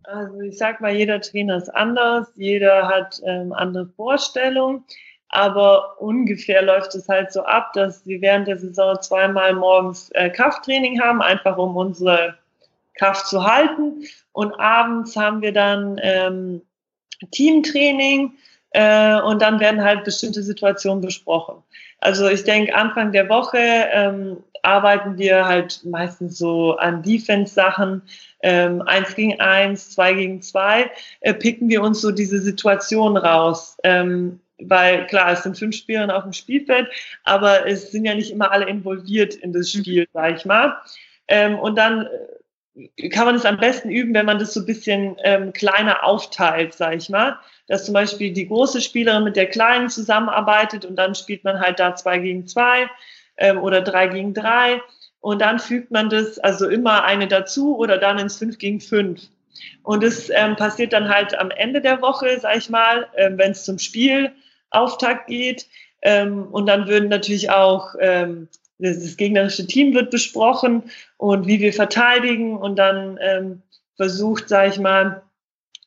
Also 0.05 0.41
ich 0.41 0.59
sag 0.59 0.81
mal, 0.81 0.95
jeder 0.95 1.21
Trainer 1.21 1.57
ist 1.57 1.75
anders, 1.75 2.29
jeder 2.37 2.89
hat 2.89 3.21
ähm, 3.25 3.53
andere 3.53 3.87
Vorstellungen, 3.87 4.85
aber 5.29 6.01
ungefähr 6.01 6.63
läuft 6.63 6.95
es 6.95 7.09
halt 7.09 7.33
so 7.33 7.43
ab, 7.43 7.73
dass 7.73 8.07
wir 8.07 8.21
während 8.21 8.47
der 8.47 8.59
Saison 8.59 9.01
zweimal 9.01 9.55
morgens 9.55 10.11
äh, 10.11 10.31
Krafttraining 10.31 11.01
haben, 11.01 11.23
einfach 11.23 11.57
um 11.57 11.77
unsere 11.77 12.37
Kraft 12.97 13.27
zu 13.27 13.45
halten. 13.45 14.05
Und 14.33 14.53
abends 14.61 15.17
haben 15.17 15.43
wir 15.43 15.53
dann 15.53 15.99
ähm, 16.03 16.63
Teamtraining 17.33 18.35
äh, 18.71 19.21
und 19.21 19.41
dann 19.41 19.59
werden 19.59 19.83
halt 19.83 20.05
bestimmte 20.05 20.43
Situationen 20.43 21.01
besprochen. 21.01 21.63
Also 21.99 22.29
ich 22.29 22.45
denke, 22.45 22.75
Anfang 22.75 23.13
der 23.13 23.29
Woche 23.29 23.59
ähm, 23.59 24.37
arbeiten 24.65 25.19
wir 25.19 25.47
halt 25.47 25.81
meistens 25.85 26.39
so 26.39 26.77
an 26.77 27.03
Defense-Sachen, 27.03 28.03
ähm, 28.43 28.83
eins 28.83 29.15
gegen 29.15 29.41
eins, 29.41 29.91
zwei 29.91 30.15
gegen 30.15 30.43
zwei, 30.43 30.91
äh, 31.21 31.35
picken 31.35 31.69
wir 31.69 31.83
uns 31.83 32.01
so 32.01 32.11
diese 32.11 32.41
Situation 32.41 33.17
raus. 33.17 33.77
Ähm, 33.85 34.41
weil 34.59 35.07
klar, 35.07 35.33
es 35.33 35.43
sind 35.43 35.59
fünf 35.59 35.75
Spieler 35.77 36.15
auf 36.17 36.23
dem 36.23 36.33
Spielfeld, 36.33 36.89
aber 37.25 37.67
es 37.67 37.91
sind 37.91 38.05
ja 38.05 38.15
nicht 38.15 38.31
immer 38.31 38.53
alle 38.53 38.67
involviert 38.67 39.35
in 39.35 39.53
das 39.53 39.71
Spiel, 39.71 40.07
sag 40.13 40.37
ich 40.37 40.45
mal. 40.45 40.77
Ähm, 41.29 41.59
und 41.59 41.77
dann 41.77 42.07
äh, 42.99 43.09
kann 43.09 43.27
man 43.27 43.35
es 43.35 43.45
am 43.45 43.59
besten 43.59 43.91
üben, 43.91 44.15
wenn 44.15 44.27
man 44.27 44.39
das 44.39 44.55
so 44.55 44.61
ein 44.61 44.67
bisschen 44.67 45.17
ähm, 45.25 45.53
kleiner 45.53 46.05
aufteilt, 46.05 46.75
sag 46.75 46.95
ich 46.97 47.09
mal. 47.09 47.39
Dass 47.67 47.87
zum 47.87 47.95
Beispiel 47.95 48.33
die 48.33 48.47
große 48.47 48.81
Spielerin 48.81 49.25
mit 49.25 49.37
der 49.37 49.47
kleinen 49.47 49.89
zusammenarbeitet 49.89 50.85
und 50.85 50.97
dann 50.97 51.15
spielt 51.15 51.45
man 51.45 51.61
halt 51.61 51.81
da 51.81 51.95
zwei 51.95 52.19
gegen 52.19 52.47
zwei 52.47 52.89
ähm, 53.37 53.59
oder 53.59 53.81
drei 53.81 54.09
gegen 54.09 54.35
drei. 54.35 54.81
Und 55.21 55.41
dann 55.41 55.59
fügt 55.59 55.91
man 55.91 56.11
das 56.11 56.39
also 56.39 56.69
immer 56.69 57.05
eine 57.05 57.27
dazu 57.27 57.77
oder 57.79 57.99
dann 57.99 58.19
ins 58.19 58.37
5 58.37 58.59
gegen 58.59 58.81
5. 58.81 59.23
Und 59.83 60.03
das 60.03 60.31
ähm, 60.31 60.57
passiert 60.57 60.93
dann 60.93 61.09
halt 61.09 61.39
am 61.39 61.51
Ende 61.51 61.81
der 61.81 62.03
Woche, 62.03 62.39
sag 62.41 62.57
ich 62.57 62.69
mal, 62.69 63.07
ähm, 63.17 63.39
wenn 63.39 63.53
es 63.53 63.65
zum 63.65 63.79
Spielauftakt 63.79 65.29
geht. 65.29 65.67
Ähm, 66.03 66.49
und 66.51 66.67
dann 66.67 66.87
würden 66.87 67.09
natürlich 67.09 67.51
auch 67.51 67.95
ähm, 68.01 68.49
das, 68.79 69.01
das, 69.01 69.17
gegnerische 69.17 69.67
Team 69.67 69.95
wird 69.95 70.11
besprochen 70.11 70.91
und 71.17 71.47
wie 71.47 71.61
wir 71.61 71.73
verteidigen 71.73 72.59
und 72.59 72.77
dann 72.77 73.19
ähm, 73.23 73.63
versucht, 73.97 74.49
sag 74.49 74.69
ich 74.69 74.79
mal, 74.79 75.23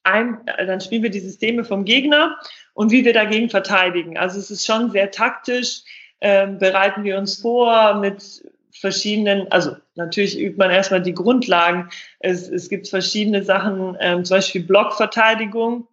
ein, 0.03 0.39
dann 0.45 0.81
spielen 0.81 1.03
wir 1.03 1.09
die 1.09 1.19
Systeme 1.19 1.65
vom 1.65 1.83
Gegner 1.85 2.37
und 2.73 2.91
wie 2.91 3.03
wir 3.03 3.13
dagegen 3.13 3.49
verteidigen. 3.49 4.17
Also 4.17 4.39
es 4.39 4.49
ist 4.49 4.65
schon 4.65 4.89
sehr 4.91 5.11
taktisch. 5.11 5.83
Ähm, 6.19 6.57
bereiten 6.57 7.03
wir 7.03 7.17
uns 7.17 7.39
vor 7.39 7.95
mit 7.95 8.43
verschiedenen, 8.71 9.51
also 9.51 9.75
natürlich 9.95 10.39
übt 10.39 10.57
man 10.57 10.71
erstmal 10.71 11.01
die 11.01 11.13
Grundlagen. 11.13 11.89
Es, 12.19 12.47
es 12.49 12.69
gibt 12.69 12.87
verschiedene 12.87 13.43
Sachen, 13.43 13.97
ähm, 13.99 14.25
zum 14.25 14.37
Beispiel 14.37 14.63
Blockverteidigung. 14.63 15.87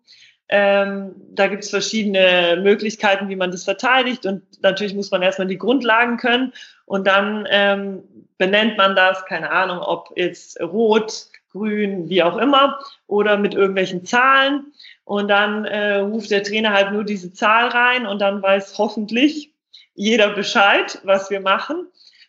Ähm, 0.48 1.14
da 1.30 1.46
gibt 1.46 1.64
es 1.64 1.70
verschiedene 1.70 2.60
Möglichkeiten, 2.62 3.28
wie 3.28 3.36
man 3.36 3.50
das 3.50 3.64
verteidigt. 3.64 4.26
Und 4.26 4.42
natürlich 4.62 4.94
muss 4.94 5.10
man 5.10 5.22
erstmal 5.22 5.48
die 5.48 5.58
Grundlagen 5.58 6.16
können. 6.16 6.52
Und 6.86 7.06
dann 7.06 7.46
ähm, 7.50 8.02
benennt 8.36 8.76
man 8.76 8.94
das, 8.94 9.24
keine 9.24 9.50
Ahnung, 9.50 9.78
ob 9.78 10.12
jetzt 10.16 10.60
rot, 10.60 11.26
grün, 11.50 12.08
wie 12.08 12.22
auch 12.22 12.36
immer, 12.36 12.78
oder 13.06 13.38
mit 13.38 13.54
irgendwelchen 13.54 14.04
Zahlen. 14.04 14.72
Und 15.04 15.28
dann 15.28 15.64
äh, 15.64 15.96
ruft 15.96 16.30
der 16.30 16.42
Trainer 16.42 16.72
halt 16.72 16.92
nur 16.92 17.04
diese 17.04 17.32
Zahl 17.32 17.68
rein 17.68 18.06
und 18.06 18.20
dann 18.20 18.42
weiß 18.42 18.76
hoffentlich 18.78 19.53
jeder 19.94 20.30
Bescheid, 20.30 21.00
was 21.04 21.30
wir 21.30 21.40
machen. 21.40 21.86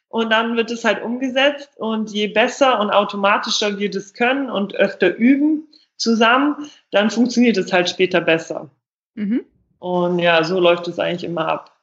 Und 0.07 0.29
dann 0.29 0.55
wird 0.55 0.71
es 0.71 0.85
halt 0.85 1.03
umgesetzt 1.03 1.71
und 1.75 2.11
je 2.11 2.27
besser 2.27 2.79
und 2.79 2.91
automatischer 2.91 3.77
wir 3.79 3.89
das 3.89 4.13
können 4.13 4.49
und 4.49 4.75
öfter 4.75 5.13
üben 5.15 5.67
zusammen, 5.97 6.69
dann 6.91 7.09
funktioniert 7.09 7.57
es 7.57 7.73
halt 7.73 7.89
später 7.89 8.21
besser. 8.21 8.69
Mhm. 9.15 9.43
Und 9.79 10.19
ja, 10.19 10.43
so 10.43 10.59
läuft 10.59 10.87
es 10.87 10.99
eigentlich 10.99 11.25
immer 11.25 11.47
ab. 11.47 11.74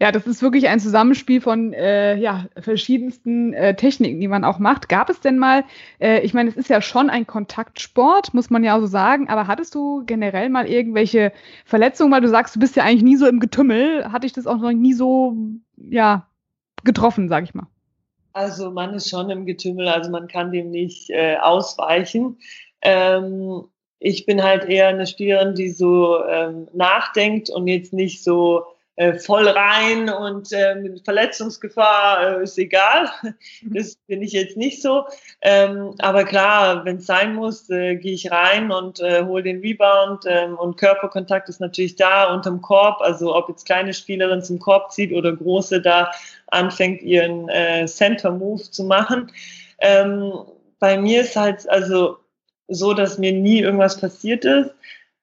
Ja, 0.00 0.12
das 0.12 0.28
ist 0.28 0.42
wirklich 0.42 0.68
ein 0.68 0.78
Zusammenspiel 0.78 1.40
von 1.40 1.72
äh, 1.72 2.16
ja, 2.16 2.46
verschiedensten 2.60 3.52
äh, 3.52 3.74
Techniken, 3.74 4.20
die 4.20 4.28
man 4.28 4.44
auch 4.44 4.60
macht. 4.60 4.88
Gab 4.88 5.10
es 5.10 5.20
denn 5.20 5.38
mal, 5.38 5.64
äh, 6.00 6.20
ich 6.20 6.34
meine, 6.34 6.48
es 6.48 6.56
ist 6.56 6.70
ja 6.70 6.80
schon 6.80 7.10
ein 7.10 7.26
Kontaktsport, 7.26 8.32
muss 8.32 8.48
man 8.48 8.62
ja 8.62 8.78
so 8.78 8.86
sagen, 8.86 9.28
aber 9.28 9.48
hattest 9.48 9.74
du 9.74 10.04
generell 10.06 10.50
mal 10.50 10.68
irgendwelche 10.68 11.32
Verletzungen, 11.64 12.12
weil 12.12 12.20
du 12.20 12.28
sagst, 12.28 12.54
du 12.54 12.60
bist 12.60 12.76
ja 12.76 12.84
eigentlich 12.84 13.02
nie 13.02 13.16
so 13.16 13.26
im 13.26 13.40
Getümmel, 13.40 14.12
hatte 14.12 14.26
ich 14.26 14.32
das 14.32 14.46
auch 14.46 14.58
noch 14.58 14.70
nie 14.70 14.92
so, 14.92 15.36
ja, 15.76 16.28
getroffen, 16.84 17.28
sage 17.28 17.46
ich 17.46 17.54
mal. 17.54 17.66
Also 18.32 18.70
man 18.70 18.94
ist 18.94 19.08
schon 19.08 19.30
im 19.30 19.46
Getümmel, 19.46 19.88
also 19.88 20.12
man 20.12 20.28
kann 20.28 20.52
dem 20.52 20.70
nicht 20.70 21.10
äh, 21.10 21.38
ausweichen. 21.38 22.38
Ähm, 22.82 23.64
ich 23.98 24.26
bin 24.26 24.44
halt 24.44 24.64
eher 24.66 24.86
eine 24.86 25.08
Spielerin, 25.08 25.56
die 25.56 25.70
so 25.70 26.24
ähm, 26.24 26.68
nachdenkt 26.72 27.50
und 27.50 27.66
jetzt 27.66 27.92
nicht 27.92 28.22
so 28.22 28.62
äh, 28.98 29.16
voll 29.16 29.46
rein 29.46 30.10
und 30.10 30.52
äh, 30.52 30.74
mit 30.74 31.04
Verletzungsgefahr 31.04 32.40
äh, 32.40 32.42
ist 32.42 32.58
egal. 32.58 33.08
Das 33.62 33.94
bin 34.08 34.22
ich 34.22 34.32
jetzt 34.32 34.56
nicht 34.56 34.82
so. 34.82 35.04
Ähm, 35.40 35.94
aber 36.00 36.24
klar, 36.24 36.84
wenn 36.84 36.96
es 36.96 37.06
sein 37.06 37.36
muss, 37.36 37.70
äh, 37.70 37.94
gehe 37.94 38.14
ich 38.14 38.30
rein 38.32 38.72
und 38.72 38.98
äh, 38.98 39.24
hole 39.24 39.44
den 39.44 39.60
Rebound 39.60 40.24
ähm, 40.26 40.56
und 40.58 40.76
Körperkontakt 40.78 41.48
ist 41.48 41.60
natürlich 41.60 41.94
da 41.94 42.34
unterm 42.34 42.60
Korb. 42.60 43.00
Also 43.00 43.36
ob 43.36 43.48
jetzt 43.48 43.66
kleine 43.66 43.94
Spielerin 43.94 44.42
zum 44.42 44.58
Korb 44.58 44.90
zieht 44.90 45.12
oder 45.12 45.32
große 45.36 45.80
da 45.80 46.10
anfängt, 46.48 47.02
ihren 47.02 47.48
äh, 47.50 47.86
Center-Move 47.86 48.62
zu 48.62 48.82
machen. 48.82 49.30
Ähm, 49.78 50.32
bei 50.80 50.98
mir 50.98 51.20
ist 51.20 51.36
halt 51.36 51.68
also 51.68 52.16
so, 52.66 52.94
dass 52.94 53.18
mir 53.18 53.32
nie 53.32 53.60
irgendwas 53.60 54.00
passiert 54.00 54.44
ist. 54.44 54.70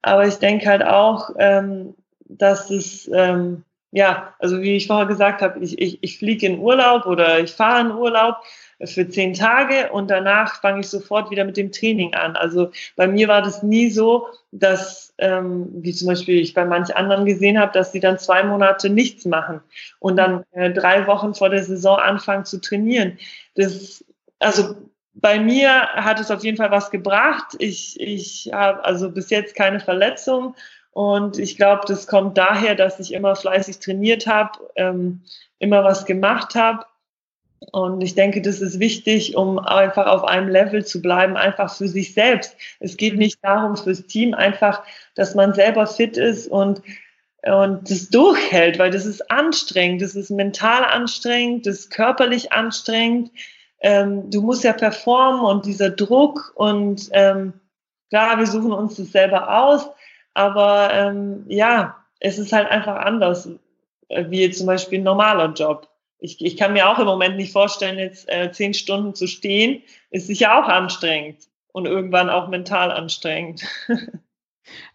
Aber 0.01 0.25
ich 0.25 0.35
denke 0.35 0.65
halt 0.67 0.85
auch, 0.85 1.31
ähm, 1.39 1.93
dass 2.25 2.69
es, 2.69 3.09
ähm, 3.13 3.63
ja, 3.91 4.33
also 4.39 4.61
wie 4.61 4.75
ich 4.75 4.87
vorher 4.87 5.05
gesagt 5.05 5.41
habe, 5.41 5.59
ich, 5.59 5.79
ich, 5.79 5.99
ich 6.01 6.19
fliege 6.19 6.47
in 6.47 6.59
Urlaub 6.59 7.05
oder 7.05 7.39
ich 7.39 7.51
fahre 7.51 7.81
in 7.81 7.91
Urlaub 7.91 8.37
für 8.83 9.07
zehn 9.07 9.33
Tage 9.33 9.89
und 9.91 10.09
danach 10.11 10.59
fange 10.59 10.81
ich 10.81 10.89
sofort 10.89 11.31
wieder 11.31 11.45
mit 11.45 11.55
dem 11.55 11.71
Training 11.71 12.13
an. 12.13 12.35
Also 12.35 12.71
bei 12.97 13.07
mir 13.07 13.29
war 13.29 13.41
das 13.41 13.63
nie 13.63 13.89
so, 13.89 14.27
dass, 14.51 15.13
ähm, 15.17 15.69
wie 15.75 15.93
zum 15.93 16.09
Beispiel 16.09 16.39
ich 16.41 16.53
bei 16.53 16.65
manch 16.65 16.95
anderen 16.95 17.25
gesehen 17.25 17.57
habe, 17.57 17.71
dass 17.71 17.93
sie 17.93 18.01
dann 18.01 18.19
zwei 18.19 18.43
Monate 18.43 18.89
nichts 18.89 19.23
machen 19.23 19.61
und 19.99 20.17
dann 20.17 20.43
äh, 20.51 20.71
drei 20.71 21.07
Wochen 21.07 21.33
vor 21.33 21.49
der 21.49 21.63
Saison 21.63 21.97
anfangen 21.97 22.43
zu 22.43 22.59
trainieren. 22.59 23.17
Das, 23.55 24.03
also 24.39 24.75
bei 25.13 25.39
mir 25.39 25.69
hat 25.93 26.19
es 26.19 26.29
auf 26.29 26.43
jeden 26.43 26.57
Fall 26.57 26.71
was 26.71 26.91
gebracht. 26.91 27.55
Ich, 27.59 27.97
ich 27.99 28.51
habe 28.51 28.83
also 28.83 29.09
bis 29.09 29.29
jetzt 29.29 29.55
keine 29.55 29.79
Verletzung 29.79 30.55
und 30.95 31.39
ich 31.39 31.57
glaube, 31.57 31.81
das 31.85 32.07
kommt 32.07 32.37
daher, 32.37 32.73
dass 32.73 33.01
ich 33.01 33.11
immer 33.11 33.35
fleißig 33.35 33.79
trainiert 33.79 34.27
habe, 34.27 34.59
ähm, 34.77 35.23
immer 35.59 35.83
was 35.83 36.05
gemacht 36.05 36.55
habe. 36.55 36.85
Und 37.73 37.99
ich 37.99 38.15
denke, 38.15 38.41
das 38.41 38.61
ist 38.61 38.79
wichtig, 38.79 39.35
um 39.35 39.59
einfach 39.59 40.07
auf 40.07 40.23
einem 40.23 40.47
Level 40.47 40.85
zu 40.85 41.01
bleiben, 41.01 41.35
einfach 41.35 41.75
für 41.75 41.89
sich 41.89 42.13
selbst. 42.13 42.55
Es 42.79 42.95
geht 42.95 43.17
nicht 43.17 43.39
darum 43.41 43.75
fürs 43.75 44.05
Team, 44.05 44.33
einfach, 44.33 44.83
dass 45.15 45.35
man 45.35 45.53
selber 45.53 45.85
fit 45.85 46.15
ist 46.15 46.47
und 46.47 46.81
und 47.43 47.91
das 47.91 48.09
durchhält, 48.09 48.79
weil 48.79 48.89
das 48.89 49.05
ist 49.05 49.29
anstrengend, 49.29 50.01
das 50.01 50.15
ist 50.15 50.31
mental 50.31 50.83
anstrengend, 50.85 51.67
das 51.67 51.79
ist 51.79 51.91
körperlich 51.91 52.53
anstrengend. 52.53 53.31
Ähm, 53.81 54.31
du 54.31 54.41
musst 54.41 54.63
ja 54.63 54.71
performen 54.71 55.41
und 55.41 55.65
dieser 55.65 55.89
Druck 55.89 56.53
und 56.55 57.09
ähm, 57.11 57.53
klar, 58.09 58.39
wir 58.39 58.47
suchen 58.47 58.71
uns 58.71 58.95
das 58.95 59.11
selber 59.11 59.61
aus, 59.61 59.89
aber 60.35 60.93
ähm, 60.93 61.45
ja, 61.47 61.95
es 62.19 62.37
ist 62.37 62.53
halt 62.53 62.69
einfach 62.69 62.97
anders, 62.97 63.49
äh, 64.09 64.25
wie 64.29 64.49
zum 64.51 64.67
Beispiel 64.67 64.99
ein 64.99 65.03
normaler 65.03 65.53
Job. 65.53 65.89
Ich, 66.19 66.43
ich 66.43 66.57
kann 66.57 66.73
mir 66.73 66.89
auch 66.89 66.99
im 66.99 67.05
Moment 67.05 67.37
nicht 67.37 67.51
vorstellen, 67.51 67.97
jetzt 67.97 68.29
äh, 68.29 68.51
zehn 68.51 68.73
Stunden 68.73 69.15
zu 69.15 69.27
stehen, 69.27 69.81
ist 70.11 70.27
sicher 70.27 70.57
auch 70.57 70.67
anstrengend 70.67 71.47
und 71.71 71.85
irgendwann 71.85 72.29
auch 72.29 72.47
mental 72.47 72.91
anstrengend. 72.91 73.63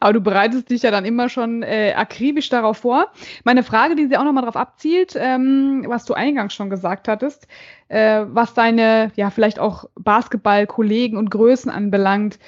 Aber 0.00 0.12
du 0.12 0.20
bereitest 0.20 0.70
dich 0.70 0.82
ja 0.82 0.90
dann 0.90 1.04
immer 1.04 1.28
schon 1.28 1.62
äh, 1.62 1.94
akribisch 1.96 2.48
darauf 2.48 2.78
vor. 2.78 3.12
Meine 3.44 3.62
Frage, 3.62 3.94
die 3.94 4.06
sie 4.06 4.16
auch 4.16 4.24
nochmal 4.24 4.42
darauf 4.42 4.56
abzielt, 4.56 5.14
ähm, 5.16 5.84
was 5.86 6.04
du 6.04 6.14
eingangs 6.14 6.54
schon 6.54 6.70
gesagt 6.70 7.06
hattest, 7.06 7.46
äh, 7.88 8.24
was 8.26 8.54
deine, 8.54 9.12
ja, 9.14 9.30
vielleicht 9.30 9.58
auch 9.58 9.84
Basketball-Kollegen 9.94 11.16
und 11.16 11.30
Größen 11.30 11.70
anbelangt, 11.70 12.38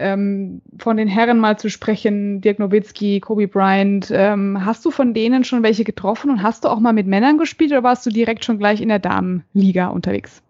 ähm, 0.00 0.62
von 0.78 0.96
den 0.96 1.08
Herren 1.08 1.38
mal 1.38 1.58
zu 1.58 1.68
sprechen, 1.70 2.40
Dirk 2.40 2.58
Nowitzki, 2.58 3.20
Kobe 3.20 3.46
Bryant, 3.46 4.10
ähm, 4.10 4.64
hast 4.64 4.84
du 4.84 4.90
von 4.90 5.14
denen 5.14 5.44
schon 5.44 5.62
welche 5.62 5.84
getroffen 5.84 6.30
und 6.30 6.42
hast 6.42 6.64
du 6.64 6.68
auch 6.68 6.80
mal 6.80 6.92
mit 6.92 7.06
Männern 7.06 7.38
gespielt 7.38 7.70
oder 7.70 7.82
warst 7.82 8.04
du 8.06 8.10
direkt 8.10 8.44
schon 8.44 8.58
gleich 8.58 8.80
in 8.80 8.88
der 8.88 8.98
Damenliga 8.98 9.88
unterwegs? 9.88 10.42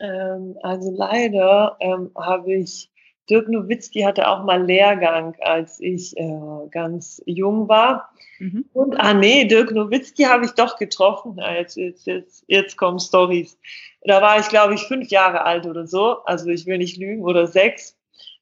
Ähm, 0.00 0.56
also 0.62 0.92
leider 0.94 1.76
ähm, 1.80 2.10
habe 2.16 2.54
ich, 2.54 2.90
Dirk 3.30 3.48
Nowitzki 3.48 4.00
hatte 4.00 4.28
auch 4.28 4.44
mal 4.44 4.62
Lehrgang, 4.62 5.34
als 5.40 5.80
ich 5.80 6.14
äh, 6.18 6.68
ganz 6.70 7.22
jung 7.24 7.68
war. 7.68 8.10
Mhm. 8.38 8.66
Und, 8.72 9.00
ah 9.00 9.14
nee, 9.14 9.46
Dirk 9.46 9.72
Nowitzki 9.72 10.24
habe 10.24 10.44
ich 10.44 10.50
doch 10.52 10.76
getroffen. 10.76 11.36
Ja, 11.38 11.54
jetzt, 11.54 11.76
jetzt, 11.76 12.06
jetzt, 12.06 12.44
jetzt 12.48 12.76
kommen 12.76 12.98
Stories. 12.98 13.58
Da 14.02 14.20
war 14.20 14.38
ich, 14.38 14.48
glaube 14.48 14.74
ich, 14.74 14.82
fünf 14.82 15.08
Jahre 15.08 15.44
alt 15.44 15.66
oder 15.66 15.86
so. 15.86 16.18
Also 16.24 16.48
ich 16.50 16.66
will 16.66 16.78
nicht 16.78 16.98
lügen, 16.98 17.22
oder 17.22 17.46
sechs. 17.46 17.93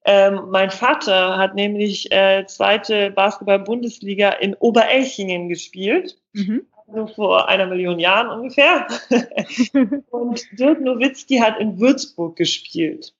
Ähm, 0.04 0.48
mein 0.50 0.70
Vater 0.70 1.36
hat 1.38 1.54
nämlich 1.54 2.10
äh, 2.10 2.44
zweite 2.46 3.10
Basketball-Bundesliga 3.10 4.30
in 4.30 4.54
Oberelchingen 4.54 5.48
gespielt. 5.48 6.18
Mhm. 6.32 6.66
Also 6.88 7.06
vor 7.14 7.48
einer 7.48 7.66
Million 7.66 7.98
Jahren 7.98 8.28
ungefähr. 8.28 8.86
und 10.10 10.42
Dirk 10.58 10.80
Nowitzki 10.80 11.38
hat 11.38 11.58
in 11.58 11.78
Würzburg 11.78 12.36
gespielt. 12.36 13.14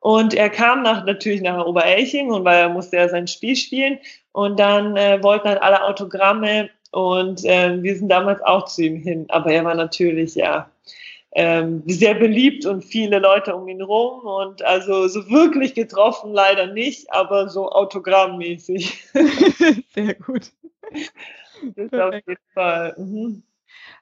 Und 0.00 0.32
er 0.32 0.48
kam 0.48 0.82
nach, 0.82 1.04
natürlich 1.04 1.42
nach 1.42 1.64
Oberelchingen 1.66 2.32
und 2.32 2.44
weil 2.44 2.60
er 2.60 2.68
musste 2.70 2.96
ja 2.96 3.08
sein 3.08 3.26
Spiel 3.26 3.54
spielen. 3.54 3.98
Und 4.32 4.58
dann 4.58 4.96
äh, 4.96 5.22
wollten 5.22 5.48
halt 5.48 5.62
alle 5.62 5.84
Autogramme 5.84 6.70
und 6.92 7.44
äh, 7.44 7.80
wir 7.82 7.96
sind 7.96 8.08
damals 8.08 8.40
auch 8.42 8.64
zu 8.64 8.82
ihm 8.82 8.96
hin. 8.96 9.26
Aber 9.28 9.52
er 9.52 9.64
war 9.64 9.74
natürlich 9.74 10.34
ja 10.34 10.70
ähm, 11.32 11.82
sehr 11.86 12.14
beliebt 12.14 12.66
und 12.66 12.84
viele 12.84 13.18
Leute 13.18 13.54
um 13.54 13.68
ihn 13.68 13.82
rum 13.82 14.24
und 14.24 14.62
also 14.62 15.06
so 15.08 15.30
wirklich 15.30 15.74
getroffen 15.74 16.32
leider 16.32 16.66
nicht, 16.66 17.12
aber 17.12 17.48
so 17.48 17.70
autogrammmäßig. 17.70 19.04
sehr 19.94 20.14
gut. 20.14 20.50
Das 21.76 21.92
auf 21.92 22.14
jeden 22.14 22.40
Fall. 22.54 22.94
Mhm. 22.96 23.42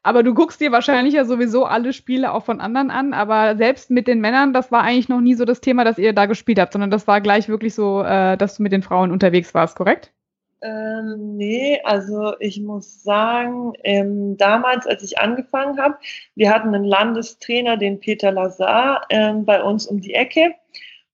Aber 0.05 0.23
du 0.23 0.33
guckst 0.33 0.61
dir 0.61 0.71
wahrscheinlich 0.71 1.15
ja 1.15 1.25
sowieso 1.25 1.65
alle 1.65 1.93
Spiele 1.93 2.33
auch 2.33 2.45
von 2.45 2.61
anderen 2.61 2.91
an, 2.91 3.13
aber 3.13 3.57
selbst 3.57 3.91
mit 3.91 4.07
den 4.07 4.21
Männern, 4.21 4.53
das 4.53 4.71
war 4.71 4.83
eigentlich 4.83 5.09
noch 5.09 5.21
nie 5.21 5.35
so 5.35 5.45
das 5.45 5.61
Thema, 5.61 5.85
dass 5.85 5.99
ihr 5.99 6.13
da 6.13 6.27
gespielt 6.27 6.61
habt, 6.61 6.73
sondern 6.73 6.93
das 6.93 7.09
war 7.09 7.21
gleich 7.21 7.49
wirklich 7.49 7.75
so, 7.75 8.03
äh, 8.03 8.37
dass 8.37 8.57
du 8.57 8.63
mit 8.63 8.71
den 8.71 8.83
Frauen 8.83 9.11
unterwegs 9.11 9.55
warst, 9.55 9.77
korrekt? 9.77 10.13
Ähm, 10.61 11.37
nee, 11.37 11.81
also 11.85 12.35
ich 12.41 12.61
muss 12.61 13.03
sagen, 13.03 13.75
ähm, 13.85 14.37
damals, 14.37 14.87
als 14.87 15.03
ich 15.05 15.19
angefangen 15.19 15.81
habe, 15.81 15.97
wir 16.35 16.53
hatten 16.53 16.75
einen 16.75 16.85
Landestrainer, 16.85 17.77
den 17.77 18.01
Peter 18.01 18.33
Lazar, 18.33 19.07
ähm, 19.11 19.45
bei 19.45 19.63
uns 19.63 19.87
um 19.87 20.01
die 20.01 20.15
Ecke. 20.15 20.55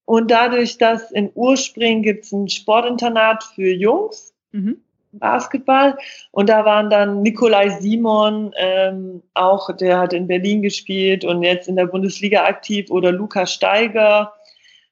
Und 0.05 0.31
dadurch, 0.31 0.77
dass 0.77 1.11
in 1.11 1.31
Urspring 1.33 2.01
gibt 2.01 2.25
es 2.25 2.31
ein 2.31 2.49
Sportinternat 2.49 3.43
für 3.43 3.71
Jungs, 3.71 4.33
mhm. 4.51 4.81
Basketball. 5.11 5.97
Und 6.31 6.49
da 6.49 6.65
waren 6.65 6.89
dann 6.89 7.21
Nikolai 7.21 7.69
Simon, 7.69 8.51
ähm, 8.57 9.23
auch 9.33 9.75
der 9.75 9.99
hat 9.99 10.13
in 10.13 10.27
Berlin 10.27 10.61
gespielt 10.61 11.23
und 11.23 11.43
jetzt 11.43 11.67
in 11.67 11.75
der 11.75 11.85
Bundesliga 11.85 12.45
aktiv, 12.45 12.89
oder 12.91 13.11
Luca 13.11 13.45
Steiger. 13.45 14.33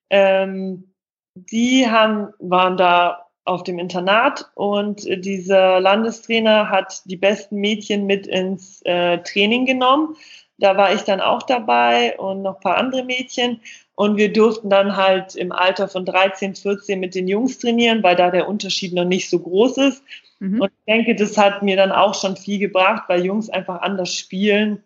Ähm, 0.09 0.93
die 1.35 1.89
haben, 1.89 2.33
waren 2.39 2.77
da 2.77 3.22
auf 3.45 3.63
dem 3.63 3.79
Internat 3.79 4.49
und 4.55 5.03
dieser 5.25 5.79
Landestrainer 5.79 6.69
hat 6.69 7.01
die 7.05 7.17
besten 7.17 7.57
Mädchen 7.57 8.05
mit 8.05 8.27
ins 8.27 8.81
äh, 8.83 9.17
Training 9.19 9.65
genommen. 9.65 10.15
Da 10.59 10.77
war 10.77 10.93
ich 10.93 11.01
dann 11.01 11.19
auch 11.19 11.43
dabei 11.43 12.17
und 12.17 12.41
noch 12.41 12.55
ein 12.55 12.61
paar 12.61 12.77
andere 12.77 13.03
Mädchen. 13.03 13.59
Und 13.95 14.17
wir 14.17 14.31
durften 14.31 14.69
dann 14.69 14.95
halt 14.95 15.35
im 15.35 15.51
Alter 15.51 15.87
von 15.87 16.05
13, 16.05 16.55
14 16.55 16.99
mit 16.99 17.15
den 17.15 17.27
Jungs 17.27 17.59
trainieren, 17.59 18.01
weil 18.01 18.15
da 18.15 18.31
der 18.31 18.47
Unterschied 18.47 18.93
noch 18.93 19.05
nicht 19.05 19.29
so 19.29 19.39
groß 19.39 19.77
ist. 19.77 20.03
Mhm. 20.39 20.61
Und 20.61 20.71
ich 20.71 20.93
denke, 20.93 21.15
das 21.15 21.37
hat 21.37 21.63
mir 21.63 21.75
dann 21.75 21.91
auch 21.91 22.15
schon 22.15 22.37
viel 22.37 22.59
gebracht, 22.59 23.03
weil 23.07 23.25
Jungs 23.25 23.49
einfach 23.49 23.81
anders 23.81 24.15
spielen 24.15 24.83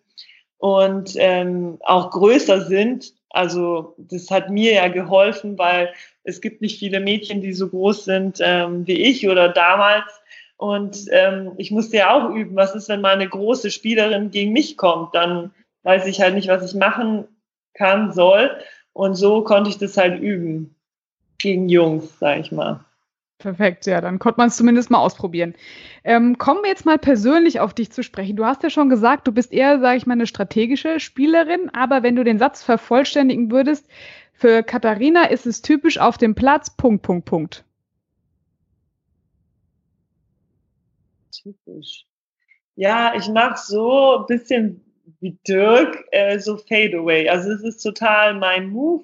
und 0.57 1.13
ähm, 1.17 1.77
auch 1.81 2.11
größer 2.11 2.61
sind. 2.61 3.13
Also 3.29 3.95
das 3.97 4.31
hat 4.31 4.49
mir 4.49 4.73
ja 4.73 4.87
geholfen, 4.87 5.57
weil 5.57 5.93
es 6.27 6.41
gibt 6.41 6.61
nicht 6.61 6.77
viele 6.77 6.99
Mädchen, 6.99 7.41
die 7.41 7.53
so 7.53 7.69
groß 7.69 8.03
sind 8.03 8.39
ähm, 8.41 8.85
wie 8.85 9.01
ich 9.01 9.27
oder 9.27 9.49
damals. 9.49 10.05
Und 10.57 11.05
ähm, 11.11 11.53
ich 11.57 11.71
musste 11.71 11.97
ja 11.97 12.11
auch 12.11 12.33
üben, 12.33 12.55
was 12.55 12.75
ist, 12.75 12.89
wenn 12.89 13.01
mal 13.01 13.13
eine 13.13 13.29
große 13.29 13.71
Spielerin 13.71 14.29
gegen 14.31 14.51
mich 14.51 14.75
kommt? 14.75 15.15
Dann 15.15 15.51
weiß 15.83 16.05
ich 16.07 16.19
halt 16.19 16.35
nicht, 16.35 16.49
was 16.49 16.65
ich 16.65 16.77
machen 16.77 17.27
kann, 17.73 18.11
soll. 18.11 18.51
Und 18.91 19.15
so 19.15 19.43
konnte 19.43 19.69
ich 19.69 19.77
das 19.77 19.95
halt 19.95 20.19
üben. 20.19 20.75
Gegen 21.37 21.69
Jungs, 21.69 22.19
sag 22.19 22.39
ich 22.39 22.51
mal. 22.51 22.83
Perfekt, 23.37 23.85
ja, 23.85 24.01
dann 24.01 24.17
konnte 24.17 24.39
man 24.39 24.47
es 24.47 24.57
zumindest 24.57 24.89
mal 24.89 24.97
ausprobieren. 24.97 25.53
Ähm, 26.03 26.39
kommen 26.39 26.63
wir 26.63 26.69
jetzt 26.69 26.87
mal 26.87 26.97
persönlich 26.97 27.59
auf 27.59 27.75
dich 27.75 27.91
zu 27.91 28.01
sprechen. 28.01 28.35
Du 28.35 28.45
hast 28.45 28.63
ja 28.63 28.71
schon 28.71 28.89
gesagt, 28.89 29.27
du 29.27 29.31
bist 29.31 29.53
eher, 29.53 29.79
sage 29.79 29.97
ich 29.97 30.07
mal, 30.07 30.13
eine 30.13 30.25
strategische 30.25 30.99
Spielerin, 30.99 31.69
aber 31.71 32.01
wenn 32.01 32.15
du 32.15 32.23
den 32.23 32.39
Satz 32.39 32.63
vervollständigen 32.63 33.51
würdest, 33.51 33.87
für 34.37 34.61
Katharina 34.61 35.25
ist 35.25 35.47
es 35.47 35.63
typisch 35.63 35.97
auf 35.97 36.17
dem 36.17 36.35
Platz, 36.35 36.69
Punkt, 36.69 37.01
Punkt, 37.01 37.25
Punkt. 37.25 37.65
Typisch. 41.31 42.05
Ja, 42.75 43.15
ich 43.15 43.27
mache 43.29 43.57
so 43.57 44.19
ein 44.19 44.25
bisschen 44.27 44.85
wie 45.19 45.39
Dirk, 45.47 46.05
äh, 46.11 46.37
so 46.37 46.57
Fadeaway. 46.57 47.27
Also 47.29 47.51
es 47.51 47.63
ist 47.63 47.81
total 47.81 48.35
mein 48.35 48.69
Move, 48.69 49.03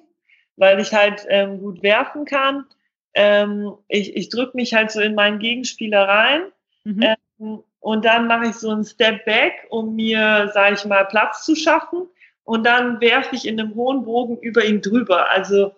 weil 0.56 0.78
ich 0.78 0.94
halt 0.94 1.26
ähm, 1.28 1.58
gut 1.58 1.82
werfen 1.82 2.26
kann. 2.26 2.66
Ähm, 3.14 3.74
ich 3.88 4.14
ich 4.16 4.28
drücke 4.28 4.56
mich 4.56 4.72
halt 4.72 4.92
so 4.92 5.00
in 5.00 5.16
meinen 5.16 5.40
Gegenspieler 5.40 6.06
rein. 6.06 6.42
Mhm. 6.84 7.02
Ähm, 7.02 7.64
und 7.80 8.04
dann 8.04 8.28
mache 8.28 8.50
ich 8.50 8.54
so 8.54 8.70
einen 8.70 8.84
Step 8.84 9.24
Back, 9.24 9.66
um 9.70 9.96
mir, 9.96 10.50
sage 10.54 10.76
ich 10.76 10.84
mal, 10.84 11.04
Platz 11.06 11.44
zu 11.44 11.56
schaffen 11.56 12.08
und 12.44 12.64
dann 12.64 13.00
werfe 13.00 13.34
ich 13.34 13.46
in 13.46 13.58
einem 13.58 13.74
hohen 13.74 14.04
Bogen 14.04 14.38
über 14.38 14.64
ihn 14.64 14.80
drüber. 14.80 15.30
Also 15.30 15.72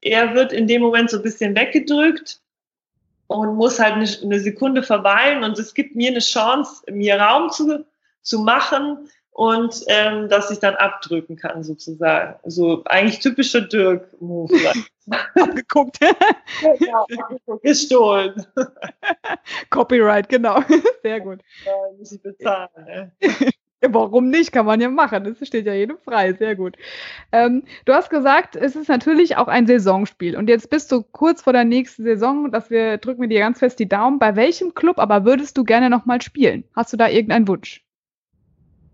er 0.00 0.34
wird 0.34 0.52
in 0.52 0.66
dem 0.66 0.82
Moment 0.82 1.10
so 1.10 1.18
ein 1.18 1.22
bisschen 1.22 1.54
weggedrückt 1.54 2.40
und 3.26 3.56
muss 3.56 3.78
halt 3.78 3.94
eine, 3.94 4.08
eine 4.22 4.40
Sekunde 4.40 4.82
verweilen 4.82 5.44
und 5.44 5.58
es 5.58 5.74
gibt 5.74 5.96
mir 5.96 6.10
eine 6.10 6.20
Chance, 6.20 6.82
mir 6.90 7.20
Raum 7.20 7.50
zu, 7.50 7.84
zu 8.22 8.40
machen 8.40 9.08
und 9.36 9.84
ähm, 9.88 10.30
dass 10.30 10.50
ich 10.50 10.60
dann 10.60 10.76
abdrücken 10.76 11.36
kann 11.36 11.62
sozusagen. 11.62 12.36
So 12.50 12.82
eigentlich 12.86 13.20
typischer 13.20 13.60
Dirk-Move. 13.60 14.54
Abgeguckt. 15.34 15.98
ja. 16.00 17.04
Gestohlen. 17.62 18.46
Copyright, 19.70 20.30
genau. 20.30 20.62
Sehr 21.02 21.20
gut. 21.20 21.40
Ja, 21.66 21.72
muss 21.98 22.12
ich 22.12 22.22
bezahlen. 22.22 22.68
Ne? 22.86 23.12
Warum 23.82 24.30
nicht? 24.30 24.52
Kann 24.52 24.66
man 24.66 24.80
ja 24.80 24.88
machen. 24.88 25.24
Das 25.24 25.46
steht 25.46 25.66
ja 25.66 25.74
jedem 25.74 25.98
frei. 25.98 26.32
Sehr 26.32 26.56
gut. 26.56 26.76
Ähm, 27.30 27.64
du 27.84 27.92
hast 27.92 28.08
gesagt, 28.08 28.56
es 28.56 28.74
ist 28.74 28.88
natürlich 28.88 29.36
auch 29.36 29.48
ein 29.48 29.66
Saisonspiel. 29.66 30.36
Und 30.36 30.48
jetzt 30.48 30.70
bist 30.70 30.90
du 30.92 31.02
kurz 31.02 31.42
vor 31.42 31.52
der 31.52 31.64
nächsten 31.64 32.02
Saison, 32.04 32.50
dass 32.50 32.70
wir 32.70 32.98
drücken 32.98 33.20
wir 33.20 33.28
dir 33.28 33.40
ganz 33.40 33.58
fest 33.58 33.78
die 33.78 33.88
Daumen. 33.88 34.18
Bei 34.18 34.34
welchem 34.34 34.74
Club 34.74 34.98
aber 34.98 35.24
würdest 35.24 35.58
du 35.58 35.64
gerne 35.64 35.90
nochmal 35.90 36.22
spielen? 36.22 36.64
Hast 36.74 36.92
du 36.92 36.96
da 36.96 37.08
irgendeinen 37.08 37.48
Wunsch? 37.48 37.84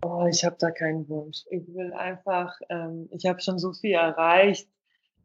Oh, 0.03 0.27
ich 0.29 0.43
habe 0.43 0.57
da 0.59 0.69
keinen 0.69 1.07
Wunsch. 1.07 1.43
Ich 1.49 1.65
will 1.73 1.93
einfach, 1.93 2.59
ähm, 2.69 3.07
ich 3.11 3.25
habe 3.25 3.39
schon 3.39 3.59
so 3.59 3.71
viel 3.71 3.93
erreicht. 3.93 4.67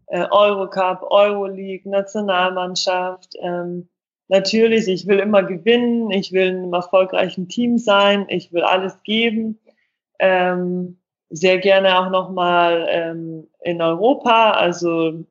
Äh, 0.07 0.27
Eurocup, 0.31 1.03
Euroleague, 1.03 1.91
Nationalmannschaft. 1.91 3.35
Ähm, 3.43 3.89
natürlich, 4.29 4.89
ich 4.89 5.07
will 5.07 5.19
immer 5.19 5.43
gewinnen, 5.43 6.11
ich 6.11 6.33
will 6.33 6.47
in 6.49 6.57
einem 6.59 6.73
erfolgreichen 6.73 7.49
Team 7.49 7.79
sein, 7.79 8.27
ich 8.29 8.53
will 8.53 8.63
alles 8.63 9.03
geben. 9.03 9.59
Ähm, 10.19 10.99
sehr 11.31 11.59
gerne 11.59 11.99
auch 11.99 12.11
nochmal 12.11 12.87
ähm, 12.89 13.49
in 13.63 13.83
Europa. 13.83 14.53
Also 14.53 15.25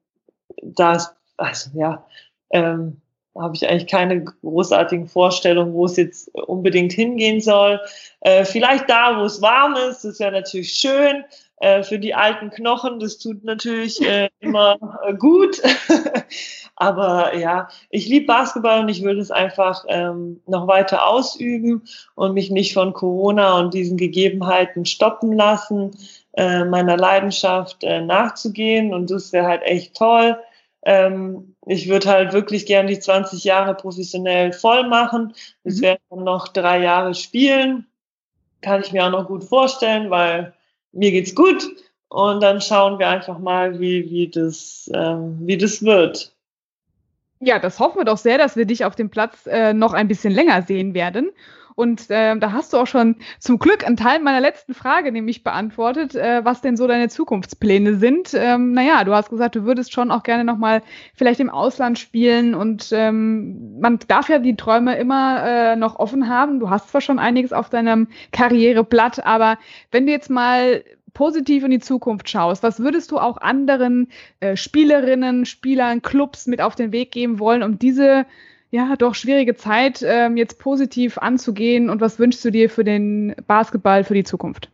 das, 0.62 1.16
also 1.38 1.72
ja, 1.74 2.06
ähm, 2.52 3.02
habe 3.36 3.56
ich 3.56 3.68
eigentlich 3.68 3.88
keine 3.88 4.24
großartigen 4.24 5.08
Vorstellungen, 5.08 5.74
wo 5.74 5.86
es 5.86 5.98
jetzt 5.98 6.34
unbedingt 6.36 6.94
hingehen 6.94 7.40
soll. 7.40 7.80
Äh, 8.22 8.46
vielleicht 8.46 8.90
da, 8.90 9.20
wo 9.20 9.26
es 9.26 9.42
warm 9.42 9.76
ist, 9.90 10.04
das 10.04 10.20
wäre 10.20 10.32
natürlich 10.32 10.72
schön. 10.72 11.24
Äh, 11.60 11.82
für 11.82 11.98
die 11.98 12.14
alten 12.14 12.52
Knochen, 12.52 13.00
das 13.00 13.18
tut 13.18 13.44
natürlich 13.44 14.00
äh, 14.02 14.30
immer 14.40 14.78
äh, 15.06 15.14
gut. 15.16 15.62
Aber 16.76 17.36
ja, 17.36 17.68
ich 17.90 18.08
liebe 18.08 18.28
Basketball 18.28 18.82
und 18.82 18.90
ich 18.90 19.02
würde 19.02 19.20
es 19.20 19.32
einfach 19.32 19.84
ähm, 19.88 20.40
noch 20.46 20.68
weiter 20.68 21.08
ausüben 21.08 21.84
und 22.14 22.36
mich 22.36 22.52
nicht 22.52 22.76
von 22.76 22.94
Corona 22.94 23.60
und 23.60 23.74
diesen 23.74 23.98
Gegebenheiten 23.98 24.86
stoppen 24.86 25.34
lassen, 25.34 25.98
äh, 26.34 26.64
meiner 26.64 26.96
Leidenschaft 26.96 27.84
äh, 27.84 28.02
nachzugehen. 28.02 28.94
Und 28.94 29.10
das 29.10 29.34
wäre 29.34 29.48
halt 29.48 29.64
echt 29.64 29.96
toll. 29.96 30.38
Ähm, 30.84 31.56
ich 31.66 31.90
würde 31.90 32.10
halt 32.10 32.34
wirklich 32.34 32.68
gern 32.68 32.86
die 32.86 33.00
20 33.00 33.44
Jahre 33.44 33.74
professionell 33.74 34.54
voll 34.54 34.88
machen. 34.88 35.34
Das 35.64 35.78
mhm. 35.78 35.82
wären 35.82 35.98
dann 36.12 36.24
noch 36.24 36.48
drei 36.50 36.84
Jahre 36.84 37.16
spielen. 37.16 37.88
Kann 38.62 38.82
ich 38.82 38.92
mir 38.94 39.06
auch 39.06 39.12
noch 39.12 39.28
gut 39.28 39.44
vorstellen, 39.44 40.12
weil 40.12 40.54
mir 40.92 41.12
geht's 41.12 41.36
gut. 41.36 41.68
Und 42.10 42.42
dann 42.42 42.62
schauen 42.62 43.00
wir 43.00 43.10
einfach 43.10 43.38
mal, 43.38 43.80
wie, 43.80 44.10
wie, 44.10 44.30
das, 44.30 44.90
ähm, 44.94 45.38
wie 45.42 45.58
das 45.58 45.84
wird. 45.84 46.34
Ja, 47.40 47.60
das 47.60 47.80
hoffen 47.80 48.00
wir 48.00 48.06
doch 48.06 48.18
sehr, 48.18 48.38
dass 48.38 48.56
wir 48.56 48.66
dich 48.66 48.86
auf 48.86 48.96
dem 48.96 49.10
Platz 49.10 49.46
äh, 49.46 49.74
noch 49.74 49.94
ein 49.94 50.08
bisschen 50.08 50.34
länger 50.34 50.62
sehen 50.64 50.94
werden. 50.94 51.32
Und 51.78 52.10
äh, 52.10 52.36
da 52.40 52.54
hast 52.54 52.74
du 52.74 52.78
auch 52.78 52.88
schon 52.88 53.18
zum 53.38 53.60
Glück 53.60 53.86
einen 53.86 53.98
Teil 53.98 54.20
meiner 54.20 54.42
letzten 54.42 54.74
Frage 54.74 55.12
nämlich 55.12 55.44
beantwortet, 55.44 56.16
äh, 56.16 56.44
was 56.44 56.62
denn 56.62 56.76
so 56.76 56.88
deine 56.88 57.08
Zukunftspläne 57.08 57.98
sind. 57.98 58.34
Ähm, 58.34 58.72
naja, 58.72 59.04
du 59.04 59.14
hast 59.14 59.30
gesagt, 59.30 59.56
du 59.56 59.64
würdest 59.64 59.94
schon 59.94 60.10
auch 60.10 60.24
gerne 60.24 60.44
nochmal 60.44 60.82
vielleicht 61.14 61.40
im 61.40 61.52
Ausland 61.52 62.00
spielen 62.00 62.56
und 62.56 62.90
ähm, 62.94 63.80
man 63.80 64.00
darf 64.08 64.28
ja 64.28 64.40
die 64.40 64.56
Träume 64.56 64.98
immer 64.98 65.44
äh, 65.46 65.76
noch 65.76 66.00
offen 66.00 66.28
haben. 66.28 66.60
Du 66.60 66.72
hast 66.72 66.90
zwar 66.90 67.02
schon 67.02 67.20
einiges 67.20 67.54
auf 67.54 67.70
deinem 67.70 68.08
Karriereblatt, 68.32 69.24
aber 69.24 69.60
wenn 69.92 70.08
du 70.08 70.12
jetzt 70.12 70.32
mal 70.32 70.84
positiv 71.14 71.64
in 71.64 71.70
die 71.70 71.80
Zukunft 71.80 72.28
schaust, 72.28 72.64
was 72.64 72.80
würdest 72.80 73.12
du 73.12 73.20
auch 73.20 73.38
anderen 73.38 74.08
äh, 74.40 74.56
Spielerinnen, 74.56 75.46
Spielern, 75.46 76.02
Clubs 76.02 76.48
mit 76.48 76.60
auf 76.60 76.74
den 76.74 76.92
Weg 76.92 77.12
geben 77.12 77.38
wollen, 77.38 77.62
um 77.62 77.78
diese 77.78 78.26
ja 78.72 78.96
doch 78.98 79.16
schwierige 79.16 79.56
Zeit 79.56 80.04
ähm, 80.06 80.38
jetzt 80.38 80.60
positiv 80.60 81.18
anzugehen? 81.18 81.90
Und 81.90 82.02
was 82.02 82.20
wünschst 82.20 82.44
du 82.44 82.52
dir 82.52 82.70
für 82.70 82.84
den 82.84 83.36
Basketball 83.48 84.04
für 84.04 84.14
die 84.14 84.24
Zukunft? 84.24 84.70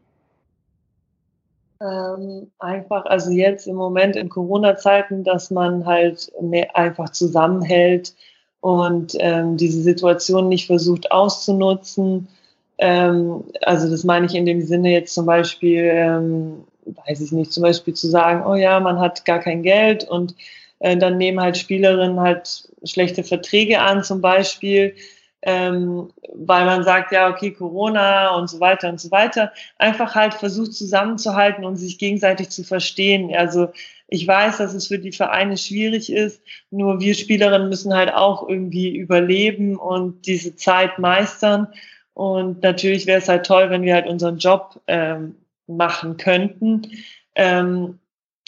Ähm, 1.82 2.52
einfach, 2.60 3.06
also 3.06 3.32
jetzt 3.32 3.68
im 3.68 3.76
Moment 3.76 4.16
in 4.16 4.30
Corona-Zeiten, 4.30 5.24
dass 5.24 5.52
man 5.52 5.86
halt 5.86 6.32
mehr 6.42 6.76
einfach 6.76 7.10
zusammenhält 7.10 8.16
und 8.62 9.16
ähm, 9.20 9.58
diese 9.58 9.82
Situation 9.82 10.48
nicht 10.48 10.68
versucht 10.68 11.12
auszunutzen 11.12 12.30
ähm, 12.78 13.46
also 13.62 13.90
das 13.90 14.04
meine 14.04 14.26
ich 14.26 14.36
in 14.36 14.46
dem 14.46 14.62
Sinne 14.62 14.92
jetzt 14.92 15.14
zum 15.14 15.26
Beispiel, 15.26 15.90
ähm, 15.94 16.64
weiß 17.06 17.22
ich 17.22 17.32
nicht, 17.32 17.54
zum 17.54 17.64
Beispiel 17.64 17.94
zu 17.94 18.08
sagen, 18.08 18.46
oh 18.46 18.56
ja, 18.56 18.80
man 18.80 19.00
hat 19.00 19.26
gar 19.26 19.40
kein 19.40 19.64
Geld 19.64 20.04
und 20.04 20.36
äh, 20.84 20.98
dann 20.98 21.18
nehmen 21.18 21.40
halt 21.40 21.58
Spielerinnen 21.58 22.20
halt 22.20 22.68
schlechte 22.84 23.24
Verträge 23.24 23.80
an 23.80 24.04
zum 24.04 24.20
Beispiel, 24.20 24.96
ähm, 25.42 26.10
weil 26.36 26.66
man 26.66 26.84
sagt, 26.84 27.14
ja, 27.14 27.30
okay, 27.30 27.52
Corona 27.52 28.36
und 28.36 28.50
so 28.50 28.60
weiter 28.60 28.90
und 28.90 29.00
so 29.00 29.10
weiter. 29.10 29.54
Einfach 29.78 30.14
halt 30.14 30.34
versucht 30.34 30.74
zusammenzuhalten 30.74 31.64
und 31.64 31.78
sich 31.78 31.98
gegenseitig 31.98 32.50
zu 32.50 32.66
verstehen. 32.66 33.34
Also 33.34 33.70
ich 34.08 34.28
weiß, 34.28 34.58
dass 34.58 34.74
es 34.74 34.88
für 34.88 35.00
die 35.00 35.14
Vereine 35.14 35.56
schwierig 35.56 36.12
ist, 36.12 36.42
nur 36.70 37.00
wir 37.00 37.14
Spielerinnen 37.14 37.70
müssen 37.70 37.94
halt 37.94 38.14
auch 38.14 38.48
irgendwie 38.48 38.94
überleben 38.96 39.78
und 39.78 40.28
diese 40.28 40.58
Zeit 40.58 41.00
meistern. 41.00 41.68
Und 42.14 42.62
natürlich 42.62 43.06
wäre 43.06 43.20
es 43.20 43.30
halt 43.30 43.46
toll, 43.46 43.70
wenn 43.70 43.84
wir 43.84 43.94
halt 43.94 44.08
unseren 44.08 44.38
Job 44.38 44.82
ähm, 44.88 45.36
machen 45.66 46.18
könnten. 46.18 46.90
Ähm, 47.36 48.00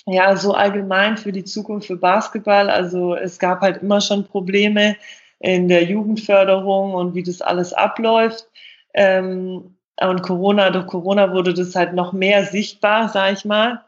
ja, 0.06 0.36
so 0.36 0.54
allgemein 0.54 1.18
für 1.18 1.32
die 1.32 1.44
Zukunft 1.44 1.88
für 1.88 1.98
Basketball. 1.98 2.70
Also 2.70 3.16
es 3.16 3.40
gab 3.40 3.62
halt 3.62 3.82
immer 3.82 4.02
schon 4.02 4.26
Probleme 4.26 4.96
in 5.40 5.68
der 5.68 5.84
Jugendförderung 5.84 6.94
und 6.94 7.16
wie 7.16 7.24
das 7.24 7.42
alles 7.42 7.74
abläuft. 7.74 8.48
Ähm, 8.94 9.76
und 10.02 10.22
Corona, 10.24 10.70
durch 10.72 10.88
Corona 10.88 11.32
wurde 11.32 11.54
das 11.54 11.76
halt 11.76 11.94
noch 11.94 12.14
mehr 12.14 12.46
sichtbar, 12.46 13.10
sag 13.10 13.34
ich 13.34 13.46
mal. 13.46 13.82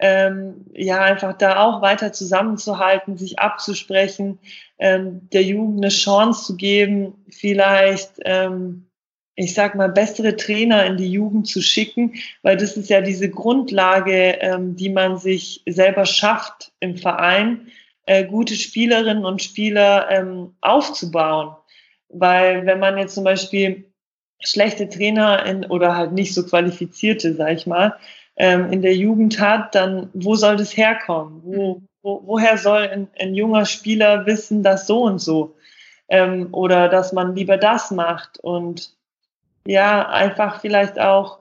Ähm, 0.00 0.66
ja, 0.74 1.00
einfach 1.00 1.34
da 1.34 1.62
auch 1.62 1.80
weiter 1.80 2.12
zusammenzuhalten, 2.12 3.16
sich 3.16 3.38
abzusprechen, 3.38 4.40
ähm, 4.78 5.28
der 5.32 5.42
Jugend 5.42 5.78
eine 5.78 5.88
Chance 5.88 6.46
zu 6.46 6.56
geben, 6.56 7.24
vielleicht 7.30 8.10
ähm, 8.24 8.86
ich 9.36 9.54
sag 9.54 9.74
mal, 9.74 9.88
bessere 9.88 10.36
Trainer 10.36 10.84
in 10.86 10.96
die 10.96 11.10
Jugend 11.10 11.48
zu 11.48 11.60
schicken, 11.60 12.14
weil 12.42 12.56
das 12.56 12.76
ist 12.76 12.88
ja 12.88 13.00
diese 13.00 13.28
Grundlage, 13.28 14.38
ähm, 14.40 14.76
die 14.76 14.90
man 14.90 15.18
sich 15.18 15.62
selber 15.66 16.06
schafft 16.06 16.72
im 16.80 16.96
Verein, 16.96 17.68
äh, 18.06 18.24
gute 18.24 18.54
Spielerinnen 18.54 19.24
und 19.24 19.42
Spieler 19.42 20.08
ähm, 20.10 20.54
aufzubauen. 20.60 21.56
Weil 22.08 22.64
wenn 22.66 22.78
man 22.78 22.98
jetzt 22.98 23.14
zum 23.14 23.24
Beispiel 23.24 23.84
schlechte 24.40 24.88
Trainer 24.88 25.44
in, 25.46 25.64
oder 25.64 25.96
halt 25.96 26.12
nicht 26.12 26.34
so 26.34 26.44
qualifizierte, 26.44 27.34
sag 27.34 27.52
ich 27.54 27.66
mal, 27.66 27.96
ähm, 28.36 28.72
in 28.72 28.82
der 28.82 28.94
Jugend 28.94 29.40
hat, 29.40 29.74
dann 29.74 30.10
wo 30.12 30.34
soll 30.36 30.56
das 30.56 30.76
herkommen? 30.76 31.40
Wo, 31.44 31.82
wo, 32.02 32.22
woher 32.24 32.58
soll 32.58 32.82
ein, 32.88 33.08
ein 33.18 33.34
junger 33.34 33.64
Spieler 33.64 34.26
wissen, 34.26 34.62
dass 34.62 34.86
so 34.86 35.02
und 35.02 35.20
so? 35.20 35.56
Ähm, 36.08 36.48
oder 36.52 36.88
dass 36.88 37.12
man 37.12 37.34
lieber 37.34 37.56
das 37.56 37.90
macht 37.90 38.38
und 38.40 38.94
ja, 39.66 40.08
einfach 40.08 40.60
vielleicht 40.60 40.98
auch 40.98 41.38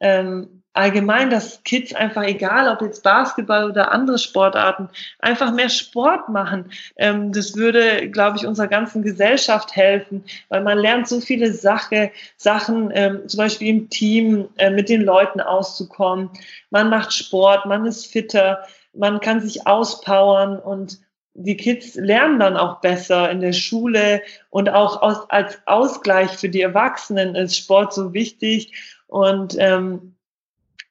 ähm, 0.00 0.62
allgemein, 0.74 1.30
dass 1.30 1.62
Kids 1.62 1.94
einfach, 1.94 2.24
egal 2.24 2.68
ob 2.68 2.82
jetzt 2.82 3.02
Basketball 3.02 3.70
oder 3.70 3.92
andere 3.92 4.18
Sportarten, 4.18 4.88
einfach 5.20 5.52
mehr 5.52 5.68
Sport 5.68 6.28
machen. 6.28 6.70
Ähm, 6.96 7.32
das 7.32 7.56
würde, 7.56 8.10
glaube 8.10 8.36
ich, 8.36 8.46
unserer 8.46 8.66
ganzen 8.66 9.02
Gesellschaft 9.02 9.74
helfen, 9.74 10.24
weil 10.48 10.62
man 10.62 10.78
lernt 10.78 11.08
so 11.08 11.20
viele 11.20 11.52
Sache, 11.52 12.10
Sachen, 12.36 12.90
ähm, 12.92 13.28
zum 13.28 13.38
Beispiel 13.38 13.68
im 13.68 13.88
Team 13.88 14.48
äh, 14.56 14.70
mit 14.70 14.88
den 14.88 15.02
Leuten 15.02 15.40
auszukommen. 15.40 16.30
Man 16.70 16.90
macht 16.90 17.12
Sport, 17.12 17.66
man 17.66 17.86
ist 17.86 18.06
fitter, 18.06 18.64
man 18.92 19.20
kann 19.20 19.40
sich 19.40 19.66
auspowern 19.66 20.58
und 20.58 20.98
die 21.34 21.56
Kids 21.56 21.94
lernen 21.96 22.38
dann 22.38 22.56
auch 22.56 22.80
besser 22.80 23.30
in 23.30 23.40
der 23.40 23.52
Schule 23.52 24.22
und 24.50 24.68
auch 24.68 25.02
aus, 25.02 25.28
als 25.30 25.58
Ausgleich 25.66 26.30
für 26.30 26.48
die 26.48 26.62
Erwachsenen 26.62 27.34
ist 27.34 27.56
Sport 27.56 27.92
so 27.92 28.12
wichtig 28.12 28.72
und 29.06 29.56
ähm, 29.58 30.14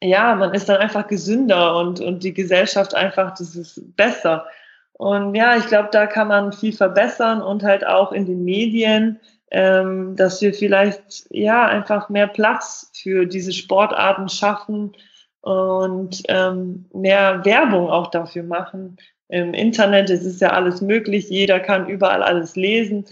ja, 0.01 0.35
man 0.35 0.53
ist 0.53 0.67
dann 0.67 0.81
einfach 0.81 1.07
gesünder 1.07 1.77
und, 1.77 2.01
und 2.01 2.23
die 2.23 2.33
Gesellschaft 2.33 2.93
einfach, 2.93 3.33
das 3.35 3.55
ist 3.55 3.95
besser. 3.95 4.45
Und 4.91 5.33
ja, 5.33 5.55
ich 5.55 5.65
glaube, 5.67 5.89
da 5.93 6.07
kann 6.07 6.27
man 6.27 6.51
viel 6.51 6.73
verbessern 6.73 7.41
und 7.41 7.63
halt 7.63 7.87
auch 7.87 8.11
in 8.11 8.25
den 8.25 8.43
Medien 8.43 9.19
ähm, 9.53 10.15
dass 10.15 10.41
wir 10.41 10.51
vielleicht 10.53 11.27
ja 11.29 11.65
einfach 11.67 12.09
mehr 12.09 12.27
Platz 12.27 12.91
für 12.95 13.25
diese 13.27 13.53
Sportarten 13.53 14.27
schaffen 14.27 14.93
und 15.41 16.23
ähm, 16.27 16.85
mehr 16.91 17.45
Werbung 17.45 17.89
auch 17.89 18.07
dafür 18.07 18.41
machen. 18.41 18.97
Im 19.33 19.55
Internet 19.55 20.11
es 20.11 20.25
ist 20.25 20.41
ja 20.41 20.51
alles 20.51 20.79
möglich, 20.81 21.27
jeder 21.27 21.59
kann 21.59 21.89
überall 21.89 22.21
alles 22.21 22.55
lesen. 22.55 23.05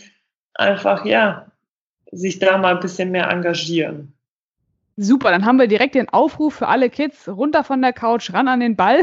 Einfach 0.53 1.03
ja, 1.03 1.51
sich 2.11 2.37
da 2.37 2.59
mal 2.59 2.75
ein 2.75 2.79
bisschen 2.79 3.09
mehr 3.09 3.27
engagieren. 3.27 4.13
Super, 5.03 5.31
dann 5.31 5.47
haben 5.47 5.57
wir 5.57 5.65
direkt 5.65 5.95
den 5.95 6.09
Aufruf 6.09 6.53
für 6.53 6.67
alle 6.67 6.91
Kids, 6.91 7.27
runter 7.27 7.63
von 7.63 7.81
der 7.81 7.91
Couch, 7.91 8.31
ran 8.33 8.47
an 8.47 8.59
den 8.59 8.75
Ball. 8.75 9.01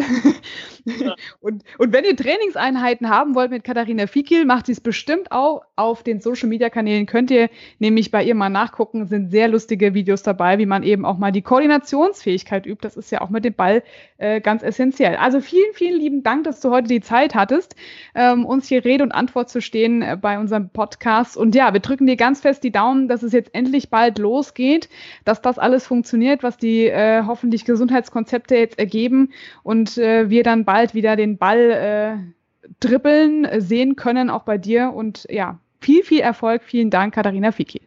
Ja. 0.84 1.16
und, 1.40 1.64
und 1.76 1.92
wenn 1.92 2.04
ihr 2.04 2.14
Trainingseinheiten 2.14 3.10
haben 3.10 3.34
wollt 3.34 3.50
mit 3.50 3.64
Katharina 3.64 4.06
Fikil, 4.06 4.44
macht 4.44 4.66
sie 4.66 4.72
es 4.72 4.80
bestimmt 4.80 5.32
auch 5.32 5.62
auf 5.74 6.04
den 6.04 6.20
Social-Media-Kanälen. 6.20 7.06
Könnt 7.06 7.32
ihr 7.32 7.50
nämlich 7.80 8.12
bei 8.12 8.22
ihr 8.22 8.36
mal 8.36 8.48
nachgucken, 8.48 9.06
sind 9.06 9.32
sehr 9.32 9.48
lustige 9.48 9.92
Videos 9.92 10.22
dabei, 10.22 10.58
wie 10.58 10.66
man 10.66 10.84
eben 10.84 11.04
auch 11.04 11.18
mal 11.18 11.32
die 11.32 11.42
Koordinationsfähigkeit 11.42 12.64
übt. 12.64 12.82
Das 12.82 12.96
ist 12.96 13.10
ja 13.10 13.20
auch 13.20 13.30
mit 13.30 13.44
dem 13.44 13.54
Ball 13.54 13.82
äh, 14.18 14.40
ganz 14.40 14.62
essentiell. 14.62 15.16
Also 15.16 15.40
vielen, 15.40 15.74
vielen 15.74 15.98
lieben 15.98 16.22
Dank, 16.22 16.44
dass 16.44 16.60
du 16.60 16.70
heute 16.70 16.86
die 16.86 17.00
Zeit 17.00 17.34
hattest, 17.34 17.74
ähm, 18.14 18.46
uns 18.46 18.68
hier 18.68 18.84
Rede 18.84 19.02
und 19.02 19.10
Antwort 19.10 19.50
zu 19.50 19.60
stehen 19.60 20.02
äh, 20.02 20.16
bei 20.20 20.38
unserem 20.38 20.70
Podcast. 20.70 21.36
Und 21.36 21.56
ja, 21.56 21.72
wir 21.72 21.80
drücken 21.80 22.06
dir 22.06 22.16
ganz 22.16 22.40
fest 22.40 22.62
die 22.62 22.72
Daumen, 22.72 23.08
dass 23.08 23.24
es 23.24 23.32
jetzt 23.32 23.52
endlich 23.52 23.90
bald 23.90 24.18
losgeht, 24.18 24.88
dass 25.24 25.42
das 25.42 25.58
alles 25.58 25.87
funktioniert, 25.88 26.42
was 26.42 26.56
die 26.56 26.86
äh, 26.86 27.24
hoffentlich 27.26 27.64
Gesundheitskonzepte 27.64 28.54
jetzt 28.56 28.78
ergeben 28.78 29.32
und 29.64 29.98
äh, 29.98 30.30
wir 30.30 30.44
dann 30.44 30.64
bald 30.64 30.94
wieder 30.94 31.16
den 31.16 31.38
Ball 31.38 31.70
äh, 31.70 32.68
dribbeln 32.80 33.44
äh, 33.44 33.60
sehen 33.60 33.96
können, 33.96 34.30
auch 34.30 34.44
bei 34.44 34.58
dir. 34.58 34.92
Und 34.94 35.26
ja, 35.30 35.58
viel, 35.80 36.04
viel 36.04 36.20
Erfolg. 36.20 36.62
Vielen 36.62 36.90
Dank, 36.90 37.14
Katharina 37.14 37.50
Fiki. 37.50 37.82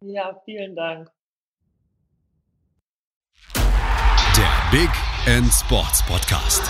Ja, 0.00 0.40
vielen 0.44 0.76
Dank. 0.76 1.10
Der 4.36 4.70
Big 4.70 4.90
End 5.26 5.52
Sports 5.52 6.04
Podcast. 6.06 6.62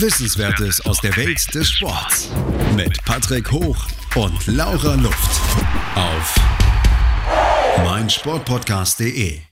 Wissenswertes 0.00 0.84
aus 0.86 1.00
der 1.00 1.16
Welt 1.16 1.54
des 1.54 1.70
Sports. 1.70 2.32
Mit 2.74 3.04
Patrick 3.04 3.52
Hoch 3.52 3.86
und 4.16 4.46
Laura 4.46 4.94
Luft. 4.94 5.40
Auf 5.94 6.34
meinsportpodcast.de. 7.84 9.51